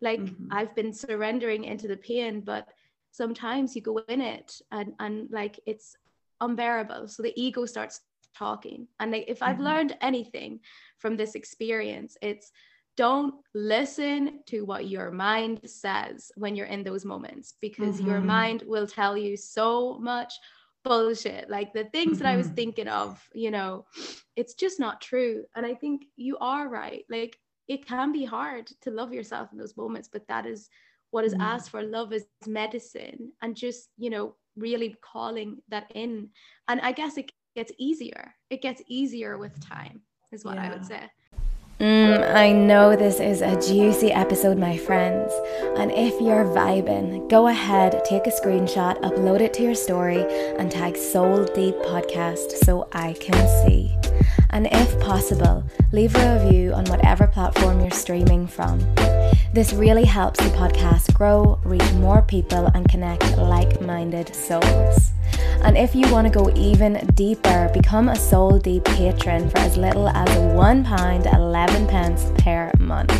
Like 0.00 0.20
mm-hmm. 0.20 0.46
I've 0.50 0.74
been 0.74 0.92
surrendering 0.92 1.64
into 1.64 1.88
the 1.88 1.96
pain, 1.96 2.40
but 2.40 2.68
sometimes 3.10 3.76
you 3.76 3.82
go 3.82 3.98
in 4.08 4.20
it 4.20 4.60
and 4.72 4.94
and 4.98 5.28
like 5.30 5.60
it's 5.66 5.96
unbearable. 6.40 7.08
So 7.08 7.22
the 7.22 7.38
ego 7.40 7.66
starts 7.66 8.00
talking. 8.36 8.88
And 9.00 9.12
like 9.12 9.24
if 9.28 9.42
I've 9.42 9.56
mm-hmm. 9.56 9.64
learned 9.64 9.96
anything 10.00 10.60
from 10.98 11.16
this 11.16 11.34
experience, 11.34 12.16
it's 12.22 12.52
don't 12.96 13.34
listen 13.54 14.40
to 14.46 14.62
what 14.62 14.88
your 14.88 15.10
mind 15.10 15.60
says 15.64 16.30
when 16.36 16.54
you're 16.54 16.66
in 16.66 16.84
those 16.84 17.04
moments 17.04 17.54
because 17.60 17.96
mm-hmm. 17.96 18.08
your 18.08 18.20
mind 18.20 18.62
will 18.66 18.86
tell 18.86 19.16
you 19.16 19.36
so 19.36 19.98
much 19.98 20.32
bullshit 20.84 21.48
like 21.48 21.72
the 21.72 21.84
things 21.84 22.16
mm-hmm. 22.16 22.24
that 22.24 22.32
i 22.32 22.36
was 22.36 22.46
mm-hmm. 22.46 22.56
thinking 22.56 22.88
of 22.88 23.22
you 23.32 23.50
know 23.50 23.86
it's 24.36 24.54
just 24.54 24.78
not 24.78 25.00
true 25.00 25.44
and 25.56 25.64
i 25.64 25.74
think 25.74 26.04
you 26.16 26.36
are 26.38 26.68
right 26.68 27.04
like 27.08 27.38
it 27.68 27.86
can 27.86 28.12
be 28.12 28.24
hard 28.24 28.66
to 28.82 28.90
love 28.90 29.12
yourself 29.12 29.48
in 29.50 29.58
those 29.58 29.76
moments 29.76 30.08
but 30.12 30.26
that 30.28 30.44
is 30.44 30.68
what 31.10 31.24
is 31.24 31.32
mm-hmm. 31.32 31.42
asked 31.42 31.70
for 31.70 31.82
love 31.82 32.12
is 32.12 32.26
medicine 32.46 33.32
and 33.40 33.56
just 33.56 33.88
you 33.96 34.10
know 34.10 34.34
really 34.56 34.94
calling 35.00 35.56
that 35.68 35.90
in 35.94 36.28
and 36.68 36.80
i 36.82 36.92
guess 36.92 37.16
it 37.16 37.32
gets 37.56 37.72
easier 37.78 38.34
it 38.50 38.60
gets 38.60 38.82
easier 38.86 39.38
with 39.38 39.58
time 39.66 40.02
is 40.32 40.44
what 40.44 40.56
yeah. 40.56 40.66
i 40.66 40.70
would 40.70 40.84
say 40.84 41.00
Mm, 41.80 42.34
I 42.34 42.52
know 42.52 42.94
this 42.94 43.18
is 43.18 43.42
a 43.42 43.60
juicy 43.60 44.12
episode, 44.12 44.58
my 44.58 44.76
friends. 44.76 45.32
And 45.76 45.90
if 45.90 46.20
you're 46.20 46.44
vibing, 46.44 47.28
go 47.28 47.48
ahead, 47.48 48.04
take 48.04 48.26
a 48.26 48.30
screenshot, 48.30 49.00
upload 49.00 49.40
it 49.40 49.52
to 49.54 49.62
your 49.64 49.74
story, 49.74 50.24
and 50.56 50.70
tag 50.70 50.96
Soul 50.96 51.44
Deep 51.46 51.74
Podcast 51.76 52.52
so 52.64 52.86
I 52.92 53.14
can 53.14 53.66
see. 53.66 54.03
And 54.54 54.68
if 54.70 55.00
possible, 55.00 55.64
leave 55.90 56.14
a 56.14 56.38
review 56.38 56.72
on 56.74 56.84
whatever 56.84 57.26
platform 57.26 57.80
you're 57.80 57.90
streaming 57.90 58.46
from. 58.46 58.78
This 59.52 59.72
really 59.72 60.04
helps 60.04 60.38
the 60.38 60.50
podcast 60.50 61.12
grow, 61.12 61.58
reach 61.64 61.92
more 61.94 62.22
people, 62.22 62.66
and 62.72 62.88
connect 62.88 63.36
like 63.36 63.80
minded 63.80 64.32
souls. 64.32 65.10
And 65.64 65.76
if 65.76 65.96
you 65.96 66.08
want 66.12 66.28
to 66.28 66.32
go 66.32 66.52
even 66.54 67.04
deeper, 67.14 67.68
become 67.74 68.08
a 68.08 68.16
Soul 68.16 68.60
Deep 68.60 68.84
patron 68.84 69.50
for 69.50 69.58
as 69.58 69.76
little 69.76 70.08
as 70.08 70.28
£1 70.28 71.34
11 71.34 71.86
pence 71.88 72.30
per 72.38 72.70
month, 72.78 73.12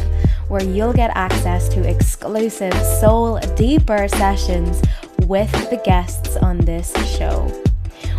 where 0.46 0.62
you'll 0.62 0.92
get 0.92 1.10
access 1.16 1.68
to 1.70 1.80
exclusive 1.88 2.74
Soul 3.00 3.40
Deeper 3.56 4.06
sessions 4.06 4.80
with 5.26 5.50
the 5.70 5.82
guests 5.84 6.36
on 6.36 6.58
this 6.58 6.92
show, 7.16 7.50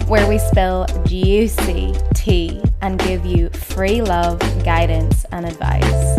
where 0.08 0.28
we 0.28 0.38
spill 0.38 0.86
juicy 1.06 1.94
tea 2.14 2.62
and 2.82 3.00
give 3.00 3.26
you 3.26 3.50
free 3.50 4.02
love, 4.02 4.40
guidance, 4.64 5.26
and 5.32 5.46
advice. 5.46 6.18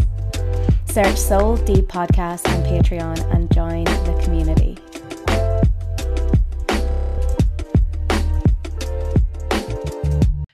Search 0.87 1.17
Soul 1.17 1.57
Deep 1.57 1.87
Podcast 1.87 2.49
on 2.49 2.65
Patreon 2.65 3.19
and 3.35 3.53
join 3.53 3.85
the 3.85 4.21
community. 4.25 4.79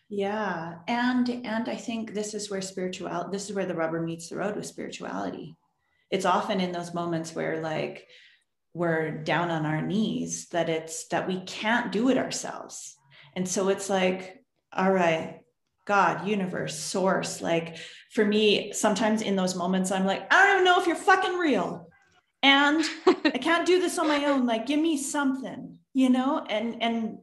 Yeah. 0.09 0.75
And 0.87 1.29
and 1.47 1.69
I 1.69 1.77
think 1.77 2.13
this 2.13 2.35
is 2.35 2.51
where 2.51 2.61
spirituality, 2.61 3.31
this 3.33 3.49
is 3.49 3.57
where 3.57 3.67
the 3.67 3.75
rubber 3.75 4.01
meets 4.03 4.29
the 4.29 4.37
road 4.37 4.57
with 4.57 4.67
spirituality. 4.67 5.57
It's 6.11 6.27
often 6.27 6.61
in 6.61 6.73
those 6.73 6.93
moments 6.93 7.35
where 7.35 7.61
like 7.61 8.07
we're 8.75 9.11
down 9.11 9.51
on 9.51 9.67
our 9.67 9.83
knees 9.83 10.49
that 10.49 10.69
it's 10.69 11.09
that 11.09 11.27
we 11.27 11.41
can't 11.41 11.93
do 11.93 12.09
it 12.09 12.19
ourselves. 12.19 12.97
And 13.35 13.49
so 13.49 13.69
it's 13.69 13.89
like, 13.89 14.43
all 14.73 14.91
right, 14.91 15.41
God, 15.87 16.27
universe, 16.27 16.79
source. 16.79 17.41
Like 17.41 17.77
for 18.13 18.25
me, 18.25 18.73
sometimes 18.73 19.23
in 19.23 19.37
those 19.37 19.57
moments, 19.57 19.91
I'm 19.91 20.07
like, 20.07 20.33
I 20.33 20.47
don't 20.47 20.55
even 20.57 20.65
know 20.65 20.81
if 20.81 20.87
you're 20.87 20.97
fucking 20.97 21.39
real. 21.39 21.89
And 22.43 22.85
I 23.07 23.39
can't 23.41 23.67
do 23.67 23.81
this 23.81 23.99
on 23.99 24.09
my 24.09 24.25
own. 24.27 24.47
Like, 24.47 24.67
give 24.67 24.81
me 24.81 24.97
something, 24.97 25.79
you 25.95 26.11
know? 26.11 26.45
And 26.49 26.83
and 26.83 27.19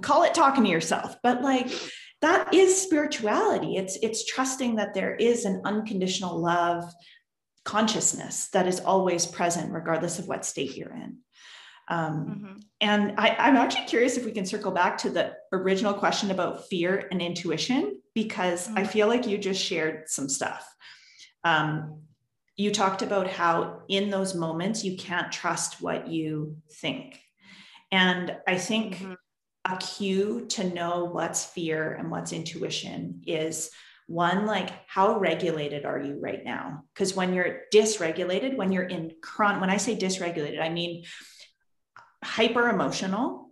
call 0.00 0.22
it 0.22 0.34
talking 0.34 0.64
to 0.64 0.70
yourself 0.70 1.16
but 1.22 1.42
like 1.42 1.70
that 2.20 2.52
is 2.54 2.80
spirituality 2.80 3.76
it's 3.76 3.98
it's 4.02 4.24
trusting 4.24 4.76
that 4.76 4.94
there 4.94 5.14
is 5.14 5.44
an 5.44 5.60
unconditional 5.64 6.40
love 6.40 6.84
consciousness 7.64 8.48
that 8.48 8.66
is 8.66 8.80
always 8.80 9.26
present 9.26 9.72
regardless 9.72 10.18
of 10.18 10.26
what 10.26 10.44
state 10.44 10.76
you're 10.76 10.94
in 10.94 11.18
Um, 11.88 12.26
mm-hmm. 12.26 12.58
And 12.80 13.14
I, 13.18 13.36
I'm 13.38 13.56
actually 13.56 13.86
curious 13.86 14.16
if 14.16 14.24
we 14.24 14.32
can 14.32 14.46
circle 14.46 14.72
back 14.72 14.98
to 14.98 15.10
the 15.10 15.34
original 15.52 15.94
question 15.94 16.30
about 16.30 16.66
fear 16.68 17.08
and 17.10 17.20
intuition, 17.20 18.00
because 18.14 18.68
mm-hmm. 18.68 18.78
I 18.78 18.84
feel 18.84 19.08
like 19.08 19.26
you 19.26 19.38
just 19.38 19.62
shared 19.62 20.08
some 20.08 20.28
stuff. 20.28 20.66
Um, 21.44 22.02
you 22.56 22.70
talked 22.70 23.02
about 23.02 23.28
how 23.28 23.82
in 23.88 24.10
those 24.10 24.34
moments 24.34 24.84
you 24.84 24.96
can't 24.96 25.32
trust 25.32 25.82
what 25.82 26.08
you 26.08 26.56
think. 26.80 27.20
And 27.90 28.36
I 28.46 28.56
think 28.56 28.96
mm-hmm. 28.96 29.14
a 29.72 29.76
cue 29.78 30.46
to 30.50 30.72
know 30.72 31.04
what's 31.04 31.44
fear 31.44 31.92
and 31.92 32.10
what's 32.10 32.32
intuition 32.32 33.22
is 33.26 33.70
one 34.06 34.44
like 34.44 34.70
how 34.86 35.18
regulated 35.18 35.84
are 35.84 35.98
you 35.98 36.18
right 36.20 36.44
now 36.44 36.82
because 36.92 37.16
when 37.16 37.32
you're 37.32 37.60
dysregulated 37.72 38.54
when 38.54 38.70
you're 38.70 38.82
in 38.82 39.10
chronic 39.22 39.62
when 39.62 39.70
i 39.70 39.78
say 39.78 39.96
dysregulated 39.96 40.60
i 40.60 40.68
mean 40.68 41.02
hyper 42.24 42.68
emotional 42.68 43.50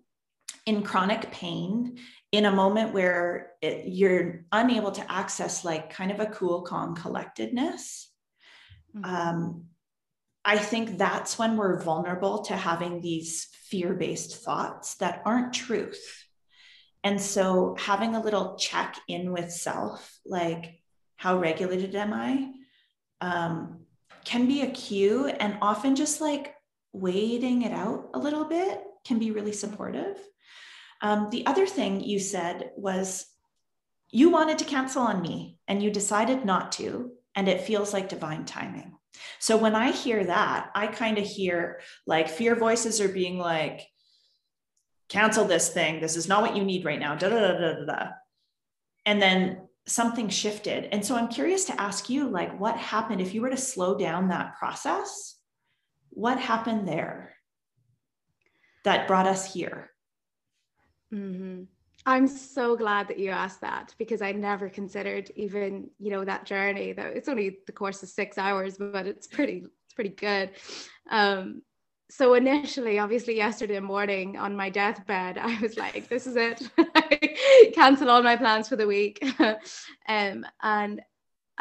in 0.67 0.83
chronic 0.83 1.31
pain 1.31 1.99
in 2.31 2.47
a 2.47 2.53
moment 2.53 2.95
where 2.95 3.51
it, 3.61 3.87
you're 3.87 4.45
unable 4.53 4.91
to 4.93 5.13
access 5.13 5.65
like 5.65 5.91
kind 5.91 6.11
of 6.11 6.21
a 6.21 6.27
cool 6.27 6.63
calm 6.63 6.95
collectedness 6.95 8.11
mm-hmm. 8.97 9.05
um, 9.05 9.65
i 10.45 10.57
think 10.57 10.97
that's 10.99 11.39
when 11.39 11.57
we're 11.57 11.83
vulnerable 11.83 12.43
to 12.43 12.57
having 12.57 13.01
these 13.01 13.49
fear-based 13.69 14.43
thoughts 14.43 14.95
that 14.97 15.23
aren't 15.25 15.53
truth 15.53 16.23
and 17.05 17.21
so 17.21 17.77
having 17.79 18.15
a 18.15 18.23
little 18.23 18.57
check 18.57 18.97
in 19.09 19.33
with 19.33 19.51
self, 19.51 20.21
like 20.25 20.81
how 21.17 21.39
regulated 21.39 21.95
am 21.95 22.13
I, 22.13 22.53
um, 23.21 23.81
can 24.25 24.47
be 24.47 24.63
a 24.63 24.71
cue. 24.71 25.27
And 25.27 25.59
often 25.61 25.97
just 25.97 26.21
like 26.21 26.55
waiting 26.93 27.63
it 27.63 27.73
out 27.73 28.11
a 28.15 28.19
little 28.19 28.45
bit 28.45 28.83
can 29.05 29.19
be 29.19 29.31
really 29.31 29.53
supportive. 29.53 30.19
Um, 31.01 31.29
the 31.31 31.47
other 31.47 31.67
thing 31.67 32.01
you 32.01 32.21
said 32.21 32.71
was 32.77 33.27
you 34.11 34.31
wanted 34.31 34.59
to 34.59 34.65
cancel 34.65 35.03
on 35.03 35.21
me 35.21 35.59
and 35.67 35.83
you 35.83 35.91
decided 35.91 36.45
not 36.45 36.73
to, 36.73 37.13
and 37.35 37.49
it 37.49 37.63
feels 37.63 37.93
like 37.93 38.09
divine 38.09 38.45
timing. 38.45 38.93
So 39.39 39.57
when 39.57 39.75
I 39.75 39.91
hear 39.91 40.25
that, 40.25 40.71
I 40.75 40.87
kind 40.87 41.19
of 41.19 41.25
hear 41.25 41.81
like 42.07 42.29
fear 42.29 42.55
voices 42.55 43.01
are 43.01 43.09
being 43.09 43.39
like, 43.39 43.89
cancel 45.09 45.45
this 45.45 45.71
thing. 45.71 46.01
This 46.01 46.17
is 46.17 46.29
not 46.29 46.43
what 46.43 46.57
you 46.57 46.65
need 46.65 46.85
right 46.85 47.01
now. 47.01 47.15
Da, 47.15 47.29
da, 47.29 47.41
da, 47.41 47.59
da, 47.59 47.85
da. 47.85 48.07
And 49.05 49.21
then 49.21 49.69
something 49.87 50.29
shifted. 50.29 50.89
And 50.93 51.05
so 51.05 51.17
I'm 51.17 51.29
curious 51.29 51.65
to 51.67 51.81
ask 51.81 52.09
you, 52.09 52.29
like, 52.29 52.59
what 52.59 52.77
happened 52.77 53.21
if 53.21 53.35
you 53.35 53.43
were 53.43 53.51
to 53.51 53.57
slow 53.57 53.99
down 53.99 54.29
that 54.29 54.57
process? 54.57 55.32
What 56.15 56.39
happened 56.39 56.87
there 56.87 57.35
that 58.85 59.09
brought 59.09 59.27
us 59.27 59.53
here? 59.53 59.91
Mm-hmm. 61.13 61.65
I'm 62.05 62.27
so 62.27 62.77
glad 62.77 63.09
that 63.09 63.19
you 63.19 63.31
asked 63.31 63.61
that 63.61 63.95
because 63.97 64.23
I 64.23 64.33
never 64.33 64.69
considered 64.69 65.31
even, 65.37 65.89
you 65.99 66.11
know, 66.11 66.25
that 66.25 66.45
journey. 66.45 66.93
Though 66.93 67.03
it's 67.03 67.29
only 67.29 67.59
the 67.67 67.73
course 67.73 68.03
of 68.03 68.09
six 68.09 68.39
hours, 68.39 68.77
but 68.77 69.07
it's 69.07 69.27
pretty, 69.27 69.65
it's 69.85 69.95
pretty 69.95 70.11
good. 70.11 70.51
Um, 71.11 71.63
so 72.11 72.35
initially, 72.35 72.99
obviously, 72.99 73.37
yesterday 73.37 73.81
morning 73.81 74.37
on 74.37 74.55
my 74.55 74.69
deathbed, 74.69 75.39
I 75.39 75.59
was 75.61 75.79
like, 75.79 76.09
"This 76.09 76.27
is 76.27 76.37
it. 76.37 76.71
Cancel 77.75 78.11
all 78.11 78.23
my 78.23 78.37
plans 78.37 78.69
for 78.69 78.77
the 78.77 78.87
week." 78.87 79.25
um, 80.09 80.45
and 80.61 81.01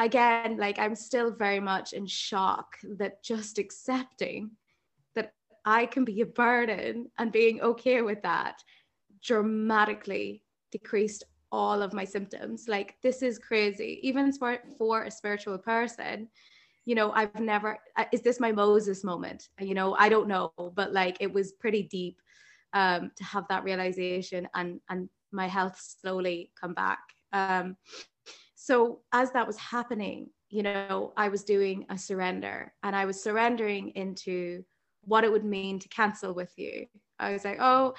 again, 0.06 0.58
like 0.58 0.80
I'm 0.80 0.96
still 0.96 1.32
very 1.32 1.60
much 1.60 1.94
in 1.94 2.06
shock 2.06 2.78
that 2.98 3.24
just 3.24 3.58
accepting 3.58 4.52
that 5.16 5.34
I 5.66 5.86
can 5.86 6.06
be 6.06 6.22
a 6.22 6.26
burden 6.26 7.12
and 7.18 7.32
being 7.32 7.62
okay 7.62 8.02
with 8.02 8.22
that 8.24 8.62
dramatically 9.24 10.44
decreased 10.72 11.24
all 11.52 11.82
of 11.82 11.94
my 11.94 12.06
symptoms. 12.06 12.66
Like 12.68 12.96
this 13.04 13.22
is 13.22 13.38
crazy, 13.38 14.00
even 14.04 14.32
for 14.32 14.60
for 14.78 15.04
a 15.04 15.12
spiritual 15.12 15.58
person 15.58 16.30
you 16.84 16.96
know 16.96 17.12
i've 17.12 17.40
never 17.40 17.78
is 18.12 18.24
this 18.24 18.40
my 18.40 18.52
moses 18.52 19.04
moment? 19.04 19.50
You 19.60 19.76
know 19.76 19.94
i 20.00 20.10
don't 20.10 20.28
know 20.28 20.52
but 20.76 20.92
like 20.92 21.16
it 21.20 21.32
was 21.32 21.52
pretty 21.52 21.84
deep 21.84 22.20
um 22.74 23.12
to 23.16 23.24
have 23.24 23.46
that 23.50 23.64
realization 23.64 24.48
and 24.56 24.80
and 24.90 25.08
my 25.32 25.48
health 25.48 25.80
slowly 26.02 26.52
come 26.60 26.74
back. 26.74 27.00
Um 27.34 27.78
so 28.62 29.00
as 29.12 29.32
that 29.32 29.48
was 29.48 29.58
happening 29.58 30.30
you 30.50 30.64
know 30.64 31.14
i 31.18 31.28
was 31.30 31.44
doing 31.44 31.86
a 31.90 31.98
surrender 31.98 32.72
and 32.84 32.96
i 32.96 33.06
was 33.06 33.24
surrendering 33.24 33.90
into 33.96 34.64
what 35.06 35.24
it 35.24 35.32
would 35.32 35.46
mean 35.46 35.80
to 35.80 35.90
cancel 35.90 36.34
with 36.34 36.52
you. 36.58 36.86
I 37.20 37.32
was 37.32 37.46
like 37.46 37.58
oh 37.60 37.94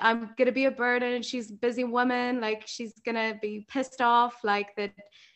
i'm 0.00 0.30
gonna 0.36 0.52
be 0.52 0.66
a 0.66 0.70
burden. 0.70 1.22
She's 1.22 1.50
a 1.50 1.54
busy 1.54 1.84
woman. 1.84 2.40
Like 2.40 2.64
she's 2.66 3.00
gonna 3.04 3.38
be 3.40 3.66
pissed 3.68 4.00
off 4.00 4.44
like 4.44 4.74
that 4.76 4.92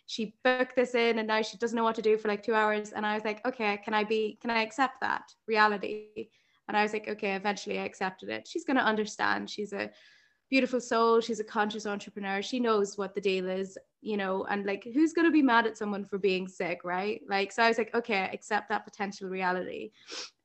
she 0.06 0.34
booked 0.44 0.76
this 0.76 0.94
in 0.94 1.18
and 1.18 1.28
now 1.28 1.40
she 1.40 1.56
doesn't 1.56 1.76
know 1.76 1.84
what 1.84 1.94
to 1.94 2.02
do 2.02 2.18
for 2.18 2.28
like 2.28 2.42
two 2.42 2.54
hours. 2.54 2.92
And 2.92 3.06
i 3.06 3.14
was 3.14 3.24
like 3.24 3.44
okay 3.46 3.78
can 3.84 3.94
i 3.94 4.04
be 4.04 4.38
can 4.40 4.50
i 4.50 4.62
accept 4.62 5.00
that 5.00 5.22
reality? 5.46 6.28
And 6.68 6.76
i 6.76 6.82
was 6.82 6.92
like 6.92 7.08
okay 7.08 7.34
eventually 7.34 7.78
i 7.78 7.84
accepted 7.84 8.28
it. 8.28 8.46
She's 8.46 8.64
going 8.64 8.76
to 8.76 8.84
understand. 8.84 9.48
She's 9.48 9.72
a 9.72 9.90
beautiful 10.52 10.82
soul. 10.82 11.18
She's 11.18 11.40
a 11.40 11.44
conscious 11.58 11.86
entrepreneur. 11.86 12.42
She 12.42 12.60
knows 12.60 12.98
what 12.98 13.14
the 13.14 13.22
deal 13.22 13.48
is 13.48 13.78
you 14.02 14.16
know 14.16 14.44
and 14.50 14.66
like 14.66 14.84
who's 14.92 15.12
going 15.12 15.26
to 15.26 15.32
be 15.32 15.42
mad 15.42 15.64
at 15.64 15.78
someone 15.78 16.04
for 16.04 16.18
being 16.18 16.46
sick 16.46 16.80
right? 16.84 17.22
Like 17.28 17.52
so 17.52 17.62
i 17.62 17.68
was 17.68 17.78
like 17.78 17.94
okay 17.94 18.28
accept 18.32 18.68
that 18.68 18.84
potential 18.84 19.28
reality 19.30 19.92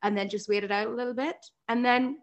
and 0.02 0.16
then 0.16 0.28
just 0.28 0.48
wait 0.48 0.64
it 0.64 0.70
out 0.70 0.86
a 0.86 0.98
little 1.00 1.12
bit. 1.12 1.36
And 1.68 1.84
then 1.84 2.18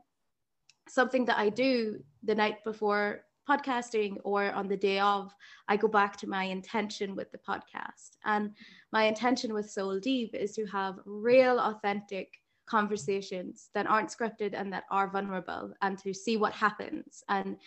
something 0.88 1.26
that 1.26 1.38
i 1.38 1.50
do 1.50 2.00
the 2.24 2.34
night 2.34 2.64
before 2.64 3.26
podcasting 3.48 4.18
or 4.24 4.52
on 4.52 4.68
the 4.68 4.78
day 4.78 5.00
of, 5.00 5.32
I 5.68 5.78
go 5.78 5.88
back 5.88 6.18
to 6.18 6.28
my 6.28 6.46
intention 6.46 7.16
with 7.16 7.32
the 7.32 7.38
podcast. 7.38 8.18
And 8.26 8.52
my 8.92 9.04
intention 9.04 9.54
with 9.54 9.70
Soul 9.70 10.00
Deep 10.00 10.34
is 10.34 10.54
to 10.56 10.66
have 10.66 10.96
real, 11.06 11.60
authentic 11.60 12.30
conversations 12.66 13.70
that 13.74 13.88
aren't 13.88 14.10
scripted 14.10 14.54
and 14.54 14.72
that 14.74 14.84
are 14.90 15.10
vulnerable 15.10 15.74
and 15.82 15.98
to 16.00 16.14
see 16.14 16.38
what 16.38 16.54
happens 16.54 17.24
and 17.30 17.58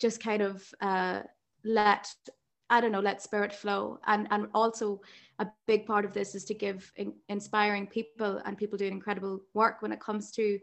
just 0.00 0.22
kind 0.22 0.42
of 0.42 0.62
uh, 0.80 1.20
let 1.64 2.14
I 2.70 2.80
don't 2.80 2.92
know, 2.92 3.00
let 3.00 3.22
spirit 3.22 3.52
flow. 3.52 4.00
And 4.06 4.26
and 4.30 4.48
also 4.54 5.00
a 5.38 5.46
big 5.66 5.86
part 5.86 6.04
of 6.04 6.12
this 6.12 6.34
is 6.34 6.44
to 6.46 6.54
give 6.54 6.90
in, 6.96 7.12
inspiring 7.28 7.86
people 7.86 8.40
and 8.44 8.56
people 8.56 8.78
doing 8.78 8.92
incredible 8.92 9.40
work 9.52 9.82
when 9.82 9.92
it 9.92 10.00
comes 10.00 10.30
to 10.32 10.58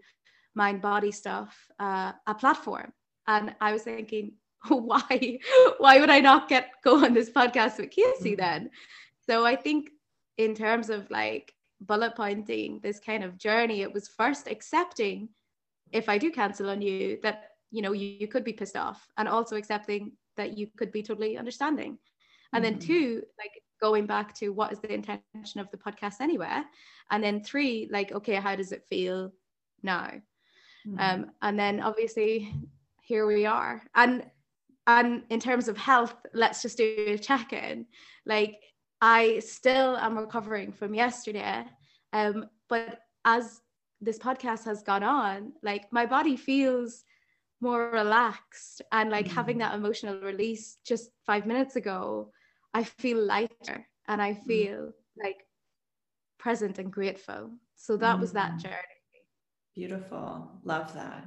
mind 0.55 0.82
body 0.82 1.11
stuff 1.11 1.55
uh, 1.79 2.11
a 2.27 2.36
platform. 2.36 2.91
And 3.27 3.55
I 3.61 3.71
was 3.73 3.84
thinking, 3.84 4.34
why 4.67 5.39
why 5.77 5.99
would 5.99 6.09
I 6.09 6.19
not 6.19 6.49
get 6.49 6.71
go 6.84 7.03
on 7.03 7.13
this 7.13 7.29
podcast 7.29 7.77
with 7.77 7.91
Casey 7.91 8.34
mm. 8.34 8.38
then? 8.38 8.69
So 9.27 9.45
I 9.45 9.55
think 9.55 9.89
in 10.38 10.55
terms 10.55 10.89
of 10.89 11.09
like 11.11 11.53
bullet 11.82 12.15
pointing 12.15 12.79
this 12.82 12.99
kind 12.99 13.23
of 13.23 13.38
journey, 13.38 13.82
it 13.82 13.93
was 13.93 14.07
first 14.07 14.47
accepting 14.47 15.29
if 15.91 16.07
I 16.07 16.17
do 16.17 16.32
cancel 16.32 16.69
on 16.69 16.82
you 16.82 17.19
that 17.23 17.49
you 17.71 17.82
know 17.82 17.91
you, 17.91 18.15
you 18.19 18.27
could 18.27 18.43
be 18.43 18.53
pissed 18.53 18.77
off 18.77 19.05
and 19.17 19.27
also 19.27 19.55
accepting 19.55 20.13
that 20.38 20.57
you 20.57 20.67
could 20.77 20.91
be 20.91 21.03
totally 21.03 21.38
understanding. 21.38 21.97
And 22.53 22.63
mm-hmm. 22.63 22.73
then 22.73 22.79
two, 22.79 23.23
like 23.38 23.51
going 23.82 24.05
back 24.05 24.34
to 24.36 24.49
what 24.49 24.71
is 24.71 24.79
the 24.79 24.93
intention 24.93 25.59
of 25.59 25.69
the 25.71 25.77
podcast 25.77 26.21
anyway. 26.21 26.61
And 27.09 27.23
then 27.23 27.43
three, 27.43 27.89
like, 27.91 28.11
okay, 28.11 28.36
how 28.36 28.55
does 28.55 28.71
it 28.71 28.86
feel 28.89 29.32
now? 29.82 30.11
Mm-hmm. 30.88 30.99
Um, 30.99 31.32
and 31.41 31.59
then 31.59 31.82
obviously 31.82 32.53
here 33.01 33.25
we 33.25 33.45
are. 33.45 33.82
And 33.95 34.23
and 34.88 35.23
in 35.29 35.39
terms 35.39 35.67
of 35.67 35.77
health 35.77 36.15
let's 36.34 36.63
just 36.63 36.77
do 36.77 36.95
a 37.07 37.17
check-in 37.17 37.86
like 38.25 38.55
i 39.01 39.39
still 39.39 39.97
am 39.97 40.17
recovering 40.17 40.71
from 40.71 40.93
yesterday 40.93 41.65
um 42.13 42.45
but 42.69 42.99
as 43.25 43.61
this 43.99 44.17
podcast 44.17 44.65
has 44.65 44.81
gone 44.83 45.03
on 45.03 45.53
like 45.61 45.91
my 45.91 46.05
body 46.05 46.35
feels 46.35 47.03
more 47.61 47.91
relaxed 47.91 48.81
and 48.91 49.11
like 49.11 49.27
mm. 49.27 49.31
having 49.31 49.59
that 49.59 49.75
emotional 49.75 50.19
release 50.21 50.77
just 50.85 51.11
5 51.25 51.45
minutes 51.45 51.75
ago 51.75 52.31
i 52.73 52.83
feel 52.83 53.23
lighter 53.23 53.87
and 54.07 54.21
i 54.21 54.33
mm. 54.33 54.43
feel 54.45 54.79
mm. 54.79 55.23
like 55.23 55.45
present 56.39 56.79
and 56.79 56.91
grateful 56.91 57.51
so 57.75 57.97
that 57.97 58.17
mm. 58.17 58.21
was 58.21 58.33
that 58.33 58.53
mm. 58.53 58.63
journey 58.63 59.21
beautiful 59.75 60.51
love 60.63 60.93
that 60.95 61.23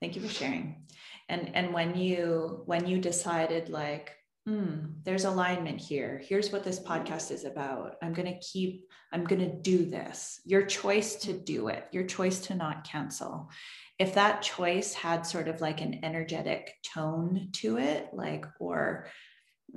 thank 0.00 0.16
you 0.16 0.22
for 0.22 0.28
sharing 0.28 0.84
and 1.28 1.54
and 1.54 1.72
when 1.72 1.96
you 1.96 2.62
when 2.66 2.86
you 2.86 2.98
decided 2.98 3.68
like 3.68 4.17
hmm, 4.48 4.76
there's 5.04 5.26
alignment 5.26 5.78
here 5.78 6.22
here's 6.26 6.50
what 6.50 6.64
this 6.64 6.80
podcast 6.80 7.30
is 7.30 7.44
about 7.44 7.96
i'm 8.00 8.14
going 8.14 8.32
to 8.32 8.38
keep 8.40 8.88
i'm 9.12 9.24
going 9.24 9.40
to 9.40 9.54
do 9.60 9.84
this 9.84 10.40
your 10.46 10.64
choice 10.64 11.16
to 11.16 11.34
do 11.34 11.68
it 11.68 11.86
your 11.92 12.04
choice 12.04 12.40
to 12.40 12.54
not 12.54 12.82
cancel 12.82 13.50
if 13.98 14.14
that 14.14 14.40
choice 14.40 14.94
had 14.94 15.26
sort 15.26 15.48
of 15.48 15.60
like 15.60 15.82
an 15.82 16.02
energetic 16.02 16.72
tone 16.82 17.48
to 17.52 17.76
it 17.76 18.08
like 18.14 18.46
or 18.58 19.08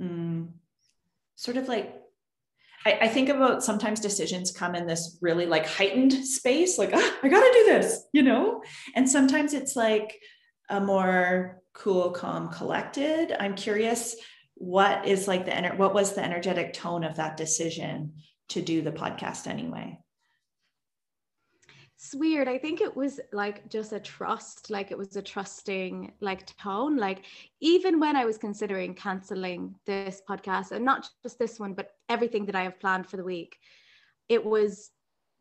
mm, 0.00 0.48
sort 1.36 1.58
of 1.58 1.68
like 1.68 1.98
I, 2.86 2.98
I, 3.02 3.08
think 3.08 3.28
about 3.28 3.62
sometimes 3.62 4.00
decisions 4.00 4.50
come 4.50 4.74
in 4.74 4.88
this 4.88 5.16
really 5.20 5.46
like 5.46 5.68
heightened 5.68 6.12
space, 6.26 6.78
like, 6.78 6.90
ah, 6.92 7.16
I 7.22 7.28
gotta 7.28 7.52
do 7.52 7.64
this, 7.66 8.06
you 8.12 8.24
know? 8.24 8.60
And 8.96 9.08
sometimes 9.08 9.54
it's 9.54 9.76
like 9.76 10.18
a 10.68 10.80
more 10.80 11.62
cool, 11.74 12.10
calm, 12.10 12.48
collected. 12.48 13.36
I'm 13.38 13.54
curious 13.54 14.16
what 14.62 15.08
is 15.08 15.26
like 15.26 15.44
the 15.44 15.50
ener- 15.50 15.76
what 15.76 15.92
was 15.92 16.12
the 16.12 16.24
energetic 16.24 16.72
tone 16.72 17.02
of 17.02 17.16
that 17.16 17.36
decision 17.36 18.12
to 18.50 18.62
do 18.62 18.80
the 18.80 18.92
podcast 18.92 19.48
anyway? 19.48 19.98
it's 22.02 22.16
weird. 22.16 22.48
I 22.48 22.58
think 22.58 22.80
it 22.80 22.96
was 22.96 23.20
like 23.32 23.68
just 23.68 23.92
a 23.92 24.00
trust, 24.00 24.70
like 24.70 24.90
it 24.90 24.98
was 24.98 25.14
a 25.14 25.22
trusting 25.22 26.12
like 26.20 26.44
tone. 26.56 26.96
Like 26.96 27.24
even 27.60 28.00
when 28.00 28.16
I 28.16 28.24
was 28.24 28.38
considering 28.38 28.94
canceling 28.94 29.76
this 29.86 30.20
podcast 30.28 30.72
and 30.72 30.84
not 30.84 31.08
just 31.22 31.38
this 31.38 31.60
one, 31.60 31.74
but 31.74 31.92
everything 32.08 32.46
that 32.46 32.56
I 32.56 32.64
have 32.64 32.80
planned 32.80 33.06
for 33.06 33.18
the 33.18 33.24
week, 33.24 33.56
it 34.28 34.44
was 34.44 34.90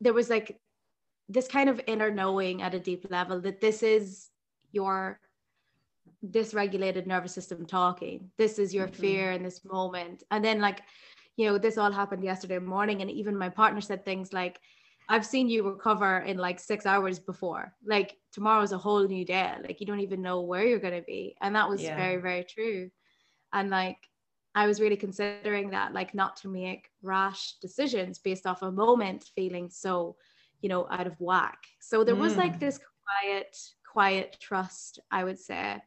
there 0.02 0.14
was 0.14 0.30
like 0.30 0.60
this 1.30 1.48
kind 1.48 1.68
of 1.68 1.82
inner 1.88 2.12
knowing 2.12 2.62
at 2.62 2.76
a 2.76 2.80
deep 2.80 3.08
level 3.10 3.42
that 3.42 3.60
this 3.60 3.82
is 3.82 4.30
your 4.72 5.20
dysregulated 6.26 7.08
nervous 7.08 7.34
system 7.34 7.66
talking. 7.66 8.30
This 8.38 8.60
is 8.60 8.74
your 8.74 8.88
mm-hmm. 8.88 9.02
fear 9.02 9.32
in 9.32 9.44
this 9.44 9.66
moment. 9.66 10.24
And 10.32 10.44
then 10.44 10.62
like, 10.62 10.82
you 11.38 11.48
know, 11.48 11.58
this 11.58 11.78
all 11.78 11.92
happened 11.92 12.24
yesterday 12.24 12.60
morning. 12.60 13.02
And 13.02 13.10
even 13.10 13.38
my 13.38 13.50
partner 13.50 13.82
said 13.82 14.06
things 14.06 14.34
like, 14.34 14.60
I've 15.10 15.26
seen 15.26 15.50
you 15.50 15.64
recover 15.64 16.20
in 16.20 16.38
like 16.38 16.60
six 16.60 16.86
hours 16.86 17.20
before. 17.20 17.74
Like 17.86 18.16
tomorrow's 18.32 18.72
a 18.72 18.78
whole 18.78 19.08
new 19.08 19.26
day. 19.26 19.54
Like 19.64 19.80
you 19.80 19.88
don't 19.88 20.00
even 20.02 20.22
know 20.22 20.42
where 20.42 20.66
you're 20.66 20.80
going 20.80 21.00
to 21.00 21.06
be. 21.06 21.36
And 21.42 21.56
that 21.56 21.70
was 21.70 21.82
yeah. 21.82 21.96
very, 21.96 22.22
very 22.22 22.44
true. 22.44 22.92
And 23.52 23.70
like, 23.70 23.98
I 24.54 24.68
was 24.68 24.82
really 24.82 24.98
considering 24.98 25.70
that, 25.70 25.94
like, 25.94 26.14
not 26.14 26.36
to 26.42 26.50
make 26.50 26.90
rash 27.02 27.54
decisions 27.62 28.20
based 28.20 28.46
off 28.46 28.64
a 28.64 28.70
moment 28.70 29.30
feeling 29.34 29.70
so, 29.70 30.18
you 30.60 30.68
know, 30.68 30.88
out 30.92 31.08
of 31.08 31.16
whack. 31.20 31.58
So 31.80 32.04
there 32.04 32.16
mm. 32.16 32.20
was 32.20 32.36
like 32.36 32.58
mm. 32.58 32.60
this 32.60 32.78
quiet, 32.78 33.58
quiet 33.90 34.36
trust, 34.42 35.00
I 35.10 35.24
would 35.24 35.40
say, 35.40 35.78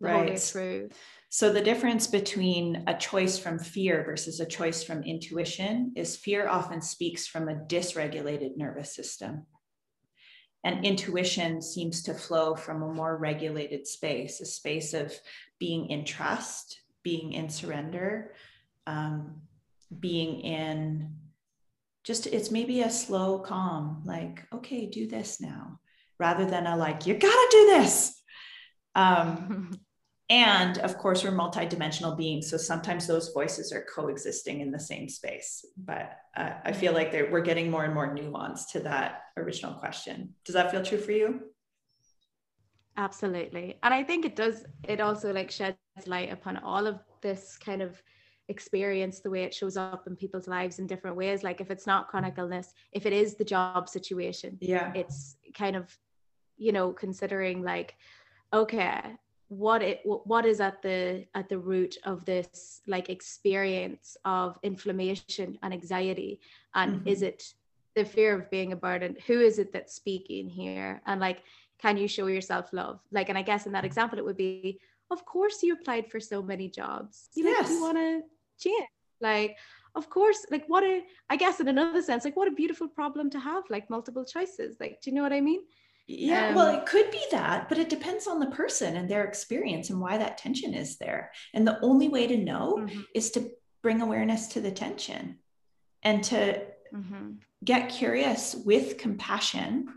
the 0.00 0.08
right. 0.08 0.14
whole 0.14 0.26
way 0.26 0.36
through. 0.36 0.88
So, 1.28 1.52
the 1.52 1.60
difference 1.60 2.06
between 2.06 2.84
a 2.86 2.96
choice 2.96 3.38
from 3.38 3.58
fear 3.58 4.04
versus 4.04 4.38
a 4.38 4.46
choice 4.46 4.84
from 4.84 5.02
intuition 5.02 5.92
is 5.96 6.16
fear 6.16 6.48
often 6.48 6.80
speaks 6.80 7.26
from 7.26 7.48
a 7.48 7.56
dysregulated 7.56 8.56
nervous 8.56 8.94
system. 8.94 9.46
And 10.64 10.86
intuition 10.86 11.60
seems 11.60 12.02
to 12.04 12.14
flow 12.14 12.54
from 12.54 12.82
a 12.82 12.92
more 12.92 13.18
regulated 13.18 13.86
space, 13.86 14.40
a 14.40 14.46
space 14.46 14.94
of 14.94 15.12
being 15.58 15.90
in 15.90 16.04
trust, 16.04 16.80
being 17.02 17.34
in 17.34 17.50
surrender, 17.50 18.34
um, 18.86 19.42
being 20.00 20.40
in 20.40 21.16
just, 22.02 22.26
it's 22.26 22.50
maybe 22.50 22.82
a 22.82 22.90
slow 22.90 23.38
calm, 23.38 24.02
like, 24.04 24.46
okay, 24.54 24.86
do 24.86 25.06
this 25.06 25.40
now, 25.40 25.80
rather 26.18 26.46
than 26.46 26.66
a 26.66 26.76
like, 26.76 27.06
you 27.06 27.14
gotta 27.14 27.48
do 27.50 27.66
this. 27.66 28.22
Um, 28.94 29.70
and 30.30 30.78
of 30.78 30.96
course 30.96 31.22
we're 31.22 31.30
multidimensional 31.30 32.16
beings 32.16 32.48
so 32.48 32.56
sometimes 32.56 33.06
those 33.06 33.28
voices 33.30 33.72
are 33.72 33.86
coexisting 33.94 34.60
in 34.60 34.70
the 34.70 34.80
same 34.80 35.08
space. 35.08 35.64
But 35.76 36.16
uh, 36.36 36.52
i 36.64 36.72
feel 36.72 36.92
like 36.92 37.12
we're 37.30 37.42
getting 37.42 37.70
more 37.70 37.84
and 37.84 37.94
more 37.94 38.12
nuance 38.12 38.66
to 38.72 38.80
that 38.80 39.24
original 39.36 39.74
question. 39.74 40.34
Does 40.44 40.54
that 40.54 40.70
feel 40.70 40.82
true 40.82 40.98
for 40.98 41.12
you? 41.12 41.40
Absolutely. 42.96 43.78
And 43.82 43.92
i 43.92 44.02
think 44.02 44.24
it 44.24 44.36
does 44.36 44.64
it 44.84 45.00
also 45.00 45.32
like 45.32 45.50
sheds 45.50 45.76
light 46.06 46.32
upon 46.32 46.56
all 46.58 46.86
of 46.86 47.00
this 47.20 47.58
kind 47.58 47.82
of 47.82 48.02
experience 48.48 49.20
the 49.20 49.30
way 49.30 49.42
it 49.42 49.54
shows 49.54 49.76
up 49.76 50.06
in 50.06 50.14
people's 50.16 50.46
lives 50.46 50.78
in 50.78 50.86
different 50.86 51.16
ways. 51.16 51.42
Like 51.42 51.60
if 51.60 51.70
it's 51.70 51.86
not 51.86 52.08
chronic 52.08 52.34
illness 52.38 52.72
if 52.92 53.04
it 53.04 53.12
is 53.12 53.34
the 53.34 53.44
job 53.44 53.88
situation 53.88 54.58
yeah. 54.60 54.92
it's 54.94 55.36
kind 55.54 55.76
of 55.76 55.96
you 56.56 56.72
know 56.72 56.92
considering 56.92 57.62
like 57.62 57.94
okay 58.52 59.16
what 59.58 59.82
it 59.82 60.00
what 60.04 60.44
is 60.44 60.60
at 60.60 60.82
the 60.82 61.26
at 61.34 61.48
the 61.48 61.58
root 61.58 61.96
of 62.04 62.24
this 62.24 62.80
like 62.86 63.08
experience 63.08 64.16
of 64.24 64.58
inflammation 64.62 65.58
and 65.62 65.72
anxiety? 65.72 66.40
And 66.74 66.96
mm-hmm. 66.96 67.08
is 67.08 67.22
it 67.22 67.54
the 67.94 68.04
fear 68.04 68.34
of 68.34 68.50
being 68.50 68.72
a 68.72 68.76
burden? 68.76 69.16
Who 69.26 69.40
is 69.40 69.58
it 69.58 69.72
that's 69.72 69.94
speaking 69.94 70.48
here? 70.48 71.02
And 71.06 71.20
like 71.20 71.42
can 71.78 71.96
you 71.96 72.08
show 72.08 72.26
yourself 72.26 72.72
love? 72.72 73.00
Like 73.12 73.28
and 73.28 73.38
i 73.38 73.42
guess 73.42 73.66
in 73.66 73.72
that 73.72 73.84
example 73.84 74.18
it 74.18 74.24
would 74.24 74.36
be 74.36 74.80
of 75.10 75.24
course 75.24 75.62
you 75.62 75.74
applied 75.74 76.10
for 76.10 76.20
so 76.20 76.42
many 76.42 76.68
jobs. 76.68 77.28
You 77.34 77.44
yes. 77.44 77.68
know 77.68 77.74
you 77.74 77.82
want 77.82 77.98
to 77.98 78.22
change 78.58 78.88
like 79.20 79.56
of 79.94 80.10
course 80.10 80.44
like 80.50 80.64
what 80.66 80.82
a 80.82 81.02
i 81.30 81.36
guess 81.36 81.60
in 81.60 81.68
another 81.68 82.02
sense 82.02 82.24
like 82.24 82.36
what 82.36 82.48
a 82.48 82.50
beautiful 82.50 82.88
problem 82.88 83.30
to 83.30 83.38
have 83.38 83.64
like 83.70 83.88
multiple 83.90 84.24
choices. 84.24 84.76
Like 84.80 85.00
do 85.00 85.10
you 85.10 85.16
know 85.16 85.22
what 85.22 85.32
i 85.32 85.40
mean 85.40 85.60
yeah, 86.06 86.48
um, 86.48 86.54
well, 86.54 86.78
it 86.78 86.86
could 86.86 87.10
be 87.10 87.22
that, 87.30 87.68
but 87.68 87.78
it 87.78 87.88
depends 87.88 88.26
on 88.26 88.38
the 88.38 88.46
person 88.46 88.96
and 88.96 89.08
their 89.08 89.24
experience 89.24 89.88
and 89.88 90.00
why 90.00 90.18
that 90.18 90.36
tension 90.36 90.74
is 90.74 90.98
there. 90.98 91.32
And 91.54 91.66
the 91.66 91.80
only 91.80 92.08
way 92.08 92.26
to 92.26 92.36
know 92.36 92.78
mm-hmm. 92.80 93.00
is 93.14 93.30
to 93.32 93.50
bring 93.82 94.02
awareness 94.02 94.48
to 94.48 94.60
the 94.60 94.70
tension 94.70 95.38
and 96.02 96.22
to 96.24 96.62
mm-hmm. 96.94 97.32
get 97.64 97.88
curious 97.88 98.54
with 98.54 98.98
compassion. 98.98 99.88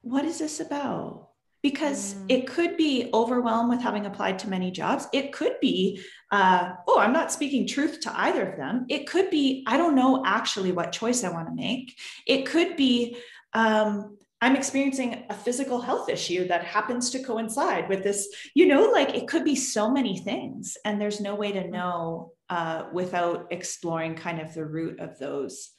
What 0.00 0.24
is 0.24 0.38
this 0.38 0.60
about? 0.60 1.28
Because 1.62 2.14
mm. 2.14 2.24
it 2.30 2.46
could 2.46 2.78
be 2.78 3.10
overwhelmed 3.12 3.68
with 3.68 3.82
having 3.82 4.06
applied 4.06 4.38
to 4.38 4.48
many 4.48 4.70
jobs. 4.70 5.06
It 5.12 5.30
could 5.30 5.60
be, 5.60 6.00
uh, 6.30 6.72
oh, 6.88 6.98
I'm 6.98 7.12
not 7.12 7.30
speaking 7.30 7.66
truth 7.66 8.00
to 8.00 8.18
either 8.18 8.50
of 8.50 8.56
them. 8.56 8.86
It 8.88 9.06
could 9.06 9.28
be, 9.28 9.62
I 9.66 9.76
don't 9.76 9.94
know 9.94 10.22
actually 10.24 10.72
what 10.72 10.90
choice 10.90 11.22
I 11.22 11.28
want 11.28 11.48
to 11.48 11.54
make. 11.54 11.98
It 12.26 12.46
could 12.46 12.76
be, 12.76 13.18
um, 13.52 14.16
I'm 14.42 14.56
experiencing 14.56 15.24
a 15.28 15.34
physical 15.34 15.80
health 15.80 16.08
issue 16.08 16.48
that 16.48 16.64
happens 16.64 17.10
to 17.10 17.22
coincide 17.22 17.88
with 17.88 18.02
this, 18.02 18.28
you 18.54 18.66
know, 18.66 18.90
like 18.90 19.14
it 19.14 19.28
could 19.28 19.44
be 19.44 19.54
so 19.56 19.90
many 19.90 20.18
things. 20.18 20.78
And 20.84 20.98
there's 20.98 21.20
no 21.20 21.34
way 21.34 21.52
to 21.52 21.68
know 21.68 22.32
uh, 22.48 22.84
without 22.92 23.48
exploring 23.50 24.14
kind 24.14 24.40
of 24.40 24.54
the 24.54 24.64
root 24.64 24.98
of 24.98 25.18
those 25.18 25.70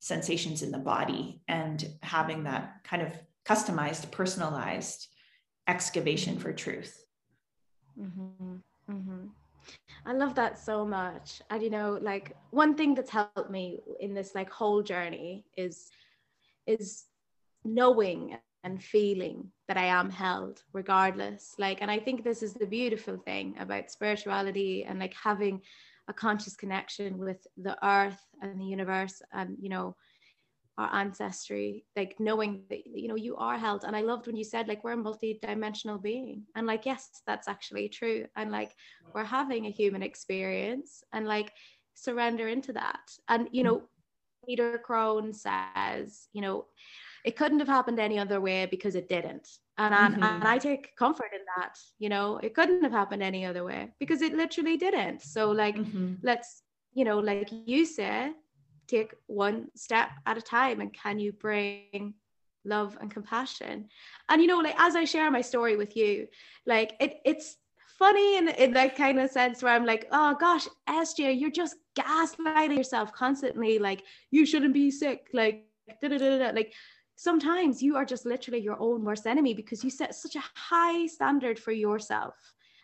sensations 0.00 0.62
in 0.62 0.72
the 0.72 0.78
body 0.78 1.40
and 1.46 1.88
having 2.02 2.44
that 2.44 2.82
kind 2.82 3.02
of 3.02 3.12
customized, 3.46 4.10
personalized 4.10 5.06
excavation 5.68 6.38
for 6.38 6.52
truth. 6.52 7.04
Mm-hmm. 8.00 8.56
Mm-hmm. 8.90 9.26
I 10.06 10.12
love 10.12 10.34
that 10.36 10.58
so 10.58 10.84
much. 10.84 11.42
And 11.50 11.62
you 11.62 11.70
know, 11.70 11.98
like 12.00 12.36
one 12.50 12.74
thing 12.74 12.94
that's 12.94 13.10
helped 13.10 13.50
me 13.50 13.80
in 14.00 14.14
this 14.14 14.34
like 14.34 14.50
whole 14.50 14.82
journey 14.82 15.44
is 15.56 15.90
is 16.66 17.04
knowing 17.74 18.36
and 18.64 18.82
feeling 18.82 19.50
that 19.68 19.76
I 19.76 19.86
am 19.86 20.10
held 20.10 20.62
regardless. 20.72 21.54
Like, 21.58 21.78
and 21.80 21.90
I 21.90 21.98
think 21.98 22.24
this 22.24 22.42
is 22.42 22.54
the 22.54 22.66
beautiful 22.66 23.16
thing 23.16 23.54
about 23.58 23.90
spirituality 23.90 24.84
and 24.84 24.98
like 24.98 25.14
having 25.14 25.60
a 26.08 26.12
conscious 26.12 26.56
connection 26.56 27.18
with 27.18 27.46
the 27.56 27.76
earth 27.86 28.20
and 28.42 28.60
the 28.60 28.64
universe 28.64 29.22
and, 29.32 29.56
you 29.60 29.68
know, 29.68 29.94
our 30.78 30.94
ancestry, 30.94 31.84
like 31.96 32.14
knowing 32.20 32.62
that, 32.70 32.86
you 32.86 33.08
know, 33.08 33.16
you 33.16 33.36
are 33.36 33.58
held. 33.58 33.84
And 33.84 33.96
I 33.96 34.00
loved 34.00 34.26
when 34.26 34.36
you 34.36 34.44
said, 34.44 34.68
like, 34.68 34.84
we're 34.84 34.92
a 34.92 34.96
multi-dimensional 34.96 35.98
being. 35.98 36.44
And 36.54 36.66
like, 36.66 36.86
yes, 36.86 37.20
that's 37.26 37.48
actually 37.48 37.88
true. 37.88 38.26
And 38.36 38.52
like, 38.52 38.74
we're 39.12 39.24
having 39.24 39.66
a 39.66 39.70
human 39.70 40.02
experience 40.02 41.02
and 41.12 41.26
like 41.26 41.52
surrender 41.94 42.48
into 42.48 42.72
that. 42.74 43.10
And, 43.28 43.48
you 43.50 43.64
know, 43.64 43.82
Peter 44.46 44.78
Crone 44.78 45.32
says, 45.32 46.28
you 46.32 46.42
know, 46.42 46.66
it 47.28 47.36
couldn't 47.36 47.58
have 47.58 47.68
happened 47.68 48.00
any 48.00 48.18
other 48.18 48.40
way 48.40 48.64
because 48.64 48.94
it 48.94 49.06
didn't. 49.06 49.46
And, 49.76 49.94
mm-hmm. 49.94 50.24
I, 50.24 50.28
and 50.36 50.44
I 50.44 50.56
take 50.56 50.96
comfort 50.96 51.30
in 51.34 51.42
that, 51.58 51.76
you 51.98 52.08
know, 52.08 52.38
it 52.38 52.54
couldn't 52.54 52.82
have 52.82 52.92
happened 53.00 53.22
any 53.22 53.44
other 53.44 53.64
way 53.64 53.90
because 53.98 54.22
it 54.22 54.32
literally 54.32 54.78
didn't. 54.78 55.20
So, 55.20 55.50
like, 55.50 55.76
mm-hmm. 55.76 56.14
let's, 56.22 56.62
you 56.94 57.04
know, 57.04 57.18
like 57.18 57.50
you 57.66 57.84
say, 57.84 58.32
take 58.86 59.12
one 59.26 59.68
step 59.74 60.08
at 60.24 60.38
a 60.38 60.40
time 60.40 60.80
and 60.80 60.90
can 60.94 61.18
you 61.18 61.32
bring 61.32 62.14
love 62.64 62.96
and 62.98 63.10
compassion 63.10 63.88
and 64.28 64.42
you 64.42 64.48
know 64.48 64.58
like 64.58 64.74
as 64.78 64.96
i 64.96 65.04
share 65.04 65.30
my 65.30 65.40
story 65.40 65.76
with 65.76 65.96
you 65.96 66.26
like 66.66 66.94
it 67.00 67.20
it's 67.24 67.56
funny 67.98 68.36
in, 68.36 68.48
in 68.48 68.72
that 68.72 68.96
kind 68.96 69.18
of 69.20 69.30
sense 69.30 69.62
where 69.62 69.72
i'm 69.72 69.86
like 69.86 70.06
oh 70.12 70.36
gosh 70.38 70.66
sj 70.88 71.40
you're 71.40 71.50
just 71.62 71.76
gaslighting 71.94 72.76
yourself 72.76 73.12
constantly 73.12 73.78
like 73.78 74.02
you 74.30 74.44
shouldn't 74.44 74.74
be 74.74 74.90
sick 74.90 75.28
like 75.32 75.68
da, 76.02 76.08
da, 76.08 76.18
da, 76.18 76.50
like 76.50 76.74
sometimes 77.18 77.82
you 77.82 77.96
are 77.96 78.04
just 78.04 78.24
literally 78.24 78.60
your 78.60 78.80
own 78.80 79.02
worst 79.04 79.26
enemy 79.26 79.52
because 79.52 79.82
you 79.82 79.90
set 79.90 80.14
such 80.14 80.36
a 80.36 80.44
high 80.54 81.04
standard 81.06 81.58
for 81.58 81.72
yourself. 81.72 82.36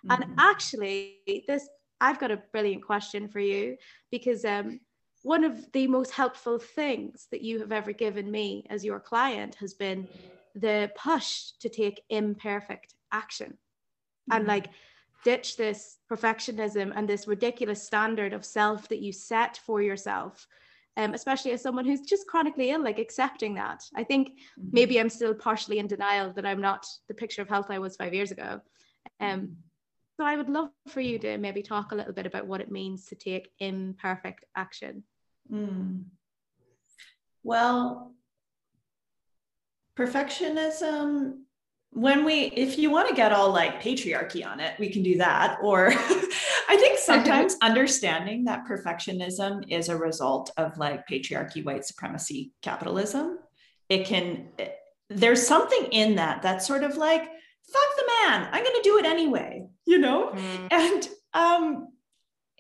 Mm-hmm. 0.04 0.22
And 0.22 0.34
actually, 0.38 1.42
this 1.46 1.68
I've 2.00 2.18
got 2.18 2.32
a 2.32 2.42
brilliant 2.52 2.84
question 2.84 3.28
for 3.28 3.38
you 3.38 3.76
because 4.10 4.44
um, 4.44 4.80
one 5.22 5.44
of 5.44 5.70
the 5.72 5.86
most 5.86 6.10
helpful 6.10 6.58
things 6.58 7.28
that 7.30 7.42
you 7.42 7.60
have 7.60 7.70
ever 7.70 7.92
given 7.92 8.28
me 8.28 8.66
as 8.70 8.84
your 8.84 8.98
client 8.98 9.54
has 9.54 9.72
been 9.72 10.08
the 10.56 10.90
push 10.96 11.52
to 11.60 11.68
take 11.68 12.02
imperfect 12.10 12.94
action 13.12 13.52
mm-hmm. 13.52 14.36
and 14.36 14.48
like 14.48 14.66
ditch 15.24 15.56
this 15.56 15.98
perfectionism 16.10 16.92
and 16.96 17.08
this 17.08 17.28
ridiculous 17.28 17.82
standard 17.82 18.32
of 18.32 18.44
self 18.44 18.88
that 18.88 19.00
you 19.00 19.12
set 19.12 19.60
for 19.64 19.80
yourself 19.80 20.48
um, 20.96 21.14
especially 21.14 21.52
as 21.52 21.62
someone 21.62 21.84
who's 21.84 22.02
just 22.02 22.26
chronically 22.26 22.70
ill, 22.70 22.82
like 22.82 22.98
accepting 22.98 23.54
that. 23.54 23.84
I 23.94 24.04
think 24.04 24.28
mm-hmm. 24.30 24.68
maybe 24.72 25.00
I'm 25.00 25.08
still 25.08 25.34
partially 25.34 25.78
in 25.78 25.86
denial 25.86 26.32
that 26.34 26.46
I'm 26.46 26.60
not 26.60 26.86
the 27.08 27.14
picture 27.14 27.42
of 27.42 27.48
health 27.48 27.70
I 27.70 27.78
was 27.78 27.96
five 27.96 28.14
years 28.14 28.30
ago. 28.30 28.60
Um, 29.20 29.40
mm-hmm. 29.40 29.52
so 30.18 30.26
I 30.26 30.36
would 30.36 30.48
love 30.48 30.70
for 30.88 31.00
you 31.00 31.18
to 31.20 31.38
maybe 31.38 31.62
talk 31.62 31.92
a 31.92 31.96
little 31.96 32.12
bit 32.12 32.26
about 32.26 32.46
what 32.46 32.60
it 32.60 32.70
means 32.70 33.06
to 33.06 33.16
take 33.16 33.50
imperfect 33.58 34.44
action. 34.56 35.02
Mm. 35.52 36.04
Well, 37.42 38.14
perfectionism 39.96 41.38
when 41.90 42.24
we 42.24 42.46
if 42.46 42.76
you 42.76 42.90
want 42.90 43.08
to 43.08 43.14
get 43.14 43.32
all 43.32 43.52
like 43.52 43.80
patriarchy 43.80 44.44
on 44.44 44.58
it 44.58 44.76
we 44.80 44.88
can 44.88 45.02
do 45.02 45.16
that 45.18 45.56
or 45.62 45.92
i 46.74 46.76
think 46.76 46.98
sometimes 46.98 47.56
understanding 47.62 48.44
that 48.44 48.66
perfectionism 48.66 49.64
is 49.68 49.88
a 49.88 49.96
result 49.96 50.50
of 50.56 50.76
like 50.78 51.06
patriarchy 51.08 51.64
white 51.64 51.84
supremacy 51.84 52.52
capitalism 52.62 53.38
it 53.88 54.06
can 54.06 54.48
it, 54.58 54.76
there's 55.10 55.46
something 55.46 55.84
in 55.92 56.16
that 56.16 56.42
that's 56.42 56.66
sort 56.66 56.82
of 56.82 56.96
like 56.96 57.22
fuck 57.22 57.96
the 57.96 58.10
man 58.22 58.48
i'm 58.52 58.62
going 58.62 58.76
to 58.76 58.80
do 58.82 58.98
it 58.98 59.06
anyway 59.06 59.64
you 59.86 59.98
know 59.98 60.30
mm. 60.30 60.68
and 60.70 61.08
um 61.34 61.88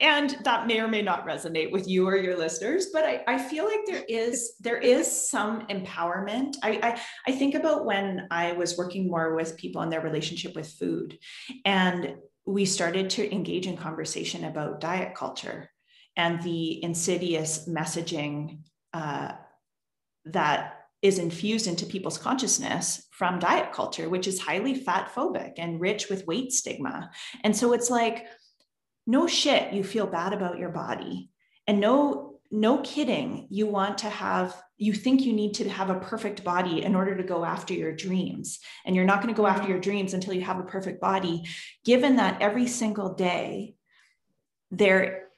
and 0.00 0.36
that 0.42 0.66
may 0.66 0.80
or 0.80 0.88
may 0.88 1.02
not 1.02 1.26
resonate 1.26 1.70
with 1.70 1.86
you 1.86 2.06
or 2.06 2.16
your 2.16 2.36
listeners 2.36 2.88
but 2.92 3.04
I, 3.04 3.22
I 3.28 3.38
feel 3.38 3.64
like 3.64 3.80
there 3.86 4.04
is 4.08 4.54
there 4.60 4.78
is 4.78 5.30
some 5.30 5.66
empowerment 5.68 6.56
I, 6.62 6.80
I 6.82 7.00
i 7.28 7.32
think 7.32 7.54
about 7.54 7.84
when 7.84 8.26
i 8.30 8.52
was 8.52 8.76
working 8.76 9.08
more 9.08 9.34
with 9.34 9.56
people 9.56 9.82
in 9.82 9.90
their 9.90 10.00
relationship 10.00 10.56
with 10.56 10.68
food 10.68 11.18
and 11.64 12.14
we 12.46 12.64
started 12.64 13.10
to 13.10 13.32
engage 13.32 13.66
in 13.66 13.76
conversation 13.76 14.44
about 14.44 14.80
diet 14.80 15.14
culture 15.14 15.70
and 16.16 16.42
the 16.42 16.82
insidious 16.82 17.68
messaging 17.68 18.60
uh, 18.92 19.32
that 20.26 20.80
is 21.02 21.18
infused 21.18 21.66
into 21.66 21.84
people's 21.84 22.16
consciousness 22.16 23.06
from 23.10 23.38
diet 23.38 23.72
culture 23.72 24.08
which 24.08 24.26
is 24.26 24.40
highly 24.40 24.74
fat 24.74 25.12
phobic 25.14 25.54
and 25.58 25.80
rich 25.80 26.08
with 26.08 26.26
weight 26.26 26.52
stigma. 26.52 27.10
And 27.42 27.56
so 27.56 27.72
it's 27.72 27.90
like 27.90 28.26
no 29.06 29.26
shit 29.26 29.72
you 29.72 29.84
feel 29.84 30.06
bad 30.06 30.32
about 30.32 30.58
your 30.58 30.70
body. 30.70 31.30
And 31.66 31.80
no 31.80 32.33
no 32.50 32.78
kidding 32.78 33.46
you 33.50 33.66
want 33.66 33.98
to 33.98 34.08
have 34.08 34.54
you 34.76 34.92
think 34.92 35.22
you 35.22 35.32
need 35.32 35.54
to 35.54 35.68
have 35.68 35.88
a 35.88 36.00
perfect 36.00 36.42
body 36.42 36.82
in 36.82 36.94
order 36.94 37.16
to 37.16 37.22
go 37.22 37.44
after 37.44 37.72
your 37.72 37.94
dreams. 37.94 38.58
And 38.84 38.96
you're 38.96 39.04
not 39.04 39.22
going 39.22 39.32
to 39.32 39.40
go 39.40 39.46
after 39.46 39.68
your 39.68 39.78
dreams 39.78 40.14
until 40.14 40.34
you 40.34 40.40
have 40.40 40.58
a 40.58 40.64
perfect 40.64 41.00
body. 41.00 41.44
Given 41.84 42.16
that 42.16 42.42
every 42.42 42.66
single 42.66 43.14
day 43.14 43.76
there 44.72 45.28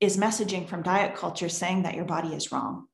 is 0.00 0.16
messaging 0.16 0.68
from 0.68 0.82
diet 0.82 1.14
culture 1.14 1.48
saying 1.48 1.84
that 1.84 1.94
your 1.94 2.04
body 2.04 2.34
is 2.34 2.50
wrong. 2.50 2.88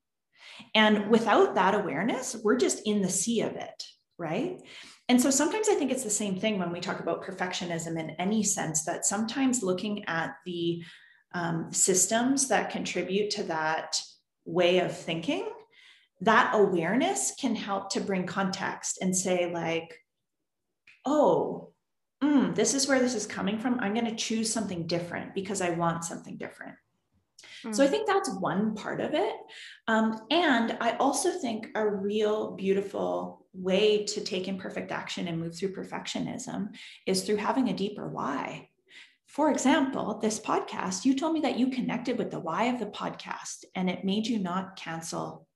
And 0.75 1.09
without 1.09 1.55
that 1.55 1.73
awareness 1.73 2.35
we're 2.43 2.57
just 2.57 2.81
in 2.85 3.01
the 3.01 3.09
sea 3.09 3.41
of 3.41 3.55
it 3.55 3.83
right? 4.17 4.61
And 5.09 5.21
so 5.21 5.29
sometimes 5.29 5.69
I 5.69 5.75
think 5.75 5.91
it's 5.91 6.03
the 6.03 6.09
same 6.09 6.39
thing 6.39 6.59
when 6.59 6.71
we 6.71 6.79
talk 6.79 6.99
about 6.99 7.23
perfectionism 7.23 7.99
in 7.99 8.11
any 8.11 8.43
sense 8.43 8.83
that 8.85 9.05
sometimes 9.05 9.63
looking 9.63 10.05
at 10.05 10.35
the 10.45 10.83
um, 11.33 11.71
systems 11.71 12.47
that 12.47 12.71
contribute 12.71 13.29
to 13.31 13.43
that 13.43 14.01
way 14.45 14.79
of 14.79 14.95
thinking, 14.95 15.47
that 16.21 16.51
awareness 16.53 17.33
can 17.39 17.55
help 17.55 17.91
to 17.91 18.01
bring 18.01 18.25
context 18.25 18.99
and 19.01 19.15
say, 19.15 19.51
like, 19.51 19.93
oh, 21.05 21.71
mm, 22.23 22.55
this 22.55 22.73
is 22.73 22.87
where 22.87 22.99
this 22.99 23.15
is 23.15 23.25
coming 23.25 23.59
from. 23.59 23.79
I'm 23.79 23.93
going 23.93 24.05
to 24.05 24.15
choose 24.15 24.51
something 24.51 24.87
different 24.87 25.35
because 25.35 25.61
I 25.61 25.71
want 25.71 26.03
something 26.03 26.37
different. 26.37 26.75
Mm. 27.63 27.75
So 27.75 27.83
I 27.83 27.87
hmm. 27.87 27.91
think 27.91 28.07
that's 28.07 28.29
one 28.39 28.75
part 28.75 28.99
of 28.99 29.13
it. 29.13 29.35
Um, 29.87 30.21
and 30.31 30.77
I 30.81 30.91
also 30.97 31.31
think 31.31 31.67
a 31.75 31.87
real 31.87 32.55
beautiful 32.55 33.45
way 33.53 34.05
to 34.05 34.21
take 34.21 34.47
imperfect 34.47 34.91
action 34.91 35.27
and 35.27 35.39
move 35.39 35.55
through 35.55 35.73
perfectionism 35.73 36.75
is 37.05 37.23
through 37.23 37.37
having 37.37 37.69
a 37.69 37.73
deeper 37.73 38.07
why. 38.07 38.69
For 39.27 39.51
example, 39.51 40.19
this 40.21 40.39
podcast, 40.39 41.05
you 41.05 41.13
told 41.13 41.33
me 41.33 41.41
that 41.41 41.59
you 41.59 41.67
connected 41.67 42.17
with 42.17 42.31
the 42.31 42.39
why 42.39 42.65
of 42.65 42.79
the 42.79 42.87
podcast 42.87 43.65
and 43.75 43.89
it 43.89 44.05
made 44.05 44.25
you 44.25 44.39
not 44.39 44.77
cancel 44.77 45.47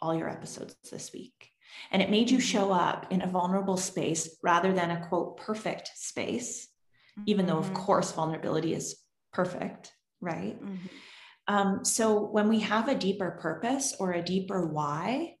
all 0.00 0.14
your 0.14 0.30
episodes 0.30 0.74
this 0.90 1.12
week. 1.12 1.50
And 1.92 2.00
it 2.00 2.10
made 2.10 2.30
you 2.30 2.38
mm-hmm. 2.38 2.46
show 2.46 2.72
up 2.72 3.06
in 3.10 3.22
a 3.22 3.26
vulnerable 3.26 3.76
space 3.76 4.36
rather 4.42 4.72
than 4.72 4.90
a 4.90 5.06
quote 5.06 5.36
perfect 5.36 5.90
space, 5.94 6.68
even 7.26 7.46
though, 7.46 7.58
of 7.58 7.66
mm-hmm. 7.66 7.74
course, 7.74 8.12
vulnerability 8.12 8.74
is 8.74 8.96
perfect, 9.32 9.92
right? 10.20 10.60
Mm-hmm. 10.60 10.86
Um, 11.48 11.84
so 11.84 12.26
when 12.26 12.48
we 12.48 12.60
have 12.60 12.88
a 12.88 12.94
deeper 12.94 13.38
purpose 13.40 13.94
or 14.00 14.12
a 14.12 14.22
deeper 14.22 14.66
why, 14.66 15.34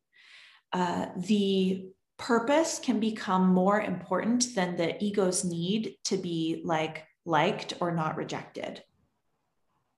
uh, 0.72 1.06
the 1.16 1.86
purpose 2.18 2.78
can 2.78 3.00
become 3.00 3.48
more 3.48 3.80
important 3.80 4.54
than 4.54 4.76
the 4.76 5.02
ego's 5.02 5.44
need 5.44 5.94
to 6.04 6.16
be 6.16 6.62
like 6.64 7.04
liked 7.28 7.74
or 7.80 7.92
not 7.92 8.16
rejected. 8.16 8.82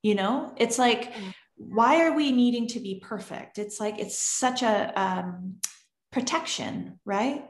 You 0.03 0.15
know, 0.15 0.53
it's 0.57 0.79
like, 0.79 1.15
mm. 1.15 1.35
why 1.57 2.03
are 2.05 2.13
we 2.13 2.33
needing 2.33 2.67
to 2.69 2.81
be 2.81 3.01
perfect? 3.03 3.59
It's 3.59 3.79
like, 3.79 3.99
it's 3.99 4.19
such 4.19 4.63
a 4.63 5.01
um, 5.01 5.57
protection, 6.11 6.99
right? 7.05 7.45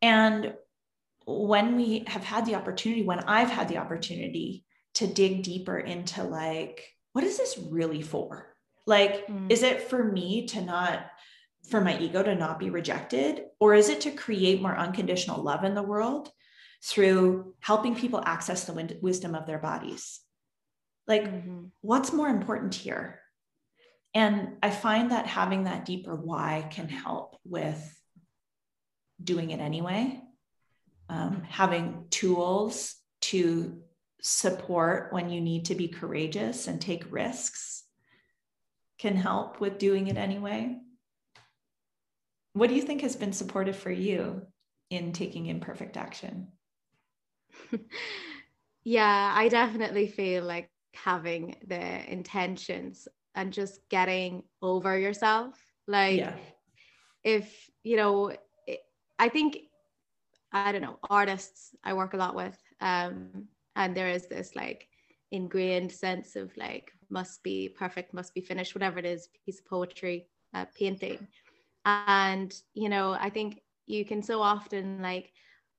And 0.00 0.54
when 1.26 1.76
we 1.76 2.04
have 2.06 2.24
had 2.24 2.46
the 2.46 2.54
opportunity, 2.54 3.02
when 3.02 3.20
I've 3.20 3.50
had 3.50 3.68
the 3.68 3.78
opportunity 3.78 4.64
to 4.94 5.06
dig 5.06 5.42
deeper 5.42 5.78
into 5.78 6.22
like, 6.22 6.84
what 7.12 7.24
is 7.24 7.36
this 7.36 7.58
really 7.58 8.02
for? 8.02 8.54
Like, 8.86 9.26
mm. 9.26 9.50
is 9.50 9.62
it 9.62 9.82
for 9.82 10.02
me 10.02 10.46
to 10.48 10.62
not, 10.62 11.06
for 11.68 11.80
my 11.80 11.98
ego 11.98 12.22
to 12.22 12.34
not 12.36 12.60
be 12.60 12.70
rejected? 12.70 13.42
Or 13.58 13.74
is 13.74 13.88
it 13.88 14.02
to 14.02 14.12
create 14.12 14.62
more 14.62 14.76
unconditional 14.76 15.42
love 15.42 15.64
in 15.64 15.74
the 15.74 15.82
world 15.82 16.30
through 16.86 17.54
helping 17.60 17.96
people 17.96 18.22
access 18.24 18.64
the 18.64 18.98
wisdom 19.02 19.34
of 19.34 19.46
their 19.46 19.58
bodies? 19.58 20.20
Like, 21.08 21.24
mm-hmm. 21.24 21.66
what's 21.80 22.12
more 22.12 22.28
important 22.28 22.74
here? 22.74 23.20
And 24.14 24.56
I 24.62 24.70
find 24.70 25.10
that 25.10 25.26
having 25.26 25.64
that 25.64 25.84
deeper 25.84 26.14
why 26.14 26.68
can 26.70 26.88
help 26.88 27.36
with 27.44 27.92
doing 29.22 29.50
it 29.50 29.60
anyway, 29.60 30.20
um, 31.08 31.42
having 31.42 32.06
tools 32.10 32.94
to 33.22 33.82
support 34.22 35.12
when 35.12 35.28
you 35.28 35.40
need 35.40 35.66
to 35.66 35.74
be 35.74 35.88
courageous 35.88 36.66
and 36.66 36.80
take 36.80 37.12
risks 37.12 37.84
can 38.98 39.16
help 39.16 39.60
with 39.60 39.78
doing 39.78 40.06
it 40.06 40.16
anyway. 40.16 40.76
What 42.54 42.68
do 42.68 42.74
you 42.74 42.82
think 42.82 43.02
has 43.02 43.16
been 43.16 43.32
supportive 43.32 43.76
for 43.76 43.90
you 43.90 44.42
in 44.88 45.12
taking 45.12 45.46
imperfect 45.46 45.96
action? 45.96 46.52
yeah, 48.84 49.32
I 49.36 49.48
definitely 49.48 50.06
feel 50.08 50.44
like 50.44 50.70
having 50.94 51.56
the 51.66 52.10
intentions 52.10 53.08
and 53.34 53.52
just 53.52 53.80
getting 53.90 54.42
over 54.62 54.98
yourself. 54.98 55.58
Like, 55.86 56.18
yeah. 56.18 56.36
if, 57.22 57.70
you 57.82 57.96
know, 57.96 58.32
I 59.18 59.28
think, 59.28 59.58
I 60.52 60.72
don't 60.72 60.82
know, 60.82 60.98
artists 61.08 61.74
I 61.84 61.92
work 61.94 62.14
a 62.14 62.16
lot 62.16 62.34
with, 62.34 62.58
um, 62.80 63.48
and 63.76 63.94
there 63.96 64.08
is 64.08 64.26
this 64.26 64.56
like 64.56 64.88
ingrained 65.30 65.92
sense 65.92 66.36
of 66.36 66.56
like 66.56 66.92
must 67.10 67.42
be 67.42 67.68
perfect 67.68 68.14
must 68.14 68.34
be 68.34 68.40
finished 68.40 68.74
whatever 68.74 68.98
it 68.98 69.04
is 69.04 69.28
piece 69.44 69.60
of 69.60 69.66
poetry 69.66 70.26
uh, 70.54 70.64
painting 70.78 71.26
and 71.84 72.54
you 72.74 72.88
know 72.88 73.16
i 73.20 73.28
think 73.28 73.60
you 73.86 74.04
can 74.04 74.22
so 74.22 74.40
often 74.40 75.02
like 75.02 75.32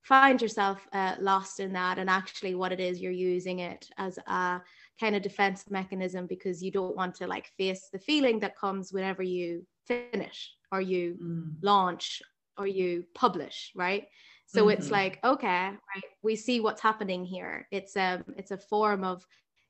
find 0.04 0.42
yourself 0.42 0.88
uh, 0.94 1.16
lost 1.20 1.60
in 1.60 1.74
that 1.74 1.98
and 1.98 2.10
actually 2.10 2.56
what 2.56 2.72
it 2.72 2.80
is 2.80 3.02
you're 3.02 3.12
using 3.12 3.60
it 3.60 3.90
as 3.98 4.18
a 4.28 4.62
kind 5.00 5.16
of 5.16 5.22
defense 5.22 5.66
mechanism 5.70 6.26
because 6.28 6.64
you 6.64 6.72
don't 6.72 6.96
want 6.96 7.16
to 7.16 7.28
like 7.28 7.52
face 7.58 7.90
the 7.92 8.00
feeling 8.00 8.40
that 8.40 8.58
comes 8.58 8.94
whenever 8.94 9.22
you 9.22 9.66
finish 9.86 10.52
or 10.72 10.82
you 10.82 11.18
mm. 11.22 11.54
launch 11.62 12.22
or 12.58 12.68
you 12.68 13.04
publish 13.14 13.72
right 13.76 14.08
so 14.46 14.62
mm-hmm. 14.62 14.72
it's 14.72 14.90
like 14.90 15.20
okay 15.24 15.70
right 15.70 16.04
we 16.24 16.36
see 16.36 16.60
what's 16.60 16.82
happening 16.82 17.26
here 17.26 17.68
it's 17.72 17.96
a 17.96 18.24
it's 18.38 18.52
a 18.52 18.58
form 18.58 19.04
of 19.04 19.24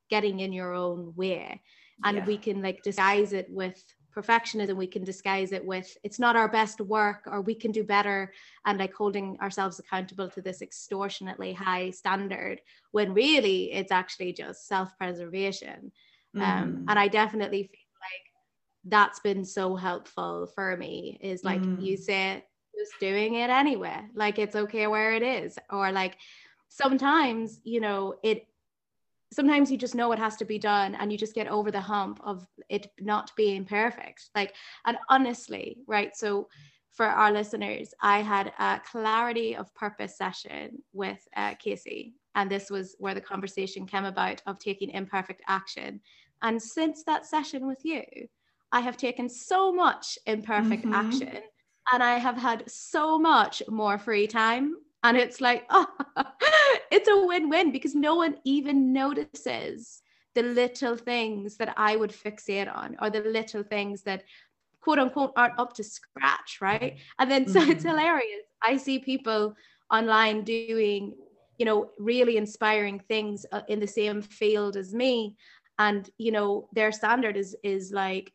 getting 0.09 0.39
in 0.39 0.53
your 0.53 0.73
own 0.73 1.13
way 1.15 1.61
and 2.05 2.17
yeah. 2.17 2.25
we 2.25 2.37
can 2.37 2.61
like 2.61 2.81
disguise 2.83 3.33
it 3.33 3.47
with 3.49 3.83
perfectionism 4.15 4.75
we 4.75 4.87
can 4.87 5.03
disguise 5.03 5.51
it 5.51 5.63
with 5.63 5.97
it's 6.03 6.19
not 6.19 6.35
our 6.35 6.47
best 6.47 6.81
work 6.81 7.23
or 7.27 7.41
we 7.41 7.53
can 7.53 7.71
do 7.71 7.83
better 7.83 8.33
and 8.65 8.79
like 8.79 8.93
holding 8.93 9.37
ourselves 9.39 9.79
accountable 9.79 10.29
to 10.29 10.41
this 10.41 10.61
extortionately 10.61 11.53
high 11.53 11.89
standard 11.89 12.59
when 12.91 13.13
really 13.13 13.71
it's 13.71 13.91
actually 13.91 14.33
just 14.33 14.67
self-preservation 14.67 15.91
um, 16.35 16.41
mm. 16.41 16.43
um, 16.43 16.85
and 16.87 16.97
i 16.97 17.07
definitely 17.07 17.63
feel 17.63 17.87
like 18.01 18.31
that's 18.85 19.19
been 19.19 19.45
so 19.45 19.75
helpful 19.75 20.47
for 20.55 20.75
me 20.77 21.17
is 21.21 21.43
like 21.43 21.61
mm. 21.61 21.81
you 21.81 21.95
say 21.95 22.43
just 22.77 22.99
doing 22.99 23.35
it 23.35 23.49
anyway. 23.49 23.99
Like 24.13 24.39
it's 24.39 24.55
okay 24.55 24.87
where 24.87 25.13
it 25.13 25.23
is. 25.23 25.57
Or 25.69 25.91
like 25.91 26.17
sometimes, 26.69 27.59
you 27.63 27.79
know, 27.79 28.15
it 28.23 28.47
sometimes 29.31 29.71
you 29.71 29.77
just 29.77 29.95
know 29.95 30.11
it 30.11 30.19
has 30.19 30.35
to 30.37 30.45
be 30.45 30.57
done 30.57 30.95
and 30.95 31.11
you 31.11 31.17
just 31.17 31.35
get 31.35 31.47
over 31.47 31.71
the 31.71 31.81
hump 31.81 32.19
of 32.23 32.47
it 32.69 32.91
not 32.99 33.31
being 33.35 33.65
perfect 33.65 34.29
like 34.35 34.53
and 34.85 34.97
honestly 35.09 35.77
right 35.87 36.15
so 36.15 36.47
for 36.91 37.05
our 37.05 37.31
listeners 37.31 37.93
i 38.01 38.19
had 38.19 38.53
a 38.59 38.79
clarity 38.89 39.55
of 39.55 39.73
purpose 39.75 40.17
session 40.17 40.77
with 40.93 41.19
uh, 41.35 41.53
casey 41.55 42.13
and 42.35 42.49
this 42.49 42.69
was 42.69 42.95
where 42.99 43.13
the 43.13 43.21
conversation 43.21 43.85
came 43.85 44.05
about 44.05 44.41
of 44.45 44.59
taking 44.59 44.89
imperfect 44.91 45.41
action 45.47 45.99
and 46.41 46.61
since 46.61 47.03
that 47.03 47.25
session 47.25 47.67
with 47.67 47.79
you 47.83 48.03
i 48.71 48.79
have 48.79 48.97
taken 48.97 49.27
so 49.27 49.71
much 49.73 50.17
imperfect 50.25 50.83
mm-hmm. 50.83 50.93
action 50.93 51.39
and 51.91 52.01
i 52.01 52.17
have 52.17 52.37
had 52.37 52.63
so 52.69 53.19
much 53.19 53.61
more 53.67 53.97
free 53.97 54.27
time 54.27 54.75
and 55.07 55.15
it's 55.15 55.39
like, 55.39 55.65
oh, 55.69 55.87
it's 56.91 57.07
a 57.07 57.25
win 57.25 57.49
win 57.49 57.71
because 57.71 57.95
no 57.95 58.15
one 58.15 58.35
even 58.43 58.91
notices 58.91 60.01
the 60.35 60.43
little 60.43 60.97
things 60.97 61.55
that 61.57 61.73
I 61.77 61.95
would 61.95 62.11
fixate 62.11 62.73
on 62.73 62.97
or 63.01 63.09
the 63.09 63.21
little 63.21 63.63
things 63.63 64.03
that 64.03 64.23
quote 64.81 64.99
unquote 64.99 65.31
aren't 65.37 65.57
up 65.57 65.73
to 65.75 65.83
scratch. 65.83 66.57
Right. 66.59 66.97
And 67.19 67.31
then 67.31 67.47
so 67.47 67.61
mm-hmm. 67.61 67.71
it's 67.71 67.85
hilarious. 67.85 68.43
I 68.61 68.75
see 68.75 68.99
people 68.99 69.55
online 69.89 70.43
doing, 70.43 71.13
you 71.57 71.65
know, 71.65 71.91
really 71.97 72.35
inspiring 72.35 72.99
things 72.99 73.45
uh, 73.53 73.61
in 73.69 73.79
the 73.79 73.87
same 73.87 74.21
field 74.21 74.75
as 74.75 74.93
me. 74.93 75.37
And, 75.79 76.09
you 76.17 76.33
know, 76.33 76.67
their 76.73 76.91
standard 76.91 77.37
is, 77.37 77.55
is 77.63 77.93
like, 77.93 78.33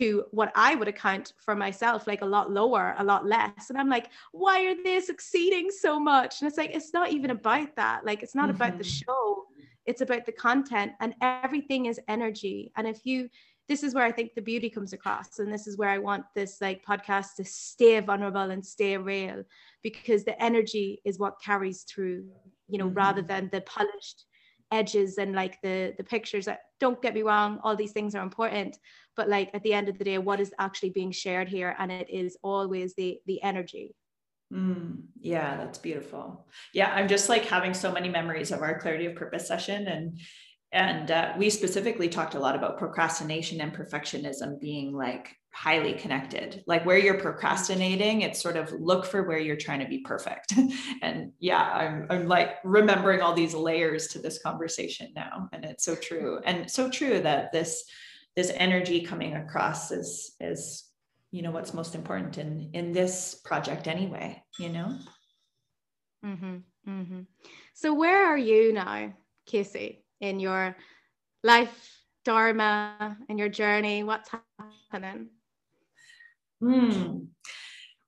to 0.00 0.24
what 0.30 0.52
I 0.54 0.74
would 0.74 0.88
account 0.88 1.34
for 1.44 1.54
myself, 1.54 2.06
like 2.06 2.22
a 2.22 2.26
lot 2.26 2.50
lower, 2.50 2.94
a 2.98 3.04
lot 3.04 3.26
less. 3.26 3.68
And 3.68 3.78
I'm 3.78 3.88
like, 3.88 4.08
why 4.32 4.64
are 4.66 4.82
they 4.82 5.00
succeeding 5.00 5.70
so 5.70 6.00
much? 6.00 6.40
And 6.40 6.48
it's 6.48 6.58
like, 6.58 6.74
it's 6.74 6.92
not 6.92 7.10
even 7.10 7.30
about 7.30 7.76
that. 7.76 8.04
Like, 8.04 8.22
it's 8.22 8.34
not 8.34 8.48
mm-hmm. 8.48 8.56
about 8.56 8.78
the 8.78 8.84
mm-hmm. 8.84 9.10
show, 9.10 9.44
it's 9.86 10.00
about 10.00 10.26
the 10.26 10.32
content, 10.32 10.92
and 11.00 11.14
everything 11.20 11.86
is 11.86 12.00
energy. 12.08 12.72
And 12.76 12.86
if 12.86 13.00
you, 13.04 13.28
this 13.68 13.82
is 13.82 13.94
where 13.94 14.04
I 14.04 14.12
think 14.12 14.34
the 14.34 14.42
beauty 14.42 14.70
comes 14.70 14.92
across. 14.92 15.38
And 15.38 15.52
this 15.52 15.66
is 15.66 15.76
where 15.76 15.90
I 15.90 15.98
want 15.98 16.24
this 16.34 16.60
like 16.60 16.84
podcast 16.84 17.36
to 17.36 17.44
stay 17.44 18.00
vulnerable 18.00 18.50
and 18.50 18.64
stay 18.64 18.96
real 18.96 19.44
because 19.82 20.24
the 20.24 20.42
energy 20.42 21.00
is 21.04 21.18
what 21.18 21.40
carries 21.40 21.82
through, 21.82 22.24
you 22.68 22.78
know, 22.78 22.86
mm-hmm. 22.86 22.94
rather 22.94 23.22
than 23.22 23.48
the 23.52 23.60
polished 23.60 24.24
edges 24.72 25.18
and 25.18 25.34
like 25.34 25.60
the 25.62 25.94
the 25.98 26.04
pictures 26.04 26.44
that 26.44 26.60
don't 26.78 27.02
get 27.02 27.14
me 27.14 27.22
wrong 27.22 27.58
all 27.62 27.76
these 27.76 27.92
things 27.92 28.14
are 28.14 28.22
important 28.22 28.76
but 29.16 29.28
like 29.28 29.50
at 29.52 29.62
the 29.62 29.72
end 29.72 29.88
of 29.88 29.98
the 29.98 30.04
day 30.04 30.18
what 30.18 30.40
is 30.40 30.54
actually 30.58 30.90
being 30.90 31.10
shared 31.10 31.48
here? 31.48 31.74
And 31.78 31.92
it 31.92 32.08
is 32.08 32.38
always 32.42 32.94
the 32.94 33.18
the 33.26 33.42
energy. 33.42 33.94
Mm, 34.52 35.02
yeah 35.20 35.56
that's 35.56 35.78
beautiful. 35.78 36.46
Yeah 36.72 36.92
i'm 36.94 37.08
just 37.08 37.28
like 37.28 37.44
having 37.44 37.74
so 37.74 37.92
many 37.92 38.08
memories 38.08 38.50
of 38.50 38.62
our 38.62 38.78
clarity 38.80 39.06
of 39.06 39.14
purpose 39.14 39.46
session 39.46 39.86
and 39.86 40.20
and 40.72 41.10
uh, 41.10 41.34
we 41.36 41.50
specifically 41.50 42.08
talked 42.08 42.36
a 42.36 42.38
lot 42.38 42.54
about 42.54 42.78
procrastination 42.78 43.60
and 43.60 43.74
perfectionism 43.74 44.60
being 44.60 44.92
like 44.92 45.36
highly 45.52 45.92
connected. 45.94 46.62
Like 46.66 46.86
where 46.86 46.98
you're 46.98 47.18
procrastinating 47.18 48.22
it's 48.22 48.40
sort 48.40 48.56
of 48.56 48.72
look 48.72 49.04
for 49.04 49.24
where 49.24 49.38
you're 49.38 49.56
trying 49.56 49.80
to 49.80 49.88
be 49.88 49.98
perfect. 49.98 50.54
And 51.02 51.32
yeah 51.38 51.62
I'm, 51.62 52.06
I'm 52.10 52.28
like 52.28 52.56
remembering 52.62 53.20
all 53.20 53.34
these 53.34 53.54
layers 53.54 54.08
to 54.08 54.18
this 54.18 54.40
conversation 54.42 55.12
now 55.14 55.48
and 55.52 55.64
it's 55.64 55.84
so 55.84 55.94
true. 55.94 56.40
And 56.44 56.70
so 56.70 56.88
true 56.90 57.20
that 57.20 57.52
this 57.52 57.84
this 58.36 58.52
energy 58.54 59.00
coming 59.00 59.34
across 59.34 59.90
is 59.90 60.36
is 60.40 60.84
you 61.30 61.42
know 61.42 61.50
what's 61.50 61.74
most 61.74 61.94
important 61.94 62.38
in 62.38 62.70
in 62.74 62.92
this 62.92 63.40
project 63.44 63.88
anyway 63.88 64.42
you 64.58 64.68
know? 64.68 64.98
Mm-hmm, 66.24 66.56
mm-hmm. 66.88 67.20
so 67.74 67.94
where 67.94 68.26
are 68.26 68.38
you 68.38 68.72
now 68.72 69.12
casey 69.46 70.04
in 70.20 70.38
your 70.38 70.76
life 71.42 72.00
dharma 72.24 73.16
and 73.28 73.38
your 73.38 73.48
journey? 73.48 74.02
What's 74.04 74.30
happening 74.90 75.30
Hmm. 76.60 77.24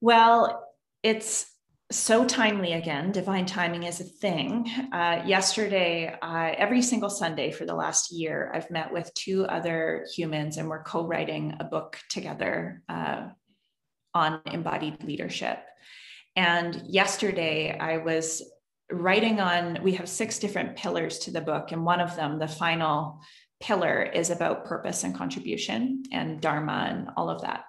Well, 0.01 0.69
it's 1.03 1.47
so 1.91 2.25
timely 2.25 2.73
again. 2.73 3.13
Divine 3.13 3.47
timing 3.47 3.85
is 3.85 4.01
a 4.01 4.05
thing. 4.05 4.71
Uh, 4.93 5.23
yesterday, 5.27 6.17
uh, 6.23 6.53
every 6.57 6.83
single 6.83 7.11
Sunday 7.11 7.51
for 7.51 7.65
the 7.65 7.75
last 7.75 8.13
year, 8.13 8.51
I've 8.55 8.71
met 8.71 8.93
with 8.93 9.13
two 9.15 9.45
other 9.47 10.07
humans 10.15 10.57
and 10.57 10.69
we're 10.69 10.83
co 10.83 11.07
writing 11.07 11.55
a 11.61 11.65
book 11.65 11.99
together 12.09 12.83
uh, 12.89 13.29
on 14.15 14.41
embodied 14.47 15.05
leadership. 15.05 15.59
And 16.35 16.83
yesterday, 16.87 17.77
I 17.79 17.99
was 17.99 18.43
writing 18.91 19.41
on, 19.41 19.79
we 19.83 19.93
have 19.93 20.09
six 20.09 20.39
different 20.39 20.77
pillars 20.77 21.19
to 21.21 21.31
the 21.31 21.41
book, 21.41 21.73
and 21.73 21.85
one 21.85 22.01
of 22.01 22.17
them, 22.17 22.39
the 22.39 22.49
final 22.49 23.21
pillar, 23.61 24.03
is 24.03 24.31
about 24.31 24.65
purpose 24.65 25.05
and 25.05 25.15
contribution 25.15 26.03
and 26.11 26.41
Dharma 26.41 26.89
and 26.91 27.11
all 27.17 27.29
of 27.29 27.43
that. 27.43 27.65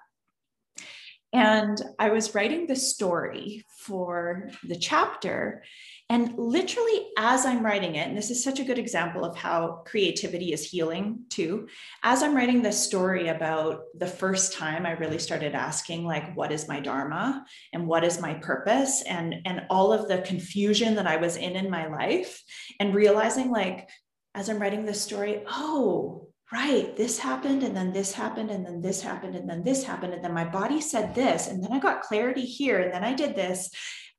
And 1.34 1.82
I 1.98 2.10
was 2.10 2.36
writing 2.36 2.68
the 2.68 2.76
story 2.76 3.66
for 3.80 4.52
the 4.64 4.76
chapter. 4.76 5.64
And 6.10 6.38
literally, 6.38 7.08
as 7.18 7.44
I'm 7.44 7.66
writing 7.66 7.96
it, 7.96 8.08
and 8.08 8.16
this 8.16 8.30
is 8.30 8.44
such 8.44 8.60
a 8.60 8.64
good 8.64 8.78
example 8.78 9.26
of 9.26 9.36
how 9.36 9.82
creativity 9.88 10.54
is 10.54 10.70
healing 10.70 11.22
too. 11.30 11.68
As 12.04 12.22
I'm 12.22 12.36
writing 12.36 12.62
this 12.62 12.80
story 12.80 13.30
about 13.30 13.86
the 13.98 14.06
first 14.06 14.54
time 14.54 14.86
I 14.86 14.92
really 14.92 15.18
started 15.18 15.56
asking, 15.56 16.06
like, 16.06 16.36
what 16.36 16.52
is 16.52 16.68
my 16.68 16.80
Dharma 16.80 17.46
and 17.74 17.88
what 17.88 18.04
is 18.04 18.22
my 18.22 18.36
purpose? 18.36 19.02
And, 19.02 19.36
and 19.46 19.66
all 19.72 19.92
of 19.92 20.08
the 20.08 20.20
confusion 20.20 20.94
that 20.96 21.08
I 21.08 21.16
was 21.16 21.36
in 21.36 21.56
in 21.56 21.68
my 21.68 21.88
life, 21.88 22.44
and 22.80 22.94
realizing, 22.94 23.50
like, 23.50 23.90
as 24.36 24.50
I'm 24.50 24.60
writing 24.60 24.86
this 24.86 25.02
story, 25.02 25.44
oh, 25.48 26.28
right, 26.52 26.96
this 26.96 27.20
happened, 27.20 27.64
and 27.64 27.76
then 27.76 27.94
this 27.94 28.12
happened, 28.12 28.52
and 28.52 28.66
then 28.66 28.82
this 28.82 29.02
happened, 29.02 29.36
and 29.36 29.50
then 29.50 29.64
this 29.64 29.84
happened, 29.84 30.14
and 30.14 30.24
then 30.24 30.34
my 30.34 30.46
body 30.46 30.82
said 30.82 31.16
this, 31.16 31.48
and 31.48 31.64
then 31.64 31.72
I 31.72 31.80
got 31.80 32.04
clarity 32.04 32.46
here, 32.46 32.80
and 32.80 32.94
then 32.94 33.04
I 33.04 33.14
did 33.14 33.36
this. 33.36 33.70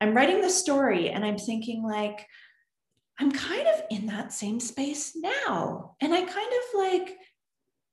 I'm 0.01 0.15
writing 0.15 0.41
the 0.41 0.51
story, 0.51 1.11
and 1.11 1.25
I'm 1.25 1.39
thinking, 1.39 1.83
like, 1.83 2.27
I'm 3.19 3.31
kind 3.31 3.67
of 3.69 3.83
in 3.91 4.07
that 4.07 4.33
same 4.33 4.59
space 4.59 5.15
now. 5.17 5.95
And 6.01 6.13
I 6.13 6.23
kind 6.23 6.53
of 6.53 6.81
like 6.81 7.17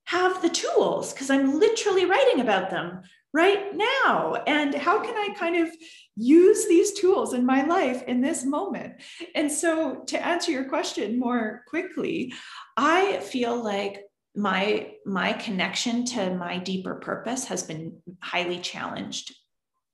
have 0.06 0.42
the 0.42 0.48
tools 0.48 1.12
because 1.12 1.30
I'm 1.30 1.58
literally 1.58 2.06
writing 2.06 2.40
about 2.40 2.70
them 2.70 3.02
right 3.32 3.74
now. 3.74 4.34
And 4.46 4.74
how 4.74 5.00
can 5.02 5.16
I 5.16 5.34
kind 5.34 5.56
of 5.56 5.72
use 6.16 6.66
these 6.66 6.92
tools 6.92 7.34
in 7.34 7.46
my 7.46 7.64
life 7.64 8.02
in 8.04 8.20
this 8.20 8.44
moment? 8.44 8.94
And 9.34 9.50
so, 9.50 10.02
to 10.08 10.26
answer 10.26 10.50
your 10.50 10.68
question 10.68 11.18
more 11.18 11.62
quickly, 11.68 12.32
I 12.76 13.18
feel 13.18 13.62
like 13.62 14.02
my 14.34 14.92
my 15.04 15.32
connection 15.32 16.04
to 16.04 16.34
my 16.34 16.58
deeper 16.58 16.94
purpose 16.94 17.44
has 17.46 17.62
been 17.62 17.98
highly 18.20 18.58
challenged 18.58 19.34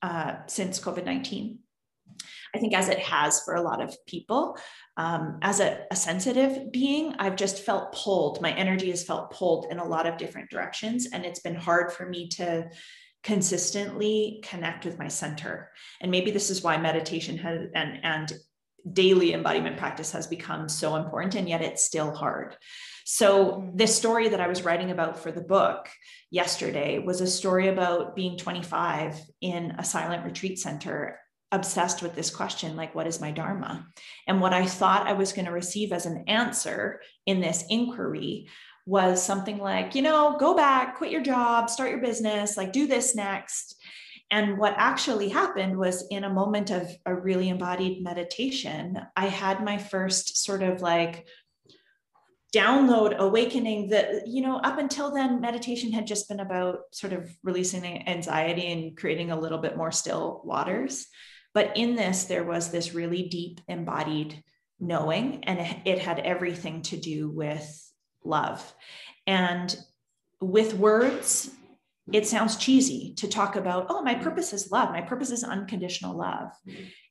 uh, 0.02 0.36
since 0.46 0.80
covid-19 0.80 1.56
i 2.54 2.58
think 2.58 2.74
as 2.74 2.88
it 2.88 3.00
has 3.00 3.42
for 3.42 3.54
a 3.54 3.62
lot 3.62 3.82
of 3.82 3.94
people 4.06 4.56
um, 4.96 5.38
as 5.42 5.60
a, 5.60 5.84
a 5.90 5.96
sensitive 5.96 6.70
being 6.72 7.14
i've 7.18 7.36
just 7.36 7.64
felt 7.64 7.92
pulled. 7.92 8.40
My 8.40 8.52
energy 8.52 8.90
has 8.90 9.04
felt 9.04 9.32
pulled 9.32 9.66
in 9.70 9.78
a 9.78 9.84
lot 9.84 10.06
of 10.06 10.18
different 10.18 10.50
directions 10.50 11.08
and 11.12 11.24
it's 11.24 11.40
been 11.40 11.54
hard 11.54 11.92
for 11.92 12.08
me 12.08 12.28
to 12.30 12.68
consistently 13.22 14.40
connect 14.42 14.84
with 14.84 14.98
my 14.98 15.08
center. 15.08 15.70
And 16.00 16.10
maybe 16.10 16.30
this 16.30 16.50
is 16.50 16.62
why 16.62 16.76
meditation 16.78 17.36
has 17.38 17.68
and 17.74 17.98
and 18.02 18.32
daily 18.92 19.34
embodiment 19.34 19.76
practice 19.76 20.12
has 20.12 20.26
become 20.26 20.68
so 20.68 20.96
important 20.96 21.34
and 21.34 21.48
yet 21.48 21.62
it's 21.62 21.84
still 21.84 22.14
hard 22.14 22.56
so, 23.10 23.52
mm-hmm. 23.52 23.74
this 23.74 23.96
story 23.96 24.28
that 24.28 24.40
I 24.40 24.48
was 24.48 24.64
writing 24.64 24.90
about 24.90 25.18
for 25.18 25.32
the 25.32 25.40
book 25.40 25.88
yesterday 26.30 26.98
was 26.98 27.22
a 27.22 27.26
story 27.26 27.68
about 27.68 28.14
being 28.14 28.36
25 28.36 29.18
in 29.40 29.76
a 29.78 29.82
silent 29.82 30.26
retreat 30.26 30.58
center, 30.58 31.18
obsessed 31.50 32.02
with 32.02 32.14
this 32.14 32.28
question 32.28 32.76
like, 32.76 32.94
what 32.94 33.06
is 33.06 33.18
my 33.18 33.30
Dharma? 33.30 33.86
And 34.26 34.42
what 34.42 34.52
I 34.52 34.66
thought 34.66 35.06
I 35.06 35.14
was 35.14 35.32
going 35.32 35.46
to 35.46 35.52
receive 35.52 35.90
as 35.90 36.04
an 36.04 36.24
answer 36.28 37.00
in 37.24 37.40
this 37.40 37.64
inquiry 37.70 38.50
was 38.84 39.22
something 39.22 39.56
like, 39.56 39.94
you 39.94 40.02
know, 40.02 40.36
go 40.38 40.54
back, 40.54 40.98
quit 40.98 41.10
your 41.10 41.22
job, 41.22 41.70
start 41.70 41.88
your 41.88 42.02
business, 42.02 42.58
like, 42.58 42.74
do 42.74 42.86
this 42.86 43.14
next. 43.14 43.77
And 44.30 44.58
what 44.58 44.74
actually 44.76 45.30
happened 45.30 45.78
was 45.78 46.06
in 46.10 46.24
a 46.24 46.32
moment 46.32 46.70
of 46.70 46.90
a 47.06 47.14
really 47.14 47.48
embodied 47.48 48.02
meditation, 48.02 49.00
I 49.16 49.26
had 49.26 49.64
my 49.64 49.78
first 49.78 50.44
sort 50.44 50.62
of 50.62 50.82
like 50.82 51.26
download 52.54 53.16
awakening 53.16 53.90
that 53.90 54.26
you 54.26 54.40
know 54.40 54.56
up 54.56 54.78
until 54.78 55.10
then 55.10 55.40
meditation 55.40 55.92
had 55.92 56.06
just 56.06 56.28
been 56.28 56.40
about 56.40 56.78
sort 56.92 57.12
of 57.12 57.30
releasing 57.42 58.08
anxiety 58.08 58.72
and 58.72 58.96
creating 58.96 59.30
a 59.30 59.38
little 59.38 59.58
bit 59.58 59.76
more 59.76 59.92
still 59.92 60.40
waters. 60.44 61.06
But 61.54 61.76
in 61.76 61.94
this 61.94 62.24
there 62.24 62.44
was 62.44 62.70
this 62.70 62.94
really 62.94 63.28
deep 63.28 63.60
embodied 63.68 64.42
knowing 64.80 65.44
and 65.44 65.58
it 65.84 65.98
had 65.98 66.20
everything 66.20 66.82
to 66.82 66.96
do 66.96 67.28
with 67.28 67.92
love. 68.24 68.74
And 69.26 69.74
with 70.40 70.74
words 70.74 71.50
it 72.12 72.26
sounds 72.26 72.56
cheesy 72.56 73.14
to 73.16 73.28
talk 73.28 73.56
about 73.56 73.86
oh 73.90 74.02
my 74.02 74.14
purpose 74.14 74.52
is 74.52 74.70
love. 74.70 74.90
My 74.90 75.02
purpose 75.02 75.30
is 75.30 75.44
unconditional 75.44 76.16
love. 76.16 76.50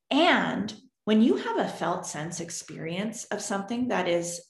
And 0.10 0.74
when 1.06 1.22
you 1.22 1.38
have 1.38 1.58
a 1.58 1.68
felt 1.68 2.06
sense 2.06 2.40
experience 2.40 3.26
of 3.26 3.42
something 3.42 3.90
that 3.90 4.08
is 4.08 4.42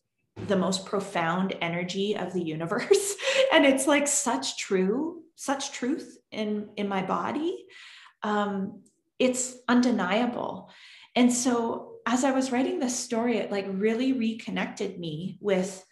the 0.48 0.56
most 0.56 0.86
profound 0.86 1.56
energy 1.62 2.16
of 2.16 2.32
the 2.34 2.44
universe 2.44 3.16
and 3.54 3.66
it's 3.66 3.88
like 3.88 4.08
such 4.08 4.58
true 4.58 5.24
such 5.36 5.72
truth 5.72 6.18
in 6.32 6.70
in 6.78 6.88
my 6.88 7.02
body 7.02 7.66
um 8.24 8.84
it's 9.20 9.56
undeniable. 9.68 10.70
And 11.16 11.34
so 11.34 11.94
as 12.06 12.24
i 12.24 12.32
was 12.32 12.52
writing 12.52 12.80
this 12.80 12.98
story 12.98 13.38
it 13.38 13.52
like 13.52 13.66
really 13.70 14.14
reconnected 14.14 15.00
me 15.00 15.38
with 15.42 15.84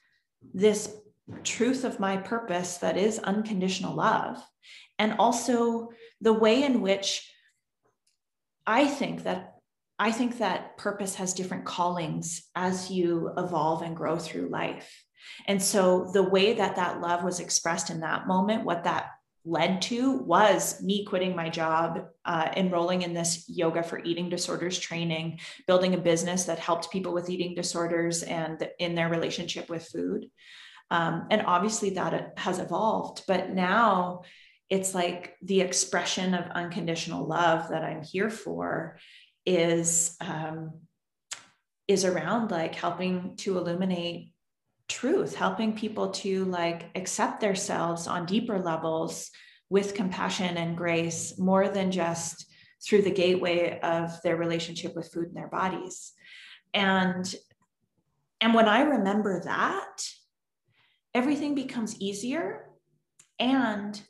this 0.54 0.96
truth 1.44 1.84
of 1.84 2.00
my 2.00 2.18
purpose 2.18 2.78
that 2.78 2.98
is 2.98 3.20
unconditional 3.20 3.96
love 3.96 4.38
and 5.00 5.16
also 5.20 5.90
the 6.22 6.34
way 6.34 6.64
in 6.64 6.82
which 6.82 7.32
i 8.68 8.86
think 8.86 9.24
that 9.24 9.56
I 9.98 10.12
think 10.12 10.40
that 10.40 10.78
purpose 10.78 11.16
has 11.16 11.34
different 11.34 11.66
callings 11.66 12.50
as 12.56 12.92
you 12.92 13.32
evolve 13.38 13.82
and 13.82 13.96
grow 13.96 14.18
through 14.18 14.50
life. 14.50 15.04
And 15.48 15.62
so 15.62 16.10
the 16.14 16.24
way 16.24 16.54
that 16.54 16.76
that 16.76 17.02
love 17.02 17.24
was 17.24 17.40
expressed 17.40 17.90
in 17.90 18.02
that 18.02 18.28
moment, 18.28 18.66
what 18.66 18.84
that 18.84 19.08
led 19.46 19.82
to 19.84 20.18
was 20.18 20.82
me 20.82 21.06
quitting 21.06 21.36
my 21.36 21.50
job, 21.50 22.08
uh, 22.26 22.50
enrolling 22.58 23.04
in 23.04 23.14
this 23.14 23.46
yoga 23.48 23.84
for 23.84 24.04
eating 24.04 24.28
disorders 24.28 24.78
training, 24.80 25.40
building 25.68 25.94
a 25.94 26.00
business 26.00 26.46
that 26.46 26.60
helped 26.60 26.92
people 26.92 27.14
with 27.14 27.30
eating 27.30 27.56
disorders 27.56 28.24
and 28.24 28.68
in 28.80 28.96
their 28.96 29.08
relationship 29.08 29.70
with 29.70 29.88
food. 29.88 30.30
Um, 30.92 31.28
and 31.32 31.44
obviously 31.46 31.92
that 31.92 32.34
has 32.38 32.60
evolved, 32.60 33.24
but 33.28 33.52
now 33.52 34.22
it's 34.70 34.94
like 34.96 35.36
the 35.42 35.62
expression 35.62 36.34
of 36.34 36.46
unconditional 36.52 37.28
love 37.28 37.70
that 37.70 37.84
I'm 37.84 38.04
here 38.04 38.30
for 38.30 38.98
is 39.46 40.16
um, 40.22 40.80
is 41.88 42.04
around 42.04 42.50
like 42.50 42.74
helping 42.74 43.36
to 43.38 43.58
illuminate 43.58 44.32
truth 44.88 45.36
helping 45.36 45.76
people 45.76 46.12
to 46.12 46.46
like 46.46 46.90
accept 46.96 47.42
themselves 47.42 48.08
on 48.08 48.26
deeper 48.26 48.60
levels 48.60 49.32
with 49.70 49.96
compassion 49.96 50.58
and 50.58 50.78
grace 50.78 51.40
more 51.40 51.70
than 51.70 51.92
just 51.92 52.46
through 52.84 53.02
the 53.02 53.12
gateway 53.12 53.80
of 53.80 54.22
their 54.22 54.36
relationship 54.36 54.96
with 54.96 55.12
food 55.12 55.30
in 55.30 55.34
their 55.34 55.48
bodies. 55.48 56.14
And 56.74 57.34
and 58.42 58.54
when 58.54 58.68
i 58.68 58.82
remember 58.82 59.42
that 59.46 60.04
everything 61.16 61.56
becomes 61.56 62.00
easier 62.00 62.70
and 63.40 64.02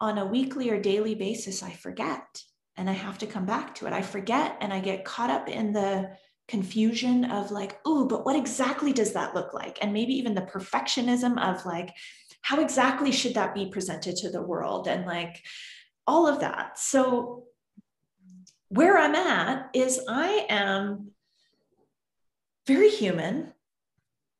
on 0.00 0.18
a 0.18 0.26
weekly 0.26 0.70
or 0.70 0.80
daily 0.80 1.14
basis 1.14 1.62
i 1.62 1.70
forget 1.70 2.42
and 2.76 2.90
I 2.90 2.92
have 2.92 3.18
to 3.18 3.26
come 3.26 3.46
back 3.46 3.74
to 3.76 3.86
it. 3.86 3.92
I 3.92 4.02
forget 4.02 4.56
and 4.60 4.72
I 4.72 4.80
get 4.80 5.04
caught 5.04 5.30
up 5.30 5.48
in 5.48 5.72
the 5.72 6.10
confusion 6.48 7.24
of 7.24 7.50
like, 7.50 7.78
oh, 7.84 8.06
but 8.06 8.24
what 8.24 8.36
exactly 8.36 8.92
does 8.92 9.12
that 9.14 9.34
look 9.34 9.54
like? 9.54 9.78
And 9.80 9.92
maybe 9.92 10.14
even 10.14 10.34
the 10.34 10.42
perfectionism 10.42 11.42
of 11.42 11.64
like, 11.64 11.90
how 12.42 12.60
exactly 12.60 13.12
should 13.12 13.34
that 13.34 13.54
be 13.54 13.66
presented 13.66 14.16
to 14.16 14.30
the 14.30 14.42
world? 14.42 14.88
And 14.88 15.06
like 15.06 15.42
all 16.06 16.28
of 16.28 16.40
that. 16.40 16.78
So, 16.78 17.44
where 18.68 18.98
I'm 18.98 19.14
at 19.14 19.70
is 19.74 20.00
I 20.08 20.46
am 20.48 21.12
very 22.66 22.90
human 22.90 23.52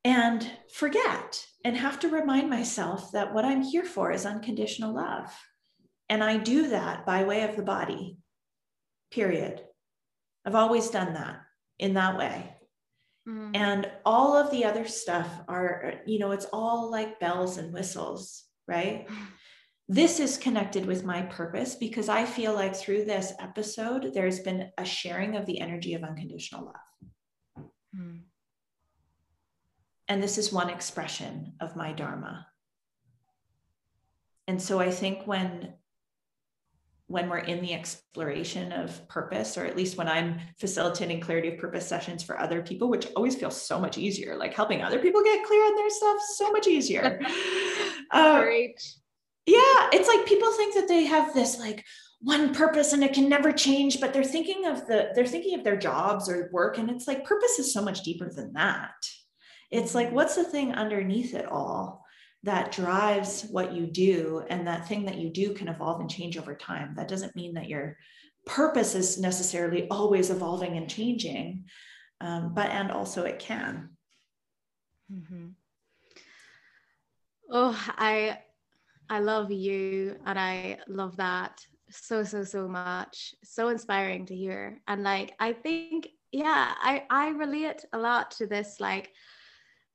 and 0.07 0.49
forget 0.73 1.45
and 1.65 1.77
have 1.77 1.99
to 1.99 2.09
remind 2.09 2.49
myself 2.49 3.11
that 3.11 3.35
what 3.35 3.45
I'm 3.45 3.63
here 3.63 3.85
for 3.85 4.13
is 4.13 4.25
unconditional 4.25 4.95
love. 4.95 5.37
And 6.09 6.23
I 6.23 6.37
do 6.37 6.69
that 6.69 7.05
by 7.05 7.25
way 7.25 7.43
of 7.43 7.57
the 7.57 7.65
body 7.65 8.19
period. 9.11 9.65
I've 10.45 10.55
always 10.55 10.91
done 10.91 11.15
that 11.15 11.41
in 11.81 11.95
that 11.95 12.17
way. 12.17 12.55
Mm. 13.29 13.57
And 13.57 13.91
all 14.05 14.37
of 14.37 14.53
the 14.53 14.65
other 14.65 14.87
stuff 14.87 15.29
are, 15.49 15.95
you 16.07 16.21
know, 16.21 16.31
it's 16.31 16.47
all 16.53 16.89
like 16.89 17.19
bells 17.19 17.59
and 17.59 17.73
whistles, 17.75 18.45
right? 18.69 19.09
This 19.89 20.19
is 20.19 20.37
connected 20.37 20.85
with 20.85 21.05
my 21.05 21.23
purpose 21.23 21.77
because 21.77 22.09
I 22.09 22.25
feel 22.25 22.53
like 22.53 22.75
through 22.75 23.05
this 23.05 23.33
episode, 23.39 24.13
there's 24.15 24.41
been 24.41 24.69
a 24.79 24.85
sharing 24.85 25.37
of 25.37 25.47
the 25.47 25.61
energy 25.61 25.95
of 25.95 26.03
unconditional 26.03 26.65
love. 26.65 27.69
Mm. 27.97 28.23
And 30.09 30.23
this 30.23 30.39
is 30.39 30.53
one 30.53 30.71
expression 30.71 31.55
of 31.61 31.77
my 31.77 31.93
Dharma. 31.93 32.47
And 34.47 34.61
so 34.63 34.79
I 34.79 34.91
think 34.91 35.27
when 35.27 35.75
when 37.09 37.29
we're 37.29 37.39
in 37.39 37.63
the 37.63 37.73
exploration 37.73 38.73
of 38.73 39.07
purpose, 39.09 39.57
or 39.57 39.65
at 39.65 39.77
least 39.77 39.97
when 39.97 40.09
I'm 40.09 40.41
facilitating 40.59 41.21
clarity 41.21 41.49
of 41.49 41.59
purpose 41.59 41.87
sessions 41.87 42.25
for 42.25 42.39
other 42.39 42.63
people, 42.63 42.89
which 42.89 43.07
always 43.15 43.37
feels 43.37 43.61
so 43.61 43.79
much 43.79 43.97
easier, 43.97 44.37
like 44.37 44.55
helping 44.55 44.83
other 44.83 44.99
people 44.99 45.23
get 45.23 45.47
clear 45.47 45.63
on 45.63 45.77
their 45.77 45.91
stuff, 45.91 46.17
so 46.35 46.51
much 46.51 46.67
easier. 46.67 47.21
uh, 48.11 48.41
Great. 48.41 48.83
Yeah, 49.47 49.89
it's 49.93 50.09
like 50.09 50.27
people 50.27 50.51
think 50.55 50.75
that 50.75 50.89
they 50.89 51.05
have 51.05 51.33
this 51.33 51.61
like 51.61 51.85
one 52.21 52.53
purpose 52.53 52.93
and 52.93 53.05
it 53.05 53.13
can 53.13 53.29
never 53.29 53.53
change, 53.53 54.01
but 54.01 54.13
they're 54.13 54.25
thinking 54.25 54.67
of 54.67 54.87
the 54.89 55.11
they're 55.15 55.27
thinking 55.27 55.57
of 55.57 55.63
their 55.63 55.77
jobs 55.77 56.29
or 56.29 56.51
work, 56.53 56.79
and 56.79 56.91
it's 56.91 57.07
like 57.07 57.25
purpose 57.25 57.61
is 57.61 57.73
so 57.73 57.83
much 57.83 58.03
deeper 58.03 58.33
than 58.33 58.53
that. 58.55 58.95
It's 59.71 59.95
like 59.95 60.13
what's 60.13 60.37
the 60.37 60.45
thing 60.45 60.75
underneath 60.75 61.35
it 61.35 61.47
all? 61.47 62.07
that 62.47 62.71
drives 62.71 63.43
what 63.51 63.73
you 63.73 63.87
do 63.87 64.41
and 64.49 64.69
that 64.69 64.87
thing 64.87 65.05
that 65.05 65.19
you 65.19 65.29
do 65.29 65.53
can 65.53 65.67
evolve 65.67 66.01
and 66.01 66.09
change 66.09 66.39
over 66.39 66.55
time 66.55 66.95
that 66.97 67.09
doesn't 67.09 67.35
mean 67.35 67.55
that 67.55 67.69
your 67.69 67.99
purpose 68.47 68.95
is 68.95 69.19
necessarily 69.19 69.89
always 69.89 70.31
evolving 70.31 70.77
and 70.77 70.89
changing 70.89 71.65
um, 72.21 72.55
but 72.55 72.71
and 72.71 72.93
also 72.93 73.25
it 73.25 73.41
can 73.41 73.91
mm-hmm. 75.13 75.49
oh 77.51 77.85
i 77.99 78.39
i 79.11 79.19
love 79.19 79.51
you 79.51 80.17
and 80.25 80.39
i 80.39 80.79
love 80.87 81.17
that 81.17 81.61
so 81.91 82.23
so 82.23 82.45
so 82.45 82.69
much 82.69 83.35
so 83.43 83.69
inspiring 83.69 84.25
to 84.25 84.37
hear 84.37 84.81
and 84.87 85.03
like 85.03 85.35
i 85.41 85.53
think 85.53 86.09
yeah 86.31 86.75
i 86.81 87.03
i 87.11 87.29
relate 87.31 87.85
a 87.93 87.99
lot 87.99 88.31
to 88.31 88.47
this 88.47 88.79
like 88.79 89.13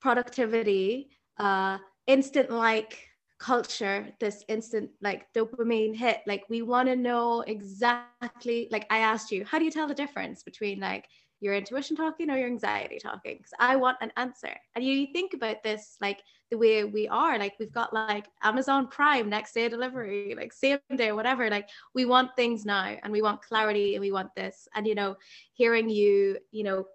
productivity 0.02 1.10
uh 1.38 1.78
instant 2.08 2.50
like 2.52 3.08
culture 3.40 4.08
this 4.20 4.44
instant 4.50 4.90
like 5.02 5.34
dopamine 5.34 5.96
hit. 5.96 6.20
Like 6.28 6.44
we 6.50 6.62
want 6.62 6.90
to 6.90 6.96
know 6.96 7.42
exactly 7.42 8.68
like 8.72 8.86
i 8.90 9.00
asked 9.00 9.32
you 9.32 9.44
how 9.46 9.58
do 9.60 9.66
you 9.66 9.72
tell 9.72 9.88
the 9.88 9.94
difference 9.96 10.44
between 10.44 10.80
like 10.80 11.08
your 11.40 11.56
intuition 11.56 11.96
talking 11.96 12.30
or 12.30 12.38
your 12.38 12.48
anxiety 12.48 13.00
talking? 13.00 13.38
Because 13.38 13.54
i 13.60 13.76
want 13.76 13.98
an 14.02 14.12
answer. 14.18 14.56
And 14.76 14.86
you 14.86 15.08
think 15.14 15.34
about 15.34 15.64
this 15.64 15.98
like 16.02 16.22
the 16.52 16.58
way 16.58 16.84
we 16.84 17.08
are. 17.08 17.40
Like 17.40 17.54
we've 17.60 17.72
got 17.74 17.94
like 17.94 18.28
amazon 18.44 18.88
prime 18.88 19.30
next 19.30 19.54
day 19.54 19.70
delivery 19.70 20.36
like 20.38 20.54
same 20.54 20.80
day 20.96 21.12
whatever. 21.12 21.50
Like 21.50 21.70
we 21.96 22.06
want 22.06 22.36
things 22.36 22.66
now 22.66 22.96
and 23.04 23.12
we 23.12 23.22
want 23.22 23.42
clarity 23.42 23.96
and 23.96 24.02
we 24.02 24.12
want 24.12 24.36
this. 24.36 24.68
And 24.76 24.86
you 24.86 24.94
know 24.94 25.16
hearing 25.54 25.90
you 25.90 26.38
you 26.52 26.64
know 26.64 26.86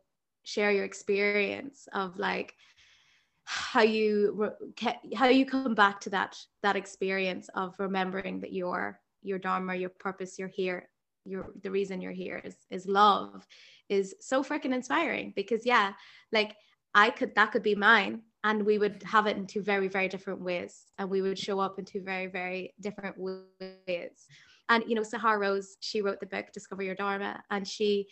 share 0.45 0.71
your 0.71 0.85
experience 0.85 1.89
of 1.93 2.17
like 2.19 2.55
how 3.47 3.83
you 3.83 4.53
how 5.15 5.29
you 5.29 5.47
come 5.47 5.75
back 5.75 6.01
to 6.01 6.11
that 6.11 6.37
that 6.63 6.77
experience 6.77 7.49
of 7.55 7.75
remembering 7.79 8.41
that 8.41 8.53
your 8.53 9.01
your 9.23 9.39
dharma 9.39 9.75
your 9.75 9.89
purpose 9.89 10.39
you're 10.39 10.49
here 10.49 10.89
your 11.25 11.53
the 11.63 11.71
reason 11.71 12.01
you're 12.01 12.13
here 12.13 12.41
is 12.45 12.57
is 12.71 12.87
love 12.87 13.47
is 13.89 14.15
so 14.21 14.43
freaking 14.43 14.75
inspiring 14.75 15.33
because 15.37 15.65
yeah 15.65 15.93
like 16.33 16.57
i 16.95 17.09
could 17.09 17.35
that 17.37 17.53
could 17.53 17.63
be 17.63 17.75
mine 17.75 18.21
and 18.47 18.65
we 18.65 18.79
would 18.79 19.03
have 19.03 19.27
it 19.27 19.37
in 19.37 19.45
two 19.45 19.61
very 19.61 19.89
very 19.89 20.09
different 20.09 20.41
ways 20.41 20.87
and 20.99 21.11
we 21.11 21.21
would 21.21 21.39
show 21.39 21.59
up 21.59 21.81
in 21.81 21.85
two 21.85 22.01
very 22.01 22.29
very 22.29 22.73
different 22.81 23.17
ways. 23.19 24.27
And 24.69 24.85
you 24.87 24.95
know 24.95 25.03
Sahara 25.03 25.39
Rose 25.39 25.77
she 25.81 26.01
wrote 26.01 26.21
the 26.21 26.27
book 26.27 26.47
discover 26.53 26.85
your 26.85 26.95
dharma 26.95 27.43
and 27.51 27.67
she 27.67 28.07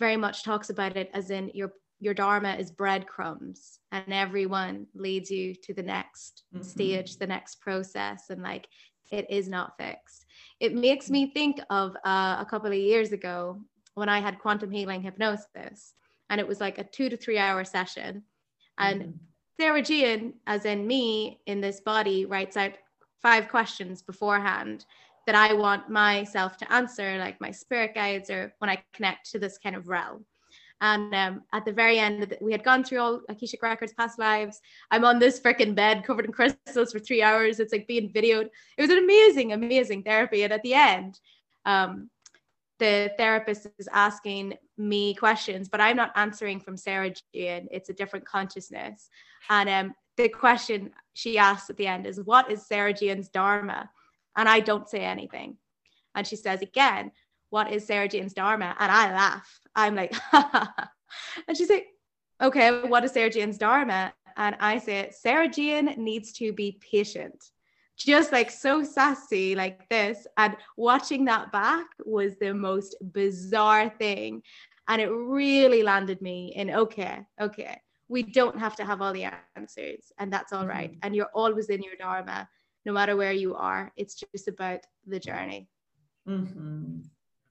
very 0.00 0.16
much 0.16 0.44
talks 0.44 0.70
about 0.70 0.96
it 0.96 1.10
as 1.12 1.30
in 1.30 1.50
your 1.52 1.72
your 2.00 2.14
dharma 2.14 2.54
is 2.54 2.70
breadcrumbs 2.70 3.78
and 3.92 4.12
everyone 4.12 4.86
leads 4.94 5.30
you 5.30 5.54
to 5.54 5.72
the 5.72 5.82
next 5.82 6.44
mm-hmm. 6.54 6.64
stage 6.64 7.16
the 7.16 7.26
next 7.26 7.60
process 7.60 8.24
and 8.30 8.42
like 8.42 8.66
it 9.10 9.26
is 9.30 9.48
not 9.48 9.76
fixed 9.78 10.26
it 10.60 10.74
makes 10.74 11.10
me 11.10 11.32
think 11.32 11.60
of 11.70 11.96
uh, 12.04 12.36
a 12.38 12.46
couple 12.48 12.68
of 12.68 12.74
years 12.74 13.12
ago 13.12 13.60
when 13.94 14.08
i 14.08 14.20
had 14.20 14.38
quantum 14.38 14.70
healing 14.70 15.02
hypnosis 15.02 15.94
and 16.28 16.40
it 16.40 16.46
was 16.46 16.60
like 16.60 16.78
a 16.78 16.84
two 16.84 17.08
to 17.08 17.16
three 17.16 17.38
hour 17.38 17.64
session 17.64 18.22
and 18.78 19.02
mm-hmm. 19.02 19.10
Sarah 19.58 19.80
Jane, 19.80 20.34
as 20.46 20.66
in 20.66 20.86
me 20.86 21.40
in 21.46 21.62
this 21.62 21.80
body 21.80 22.26
writes 22.26 22.58
out 22.58 22.72
five 23.22 23.48
questions 23.48 24.02
beforehand 24.02 24.84
that 25.26 25.34
i 25.34 25.52
want 25.52 25.90
myself 25.90 26.56
to 26.56 26.72
answer 26.72 27.18
like 27.18 27.40
my 27.40 27.50
spirit 27.50 27.94
guides 27.94 28.30
or 28.30 28.54
when 28.58 28.70
i 28.70 28.82
connect 28.92 29.30
to 29.30 29.38
this 29.38 29.58
kind 29.58 29.74
of 29.74 29.88
realm 29.88 30.24
and 30.80 31.14
um, 31.14 31.42
at 31.52 31.64
the 31.64 31.72
very 31.72 31.98
end, 31.98 32.22
the, 32.22 32.38
we 32.40 32.52
had 32.52 32.62
gone 32.62 32.84
through 32.84 33.00
all 33.00 33.20
Akashic 33.28 33.62
Records, 33.62 33.94
past 33.94 34.18
lives. 34.18 34.60
I'm 34.90 35.04
on 35.04 35.18
this 35.18 35.40
freaking 35.40 35.74
bed 35.74 36.04
covered 36.04 36.26
in 36.26 36.32
crystals 36.32 36.92
for 36.92 36.98
three 36.98 37.22
hours. 37.22 37.60
It's 37.60 37.72
like 37.72 37.86
being 37.86 38.12
videoed. 38.12 38.50
It 38.76 38.82
was 38.82 38.90
an 38.90 38.98
amazing, 38.98 39.52
amazing 39.52 40.02
therapy. 40.02 40.42
And 40.42 40.52
at 40.52 40.62
the 40.62 40.74
end, 40.74 41.18
um, 41.64 42.10
the 42.78 43.10
therapist 43.16 43.68
is 43.78 43.88
asking 43.90 44.54
me 44.76 45.14
questions, 45.14 45.68
but 45.68 45.80
I'm 45.80 45.96
not 45.96 46.12
answering 46.14 46.60
from 46.60 46.76
Sarah 46.76 47.12
Jane. 47.34 47.68
It's 47.70 47.88
a 47.88 47.94
different 47.94 48.26
consciousness. 48.26 49.08
And 49.48 49.68
um, 49.70 49.94
the 50.18 50.28
question 50.28 50.90
she 51.14 51.38
asks 51.38 51.70
at 51.70 51.78
the 51.78 51.86
end 51.86 52.06
is, 52.06 52.20
What 52.20 52.50
is 52.50 52.66
Sarah 52.66 52.92
Jane's 52.92 53.30
Dharma? 53.30 53.88
And 54.36 54.46
I 54.46 54.60
don't 54.60 54.88
say 54.88 55.00
anything. 55.00 55.56
And 56.14 56.26
she 56.26 56.36
says 56.36 56.60
again, 56.60 57.12
What 57.56 57.72
is 57.72 57.86
Sarah 57.86 58.06
Jane's 58.06 58.34
Dharma? 58.34 58.76
And 58.78 58.92
I 58.92 59.10
laugh. 59.14 59.60
I'm 59.74 59.94
like, 59.94 60.14
and 61.48 61.56
she's 61.56 61.70
like, 61.70 61.86
Okay, 62.42 62.82
what 62.82 63.02
is 63.02 63.12
Sarah 63.12 63.30
Jane's 63.30 63.56
Dharma? 63.56 64.12
And 64.36 64.56
I 64.60 64.76
say, 64.76 65.10
Sarah 65.10 65.48
Jane 65.48 65.94
needs 65.96 66.34
to 66.34 66.52
be 66.52 66.78
patient 66.92 67.42
just 67.96 68.30
like 68.30 68.50
so 68.50 68.82
sassy 68.82 69.54
like 69.54 69.88
this 69.88 70.26
and 70.36 70.54
watching 70.76 71.24
that 71.24 71.50
back 71.50 71.86
was 72.04 72.36
the 72.36 72.52
most 72.52 72.94
bizarre 73.10 73.88
thing 73.88 74.42
and 74.88 75.00
it 75.00 75.06
really 75.06 75.82
landed 75.82 76.20
me 76.20 76.52
in 76.56 76.70
okay 76.70 77.20
okay 77.40 77.80
we 78.08 78.22
don't 78.22 78.58
have 78.58 78.76
to 78.76 78.84
have 78.84 79.00
all 79.00 79.14
the 79.14 79.26
answers 79.56 80.12
and 80.18 80.30
that's 80.30 80.52
all 80.52 80.66
right. 80.66 80.90
mm-hmm. 80.90 81.00
and 81.04 81.16
you're 81.16 81.32
always 81.34 81.70
in 81.70 81.82
your 81.82 81.96
dharma 81.98 82.46
no 82.84 82.92
matter 82.92 83.16
where 83.16 83.32
you 83.32 83.54
are 83.54 83.90
it's 83.96 84.14
just 84.14 84.46
about 84.46 84.80
the 85.06 85.18
journey 85.18 85.66
mm-hmm. 86.28 86.98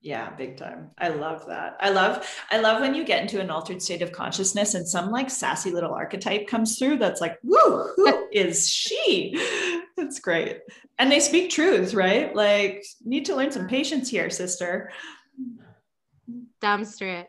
Yeah 0.06 0.30
big 0.36 0.56
time 0.56 0.92
i 0.98 1.10
love 1.10 1.46
that 1.48 1.76
i 1.80 1.90
love 1.90 2.26
i 2.52 2.60
love 2.60 2.80
when 2.80 2.94
you 2.94 3.04
get 3.04 3.22
into 3.22 3.42
an 3.42 3.50
altered 3.50 3.82
state 3.82 4.02
of 4.02 4.12
consciousness 4.12 4.76
and 4.76 4.88
some 4.88 5.10
like 5.10 5.30
sassy 5.30 5.72
little 5.72 5.94
archetype 5.94 6.48
comes 6.48 6.78
through 6.78 6.98
that's 6.98 7.22
like 7.22 7.38
woo 7.44 7.92
who 7.96 8.28
is 8.32 8.70
she 8.70 9.36
that's 9.96 10.20
great. 10.20 10.60
And 11.00 11.12
they 11.12 11.20
speak 11.20 11.50
truth 11.50 11.94
right? 11.94 12.36
Like, 12.36 12.86
need 13.04 13.26
to 13.26 13.36
learn 13.36 13.52
some 13.52 13.68
patience 13.68 14.10
here, 14.10 14.30
sister. 14.30 14.92
Damn 16.62 16.86
straight. 16.86 17.28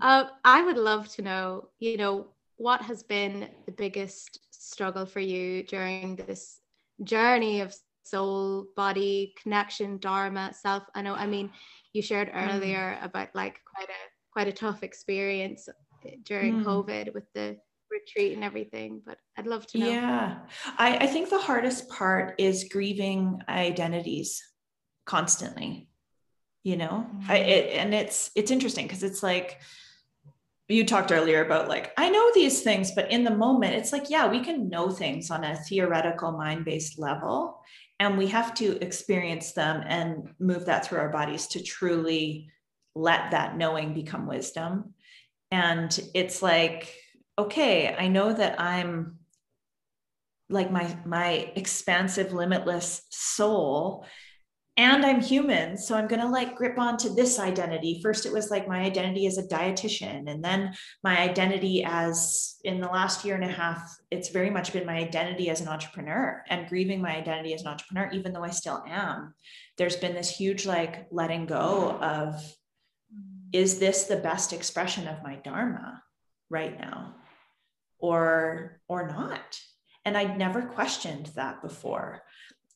Uh, 0.00 0.24
I 0.44 0.62
would 0.62 0.78
love 0.78 1.08
to 1.10 1.22
know, 1.22 1.68
you 1.78 1.96
know, 1.96 2.28
what 2.56 2.82
has 2.82 3.02
been 3.02 3.48
the 3.66 3.72
biggest 3.72 4.40
struggle 4.50 5.06
for 5.06 5.20
you 5.20 5.62
during 5.62 6.16
this 6.16 6.60
journey 7.04 7.60
of 7.60 7.74
soul, 8.02 8.66
body, 8.76 9.34
connection, 9.40 9.98
dharma, 9.98 10.52
self? 10.54 10.84
I 10.94 11.02
know, 11.02 11.14
I 11.14 11.26
mean, 11.26 11.50
you 11.92 12.02
shared 12.02 12.32
mm. 12.32 12.54
earlier 12.54 12.98
mm. 13.00 13.04
about 13.04 13.28
like 13.34 13.60
quite 13.64 13.88
a 13.88 14.02
quite 14.32 14.48
a 14.48 14.52
tough 14.52 14.82
experience 14.82 15.68
during 16.24 16.60
mm. 16.60 16.64
COVID 16.64 17.14
with 17.14 17.24
the 17.34 17.56
retreat 17.90 18.34
and 18.34 18.44
everything, 18.44 19.02
but 19.04 19.18
I'd 19.36 19.46
love 19.46 19.66
to 19.68 19.78
know. 19.78 19.90
Yeah. 19.90 20.38
I, 20.78 20.98
I 20.98 21.06
think 21.08 21.28
the 21.28 21.40
hardest 21.40 21.88
part 21.88 22.36
is 22.38 22.68
grieving 22.70 23.42
identities 23.48 24.40
constantly, 25.06 25.88
you 26.62 26.76
know, 26.76 27.06
mm-hmm. 27.12 27.30
I, 27.30 27.36
it, 27.38 27.76
and 27.76 27.92
it's, 27.92 28.30
it's 28.36 28.52
interesting 28.52 28.86
because 28.86 29.02
it's 29.02 29.22
like, 29.22 29.60
you 30.70 30.84
talked 30.84 31.12
earlier 31.12 31.44
about 31.44 31.68
like 31.68 31.92
i 31.96 32.08
know 32.08 32.30
these 32.34 32.62
things 32.62 32.92
but 32.92 33.10
in 33.10 33.24
the 33.24 33.30
moment 33.30 33.74
it's 33.74 33.92
like 33.92 34.08
yeah 34.08 34.26
we 34.28 34.40
can 34.40 34.68
know 34.68 34.90
things 34.90 35.30
on 35.30 35.44
a 35.44 35.56
theoretical 35.56 36.32
mind-based 36.32 36.98
level 36.98 37.60
and 38.00 38.16
we 38.16 38.28
have 38.28 38.54
to 38.54 38.82
experience 38.82 39.52
them 39.52 39.84
and 39.86 40.30
move 40.38 40.64
that 40.64 40.86
through 40.86 40.98
our 40.98 41.10
bodies 41.10 41.48
to 41.48 41.62
truly 41.62 42.50
let 42.94 43.30
that 43.30 43.56
knowing 43.56 43.94
become 43.94 44.26
wisdom. 44.26 44.94
And 45.50 45.98
it's 46.14 46.42
like 46.42 46.94
okay, 47.38 47.94
I 47.98 48.08
know 48.08 48.34
that 48.34 48.60
I'm 48.60 49.18
like 50.50 50.70
my 50.70 50.96
my 51.04 51.52
expansive 51.54 52.32
limitless 52.32 53.02
soul 53.10 54.04
and 54.76 55.04
I'm 55.04 55.20
human. 55.20 55.76
So 55.76 55.94
I'm 55.94 56.08
going 56.08 56.20
to 56.20 56.28
like 56.28 56.56
grip 56.56 56.78
onto 56.78 57.14
this 57.14 57.38
identity. 57.38 58.00
First, 58.02 58.24
it 58.24 58.32
was 58.32 58.50
like 58.50 58.68
my 58.68 58.80
identity 58.80 59.26
as 59.26 59.36
a 59.36 59.46
dietitian. 59.46 60.30
And 60.30 60.42
then 60.42 60.74
my 61.02 61.18
identity 61.18 61.84
as 61.84 62.56
in 62.64 62.80
the 62.80 62.88
last 62.88 63.24
year 63.24 63.34
and 63.34 63.44
a 63.44 63.48
half, 63.48 63.94
it's 64.10 64.30
very 64.30 64.50
much 64.50 64.72
been 64.72 64.86
my 64.86 64.96
identity 64.96 65.50
as 65.50 65.60
an 65.60 65.68
entrepreneur 65.68 66.42
and 66.48 66.68
grieving 66.68 67.02
my 67.02 67.16
identity 67.16 67.52
as 67.52 67.62
an 67.62 67.68
entrepreneur, 67.68 68.10
even 68.12 68.32
though 68.32 68.44
I 68.44 68.50
still 68.50 68.82
am. 68.88 69.34
There's 69.76 69.96
been 69.96 70.14
this 70.14 70.30
huge 70.30 70.66
like 70.66 71.06
letting 71.10 71.46
go 71.46 71.98
of 72.00 72.42
is 73.52 73.80
this 73.80 74.04
the 74.04 74.16
best 74.16 74.52
expression 74.52 75.08
of 75.08 75.22
my 75.22 75.36
Dharma 75.36 76.02
right 76.48 76.78
now? 76.78 77.16
or 78.00 78.80
or 78.88 79.06
not 79.06 79.60
and 80.04 80.16
i'd 80.16 80.38
never 80.38 80.62
questioned 80.62 81.26
that 81.36 81.62
before 81.62 82.22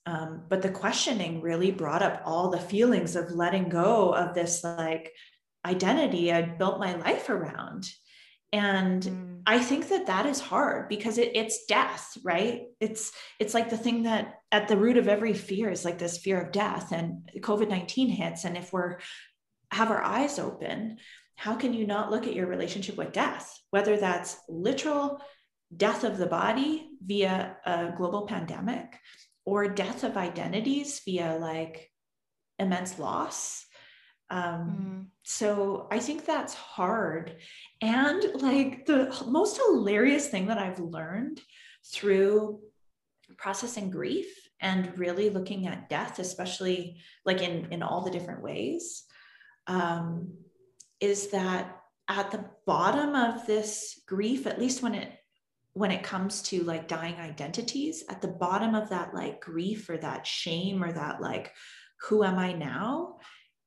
um, 0.07 0.42
but 0.48 0.62
the 0.62 0.70
questioning 0.70 1.40
really 1.40 1.70
brought 1.70 2.02
up 2.02 2.22
all 2.24 2.50
the 2.50 2.59
feelings 2.59 3.16
of 3.16 3.30
letting 3.30 3.68
go 3.68 4.14
of 4.14 4.34
this 4.34 4.62
like 4.62 5.12
identity 5.64 6.30
i'd 6.32 6.59
built 6.59 6.78
my 6.78 6.94
life 6.96 7.28
around. 7.30 7.88
And 8.52 9.02
mm. 9.02 9.40
i 9.46 9.59
think 9.59 9.88
that 9.88 10.07
that 10.07 10.26
is 10.26 10.40
hard 10.40 10.88
because 10.88 11.18
it, 11.18 11.32
it's 11.34 11.66
death 11.66 12.16
right? 12.22 12.62
It's 12.80 13.12
it's 13.40 13.55
like 13.55 13.70
the 13.70 13.78
thing 13.78 14.05
that 14.05 14.34
at 14.52 14.68
the 14.68 14.76
root 14.76 14.96
of 14.96 15.09
every 15.09 15.34
fear 15.34 15.70
is 15.70 15.84
like 15.84 15.98
this 15.98 16.18
fear 16.18 16.40
of 16.40 16.52
death 16.52 16.92
and 16.92 17.30
covid-19 17.40 18.11
hits. 18.11 18.44
And 18.44 18.57
if 18.57 18.72
we're 18.72 18.98
have 19.70 19.90
our 19.90 20.02
eyes 20.02 20.38
open 20.38 20.98
how 21.36 21.55
can 21.55 21.74
you 21.74 21.86
not 21.86 22.11
look 22.11 22.26
at 22.26 22.34
your 22.34 22.46
relationship 22.46 22.96
with 22.96 23.12
death, 23.12 23.59
whether 23.70 23.96
that's 23.96 24.36
literal 24.48 25.20
death 25.76 26.05
of 26.05 26.18
the 26.18 26.26
body 26.26 26.88
via 27.05 27.57
a 27.66 27.92
global 27.96 28.26
pandemic 28.26 28.98
or 29.45 29.68
death 29.68 30.05
of 30.05 30.16
identities 30.16 31.01
via 31.05 31.36
like 31.40 31.90
immense 32.59 32.99
loss? 32.99 33.66
Um, 34.30 34.40
mm. 34.40 35.07
So 35.22 35.86
I 35.90 35.99
think 35.99 36.24
that's 36.24 36.55
hard. 36.55 37.36
And 37.80 38.24
like 38.34 38.86
the 38.86 39.14
most 39.26 39.61
hilarious 39.64 40.28
thing 40.28 40.47
that 40.47 40.59
I've 40.59 40.80
learned 40.80 41.40
through 41.92 42.61
processing 43.36 43.90
grief 43.90 44.26
and 44.61 44.99
really 44.99 45.30
looking 45.30 45.66
at 45.66 45.88
death, 45.88 46.18
especially 46.18 46.97
like 47.24 47.42
in, 47.42 47.72
in 47.72 47.82
all 47.82 48.03
the 48.03 48.11
different 48.11 48.42
ways, 48.42 49.05
um, 49.66 50.34
is 51.01 51.28
that 51.28 51.80
at 52.09 52.30
the 52.30 52.45
bottom 52.66 53.14
of 53.14 53.47
this 53.47 54.01
grief, 54.07 54.47
at 54.47 54.61
least 54.61 54.82
when 54.82 54.95
it 54.95 55.12
when 55.75 55.91
it 55.91 56.03
comes 56.03 56.43
to 56.43 56.62
like 56.64 56.89
dying 56.89 57.16
identities, 57.16 58.05
at 58.09 58.22
the 58.22 58.29
bottom 58.29 58.75
of 58.75 58.91
that 58.91 59.12
like 59.14 59.41
grief 59.41 59.89
or 59.91 59.97
that 59.99 60.27
shame 60.27 60.83
or 60.83 60.93
that 60.93 61.20
like, 61.20 61.53
who 62.09 62.25
am 62.25 62.39
I 62.39 62.53
now, 62.53 63.18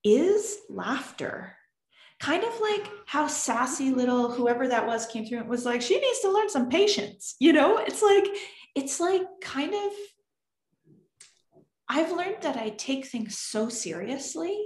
is 0.03 0.57
laughter. 0.69 1.55
Kind 2.19 2.43
of 2.43 2.59
like 2.59 2.89
how 3.05 3.27
sassy 3.27 3.91
little 3.91 4.31
whoever 4.31 4.67
that 4.67 4.87
was 4.87 5.05
came 5.05 5.25
through 5.25 5.39
and 5.39 5.49
was 5.49 5.65
like, 5.65 5.81
she 5.81 5.99
needs 5.99 6.19
to 6.21 6.31
learn 6.31 6.49
some 6.49 6.69
patience. 6.69 7.35
You 7.39 7.53
know, 7.53 7.77
it's 7.77 8.01
like, 8.01 8.25
it's 8.73 8.99
like 8.99 9.23
kind 9.41 9.73
of, 9.73 9.91
I've 11.89 12.11
learned 12.11 12.41
that 12.41 12.57
I 12.57 12.69
take 12.69 13.05
things 13.05 13.37
so 13.37 13.69
seriously 13.69 14.57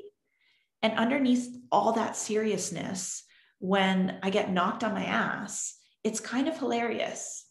and 0.82 0.94
underneath 0.94 1.48
all 1.72 1.94
that 1.94 2.16
seriousness, 2.16 3.24
when 3.60 4.18
I 4.24 4.32
get 4.32 4.52
knocked 4.52 4.84
on 4.84 4.96
my 4.96 5.06
ass, 5.06 5.78
it's 6.04 6.20
kind 6.20 6.48
of 6.48 6.58
hilarious. 6.58 7.46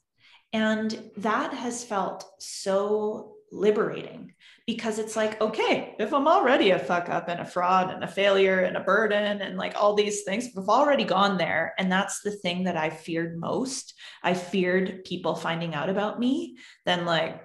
And 0.53 1.11
that 1.19 1.55
has 1.55 1.85
felt 1.85 2.25
so 2.41 3.35
liberating 3.53 4.35
because 4.67 4.99
it's 4.99 5.17
like, 5.17 5.41
okay, 5.41 5.95
if 5.99 6.13
I'm 6.13 6.29
already 6.29 6.71
a 6.71 6.79
fuck 6.79 7.09
up 7.09 7.29
and 7.29 7.41
a 7.41 7.45
fraud 7.45 7.93
and 7.93 8.05
a 8.05 8.09
failure 8.09 8.61
and 8.61 8.77
a 8.77 8.81
burden 8.81 9.43
and 9.43 9.57
like 9.57 9.75
all 9.77 9.95
these 9.95 10.23
things, 10.23 10.49
we've 10.55 10.69
already 10.69 11.05
gone 11.05 11.37
there. 11.37 11.75
And 11.79 11.91
that's 11.91 12.21
the 12.21 12.31
thing 12.31 12.65
that 12.65 12.77
I 12.77 12.91
feared 12.91 13.39
most. 13.39 13.95
I 14.23 14.35
feared 14.35 15.05
people 15.05 15.35
finding 15.35 15.75
out 15.75 15.89
about 15.89 16.21
me, 16.21 16.59
then 16.85 17.05
like, 17.05 17.43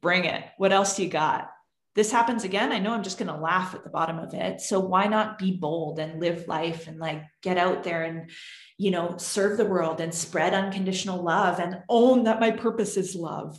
bring 0.00 0.24
it. 0.24 0.44
What 0.58 0.72
else 0.72 0.98
you 0.98 1.08
got? 1.08 1.50
This 1.98 2.12
happens 2.12 2.44
again, 2.44 2.70
I 2.70 2.78
know 2.78 2.92
I'm 2.92 3.02
just 3.02 3.18
going 3.18 3.34
to 3.34 3.40
laugh 3.40 3.74
at 3.74 3.82
the 3.82 3.90
bottom 3.90 4.20
of 4.20 4.32
it. 4.32 4.60
So 4.60 4.78
why 4.78 5.08
not 5.08 5.36
be 5.36 5.56
bold 5.56 5.98
and 5.98 6.20
live 6.20 6.46
life 6.46 6.86
and 6.86 7.00
like 7.00 7.24
get 7.42 7.58
out 7.58 7.82
there 7.82 8.04
and, 8.04 8.30
you 8.76 8.92
know, 8.92 9.16
serve 9.16 9.58
the 9.58 9.64
world 9.64 10.00
and 10.00 10.14
spread 10.14 10.54
unconditional 10.54 11.20
love 11.24 11.58
and 11.58 11.82
own 11.88 12.22
that 12.22 12.38
my 12.38 12.52
purpose 12.52 12.96
is 12.96 13.16
love 13.16 13.58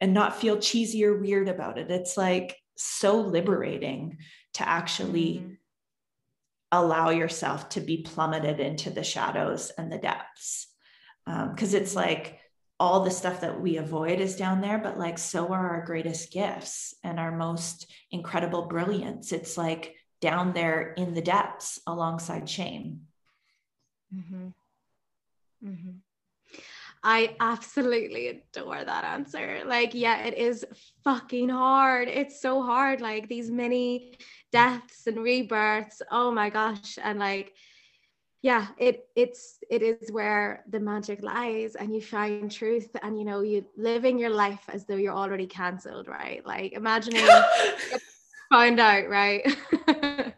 and 0.00 0.14
not 0.14 0.40
feel 0.40 0.58
cheesy 0.58 1.04
or 1.04 1.18
weird 1.18 1.48
about 1.48 1.78
it. 1.78 1.90
It's 1.90 2.16
like 2.16 2.56
so 2.76 3.22
liberating 3.22 4.18
to 4.54 4.68
actually 4.68 5.38
mm-hmm. 5.38 5.52
allow 6.70 7.10
yourself 7.10 7.70
to 7.70 7.80
be 7.80 8.02
plummeted 8.02 8.60
into 8.60 8.90
the 8.90 9.02
shadows 9.02 9.72
and 9.76 9.90
the 9.90 9.98
depths. 9.98 10.68
Because 11.26 11.74
um, 11.74 11.80
it's 11.80 11.96
like, 11.96 12.38
all 12.80 13.04
the 13.04 13.10
stuff 13.10 13.42
that 13.42 13.60
we 13.60 13.76
avoid 13.76 14.20
is 14.20 14.36
down 14.36 14.62
there, 14.62 14.78
but 14.78 14.98
like 14.98 15.18
so 15.18 15.52
are 15.52 15.68
our 15.68 15.84
greatest 15.84 16.32
gifts 16.32 16.94
and 17.04 17.20
our 17.20 17.30
most 17.30 17.92
incredible 18.10 18.62
brilliance. 18.66 19.32
It's 19.32 19.58
like 19.58 19.96
down 20.22 20.54
there 20.54 20.94
in 20.94 21.12
the 21.12 21.20
depths 21.20 21.78
alongside 21.86 22.48
shame. 22.48 23.02
Mm-hmm. 24.14 24.48
Mm-hmm. 25.68 25.90
I 27.02 27.36
absolutely 27.38 28.28
adore 28.28 28.82
that 28.84 29.04
answer. 29.04 29.62
Like, 29.64 29.94
yeah, 29.94 30.24
it 30.24 30.36
is 30.36 30.64
fucking 31.04 31.48
hard. 31.48 32.08
It's 32.08 32.40
so 32.42 32.62
hard. 32.62 33.00
Like, 33.00 33.28
these 33.28 33.50
many 33.50 34.18
deaths 34.52 35.06
and 35.06 35.18
rebirths. 35.18 36.02
Oh 36.10 36.30
my 36.30 36.50
gosh. 36.50 36.98
And 37.02 37.18
like, 37.18 37.54
yeah 38.42 38.68
it 38.78 39.06
it's 39.16 39.58
it 39.70 39.82
is 39.82 40.10
where 40.10 40.64
the 40.70 40.80
magic 40.80 41.22
lies 41.22 41.74
and 41.74 41.94
you 41.94 42.00
find 42.00 42.50
truth 42.50 42.88
and 43.02 43.18
you 43.18 43.24
know 43.24 43.42
you 43.42 43.64
living 43.76 44.18
your 44.18 44.30
life 44.30 44.64
as 44.72 44.86
though 44.86 44.96
you're 44.96 45.14
already 45.14 45.46
cancelled 45.46 46.08
right? 46.08 46.44
Like 46.46 46.72
imagining 46.72 47.26
find 48.50 48.80
out 48.80 49.08
right? 49.08 49.42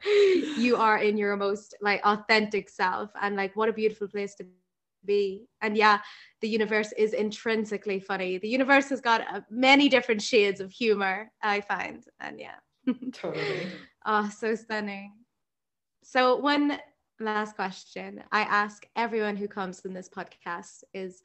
You 0.56 0.76
are 0.76 0.98
in 0.98 1.16
your 1.16 1.36
most 1.36 1.74
like 1.80 2.00
authentic 2.04 2.68
self 2.68 3.10
and 3.20 3.36
like 3.36 3.54
what 3.56 3.68
a 3.68 3.72
beautiful 3.72 4.08
place 4.08 4.34
to 4.36 4.46
be. 5.04 5.46
And 5.60 5.76
yeah 5.76 6.00
the 6.40 6.48
universe 6.48 6.92
is 6.98 7.12
intrinsically 7.12 8.00
funny. 8.00 8.38
The 8.38 8.48
universe 8.48 8.88
has 8.90 9.00
got 9.00 9.20
uh, 9.32 9.40
many 9.50 9.88
different 9.88 10.22
shades 10.22 10.60
of 10.60 10.70
humor 10.70 11.30
i 11.42 11.60
find. 11.60 12.04
And 12.20 12.40
yeah. 12.40 12.56
Totally. 13.12 13.68
Oh 14.04 14.28
so 14.28 14.56
stunning. 14.56 15.12
So 16.02 16.36
when 16.40 16.80
last 17.22 17.56
question 17.56 18.22
I 18.30 18.42
ask 18.42 18.86
everyone 18.96 19.36
who 19.36 19.48
comes 19.48 19.80
in 19.80 19.94
this 19.94 20.08
podcast 20.08 20.84
is 20.92 21.22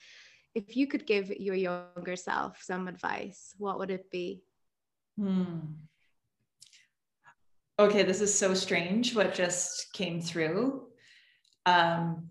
if 0.56 0.76
you 0.76 0.88
could 0.88 1.06
give 1.06 1.30
your 1.30 1.56
younger 1.56 2.16
self 2.16 2.62
some 2.64 2.88
advice, 2.88 3.54
what 3.58 3.80
would 3.80 3.92
it 3.92 4.10
be? 4.10 4.42
Hmm. 5.20 5.60
Okay, 7.80 8.04
this 8.04 8.22
is 8.22 8.34
so 8.34 8.54
strange 8.54 9.16
what 9.16 9.36
just 9.36 9.94
came 9.94 10.20
through. 10.20 10.88
Um, 11.66 12.30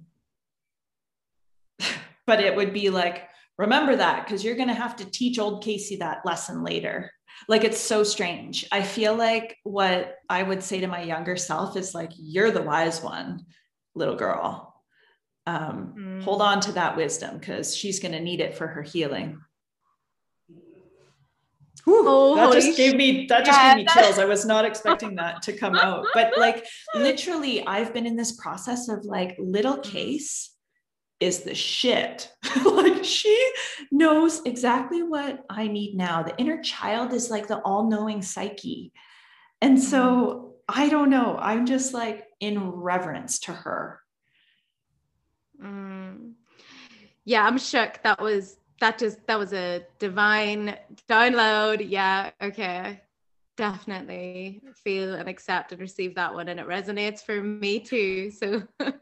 but 2.27 2.41
it 2.41 2.57
would 2.57 2.73
be 2.73 2.91
like, 2.91 3.29
remember 3.59 3.95
that 3.97 4.25
because 4.25 4.45
you're 4.45 4.57
going 4.57 4.69
to 4.69 4.75
have 4.75 4.97
to 4.97 5.05
teach 5.05 5.39
old 5.39 5.63
Casey 5.63 5.97
that 5.97 6.25
lesson 6.25 6.65
later. 6.65 7.13
Like 7.49 7.65
it's 7.65 7.79
so 7.79 8.03
strange. 8.03 8.67
I 8.73 8.83
feel 8.83 9.15
like 9.15 9.57
what 9.63 10.17
I 10.29 10.43
would 10.43 10.63
say 10.63 10.81
to 10.81 10.87
my 10.87 11.03
younger 11.03 11.37
self 11.37 11.77
is 11.77 11.95
like, 11.95 12.11
you're 12.17 12.51
the 12.51 12.63
wise 12.63 13.03
one, 13.03 13.45
little 13.95 14.17
girl. 14.17 14.75
Um, 15.47 15.95
mm. 15.97 16.23
Hold 16.23 16.43
on 16.43 16.61
to 16.63 16.73
that 16.73 16.97
wisdom 16.97 17.39
because 17.39 17.77
she's 17.77 18.01
going 18.01 18.13
to 18.13 18.21
need 18.21 18.41
it 18.41 18.57
for 18.57 18.67
her 18.67 18.83
healing. 18.83 19.41
Whew, 21.85 22.05
oh, 22.05 22.35
that 22.35 22.53
just 22.53 22.77
gave 22.77 22.97
me 22.97 23.27
that 23.29 23.45
just 23.45 23.57
yeah. 23.57 23.77
gave 23.77 23.87
me 23.87 23.93
chills. 23.93 24.19
I 24.19 24.25
was 24.25 24.45
not 24.45 24.65
expecting 24.65 25.15
that 25.17 25.43
to 25.43 25.53
come 25.53 25.77
out. 25.77 26.05
But 26.15 26.37
like 26.37 26.67
literally, 26.97 27.65
I've 27.65 27.95
been 27.95 28.07
in 28.07 28.17
this 28.17 28.33
process 28.33 28.89
of 28.89 29.05
like 29.05 29.37
little 29.39 29.79
case 29.79 30.56
is 31.21 31.41
the 31.41 31.55
shit. 31.55 32.31
like 32.65 33.05
she 33.05 33.53
knows 33.91 34.43
exactly 34.45 35.03
what 35.03 35.45
I 35.49 35.69
need 35.69 35.97
now. 35.97 36.23
The 36.23 36.37
inner 36.39 36.61
child 36.63 37.13
is 37.13 37.31
like 37.31 37.49
the 37.49 37.59
all-knowing 37.59 38.23
psyche. 38.23 38.93
And 39.61 39.81
so 39.83 40.01
mm-hmm. 40.01 40.47
I 40.69 40.89
don't 40.89 41.11
know. 41.11 41.37
I'm 41.39 41.67
just 41.67 41.95
like 41.95 42.27
in 42.41 42.71
reverence 42.71 43.39
to 43.41 43.53
her. 43.53 44.01
Mm. 45.63 46.33
Yeah, 47.25 47.45
I'm 47.45 47.59
shook. 47.59 48.03
That 48.03 48.21
was 48.21 48.59
that 48.81 48.99
just 48.99 49.27
that 49.27 49.39
was 49.39 49.53
a 49.53 49.87
divine 49.99 50.77
download. 51.09 51.85
Yeah, 51.89 52.31
okay. 52.43 53.01
Definitely 53.57 54.61
feel 54.85 55.15
and 55.15 55.29
accept 55.29 55.73
and 55.73 55.81
receive 55.81 56.15
that 56.17 56.35
one. 56.35 56.49
And 56.49 56.61
it 56.61 56.69
resonates 56.69 57.23
for 57.25 57.43
me 57.43 57.81
too. 57.81 58.31
So 58.31 58.63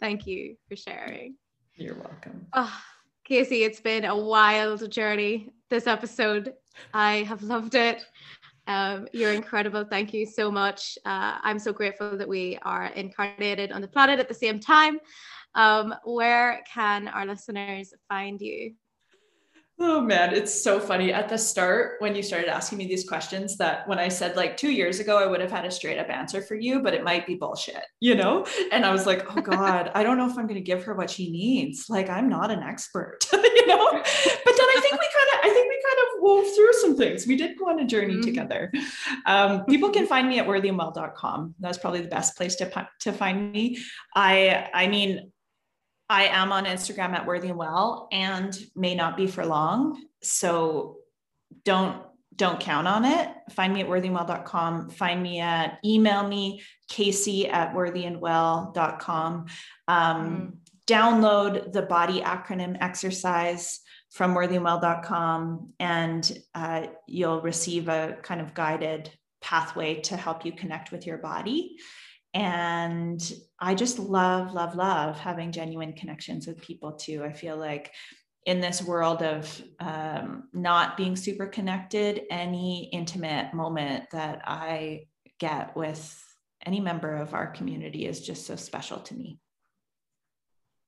thank 0.00 0.26
you 0.26 0.56
for 0.68 0.76
sharing. 0.76 1.36
You're 1.76 1.94
welcome. 1.94 2.46
Oh, 2.54 2.82
Casey, 3.24 3.64
it's 3.64 3.80
been 3.80 4.06
a 4.06 4.16
wild 4.16 4.90
journey 4.90 5.50
this 5.68 5.86
episode. 5.86 6.54
I 6.94 7.16
have 7.24 7.42
loved 7.42 7.74
it. 7.74 8.06
Um, 8.66 9.06
you're 9.12 9.32
incredible. 9.32 9.84
Thank 9.84 10.14
you 10.14 10.24
so 10.24 10.50
much. 10.50 10.96
Uh, 11.04 11.38
I'm 11.42 11.58
so 11.58 11.72
grateful 11.72 12.16
that 12.16 12.28
we 12.28 12.58
are 12.62 12.86
incarnated 12.86 13.72
on 13.72 13.82
the 13.82 13.88
planet 13.88 14.18
at 14.18 14.28
the 14.28 14.34
same 14.34 14.58
time. 14.58 14.98
Um, 15.54 15.94
where 16.04 16.62
can 16.72 17.08
our 17.08 17.26
listeners 17.26 17.92
find 18.08 18.40
you? 18.40 18.74
Oh 19.78 20.00
man, 20.00 20.32
it's 20.32 20.62
so 20.62 20.80
funny. 20.80 21.12
At 21.12 21.28
the 21.28 21.36
start, 21.36 21.96
when 21.98 22.14
you 22.14 22.22
started 22.22 22.48
asking 22.48 22.78
me 22.78 22.86
these 22.86 23.06
questions, 23.06 23.58
that 23.58 23.86
when 23.86 23.98
I 23.98 24.08
said 24.08 24.34
like 24.34 24.56
two 24.56 24.70
years 24.70 25.00
ago, 25.00 25.18
I 25.18 25.26
would 25.26 25.40
have 25.42 25.50
had 25.50 25.66
a 25.66 25.70
straight 25.70 25.98
up 25.98 26.08
answer 26.08 26.40
for 26.40 26.54
you, 26.54 26.80
but 26.80 26.94
it 26.94 27.04
might 27.04 27.26
be 27.26 27.34
bullshit, 27.34 27.84
you 28.00 28.14
know? 28.14 28.46
And 28.72 28.86
I 28.86 28.92
was 28.92 29.04
like, 29.04 29.36
oh 29.36 29.42
God, 29.42 29.90
I 29.94 30.02
don't 30.02 30.16
know 30.16 30.26
if 30.30 30.38
I'm 30.38 30.46
going 30.46 30.54
to 30.54 30.62
give 30.62 30.82
her 30.84 30.94
what 30.94 31.10
she 31.10 31.30
needs. 31.30 31.90
Like, 31.90 32.08
I'm 32.08 32.30
not 32.30 32.50
an 32.50 32.62
expert, 32.62 33.18
you 33.32 33.66
know? 33.66 33.90
But 33.90 34.02
then 34.56 34.66
I 34.66 34.78
think 34.80 34.92
we 34.92 35.08
kind 35.14 35.30
of, 35.34 35.40
I 35.44 35.50
think 35.52 35.68
we 35.68 35.82
kind 35.84 36.06
of 36.06 36.22
wove 36.22 36.46
through 36.56 36.72
some 36.72 36.96
things. 36.96 37.26
We 37.26 37.36
did 37.36 37.58
go 37.58 37.68
on 37.68 37.78
a 37.78 37.86
journey 37.86 38.14
mm-hmm. 38.14 38.22
together. 38.22 38.72
Um, 39.26 39.66
people 39.66 39.90
can 39.90 40.06
find 40.06 40.26
me 40.26 40.38
at 40.38 40.46
worthyandwell.com. 40.46 41.54
That's 41.60 41.76
probably 41.76 42.00
the 42.00 42.08
best 42.08 42.34
place 42.38 42.56
to, 42.56 42.88
to 43.00 43.12
find 43.12 43.52
me. 43.52 43.76
I, 44.14 44.70
I 44.72 44.86
mean, 44.86 45.32
I 46.08 46.26
am 46.26 46.52
on 46.52 46.66
Instagram 46.66 47.14
at 47.14 47.26
Worthy 47.26 47.48
and 47.48 47.58
Well 47.58 48.08
and 48.12 48.56
may 48.74 48.94
not 48.94 49.16
be 49.16 49.26
for 49.26 49.44
long. 49.44 50.02
So 50.22 50.98
don't 51.64 52.02
don't 52.34 52.60
count 52.60 52.86
on 52.86 53.04
it. 53.04 53.30
Find 53.52 53.72
me 53.72 53.80
at 53.80 53.88
worthyandwell.com. 53.88 54.90
Find 54.90 55.22
me 55.22 55.40
at 55.40 55.78
email 55.84 56.26
me, 56.28 56.62
Casey 56.88 57.48
at 57.48 57.74
worthyandwell.com. 57.74 59.46
Um, 59.88 60.26
mm. 60.26 60.52
Download 60.86 61.72
the 61.72 61.82
body 61.82 62.20
acronym 62.20 62.76
exercise 62.80 63.80
from 64.10 64.34
worthyandwell.com 64.34 65.72
and 65.80 66.38
uh, 66.54 66.86
you'll 67.08 67.40
receive 67.40 67.88
a 67.88 68.18
kind 68.22 68.40
of 68.40 68.54
guided 68.54 69.10
pathway 69.40 70.00
to 70.02 70.16
help 70.16 70.44
you 70.44 70.52
connect 70.52 70.92
with 70.92 71.06
your 71.06 71.18
body. 71.18 71.76
And 72.36 73.32
I 73.58 73.74
just 73.74 73.98
love, 73.98 74.52
love, 74.52 74.74
love 74.74 75.18
having 75.18 75.52
genuine 75.52 75.94
connections 75.94 76.46
with 76.46 76.60
people 76.60 76.92
too. 76.92 77.24
I 77.24 77.32
feel 77.32 77.56
like 77.56 77.94
in 78.44 78.60
this 78.60 78.82
world 78.82 79.22
of 79.22 79.62
um, 79.80 80.50
not 80.52 80.98
being 80.98 81.16
super 81.16 81.46
connected, 81.46 82.24
any 82.30 82.90
intimate 82.92 83.54
moment 83.54 84.04
that 84.12 84.42
I 84.44 85.06
get 85.40 85.74
with 85.74 86.22
any 86.66 86.78
member 86.78 87.16
of 87.16 87.32
our 87.32 87.46
community 87.46 88.04
is 88.04 88.20
just 88.20 88.46
so 88.46 88.54
special 88.54 88.98
to 89.00 89.14
me. 89.14 89.40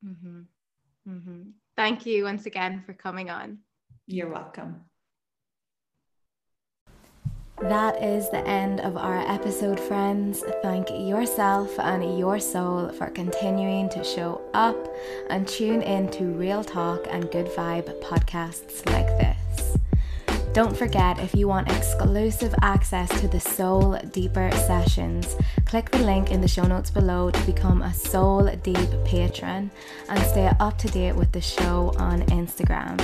Mm-hmm. 0.04 0.40
Mm-hmm. 1.08 1.42
Thank 1.76 2.04
you 2.04 2.24
once 2.24 2.44
again 2.44 2.82
for 2.84 2.92
coming 2.92 3.30
on. 3.30 3.60
You're 4.06 4.30
welcome. 4.30 4.87
That 7.60 8.00
is 8.00 8.30
the 8.30 8.46
end 8.46 8.80
of 8.80 8.96
our 8.96 9.18
episode, 9.18 9.80
friends. 9.80 10.44
Thank 10.62 10.90
yourself 10.90 11.76
and 11.80 12.16
your 12.16 12.38
soul 12.38 12.92
for 12.92 13.08
continuing 13.08 13.88
to 13.90 14.04
show 14.04 14.40
up 14.54 14.76
and 15.28 15.46
tune 15.46 15.82
in 15.82 16.08
to 16.12 16.26
Real 16.26 16.62
Talk 16.62 17.08
and 17.10 17.28
Good 17.32 17.46
Vibe 17.46 18.00
podcasts 18.00 18.88
like 18.92 19.08
this. 19.18 19.76
Don't 20.52 20.76
forget, 20.76 21.18
if 21.18 21.34
you 21.34 21.48
want 21.48 21.68
exclusive 21.70 22.54
access 22.62 23.08
to 23.20 23.26
the 23.26 23.40
Soul 23.40 23.98
Deeper 24.12 24.52
sessions, 24.52 25.34
click 25.66 25.90
the 25.90 25.98
link 25.98 26.30
in 26.30 26.40
the 26.40 26.48
show 26.48 26.64
notes 26.64 26.90
below 26.90 27.32
to 27.32 27.42
become 27.42 27.82
a 27.82 27.92
Soul 27.92 28.48
Deep 28.62 29.04
patron 29.04 29.72
and 30.08 30.18
stay 30.26 30.48
up 30.60 30.78
to 30.78 30.88
date 30.88 31.16
with 31.16 31.32
the 31.32 31.40
show 31.40 31.92
on 31.98 32.22
Instagram. 32.26 32.98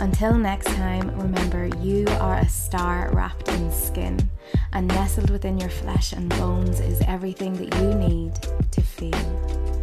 Until 0.00 0.34
next 0.34 0.66
time, 0.66 1.16
remember 1.18 1.66
you 1.78 2.06
are 2.20 2.38
a 2.38 2.48
star 2.48 3.10
wrapped 3.12 3.48
in 3.48 3.70
skin, 3.70 4.18
and 4.72 4.88
nestled 4.88 5.30
within 5.30 5.58
your 5.58 5.70
flesh 5.70 6.12
and 6.12 6.28
bones 6.30 6.80
is 6.80 7.00
everything 7.06 7.54
that 7.54 7.80
you 7.80 7.94
need 7.94 8.34
to 8.72 8.82
feel. 8.82 9.80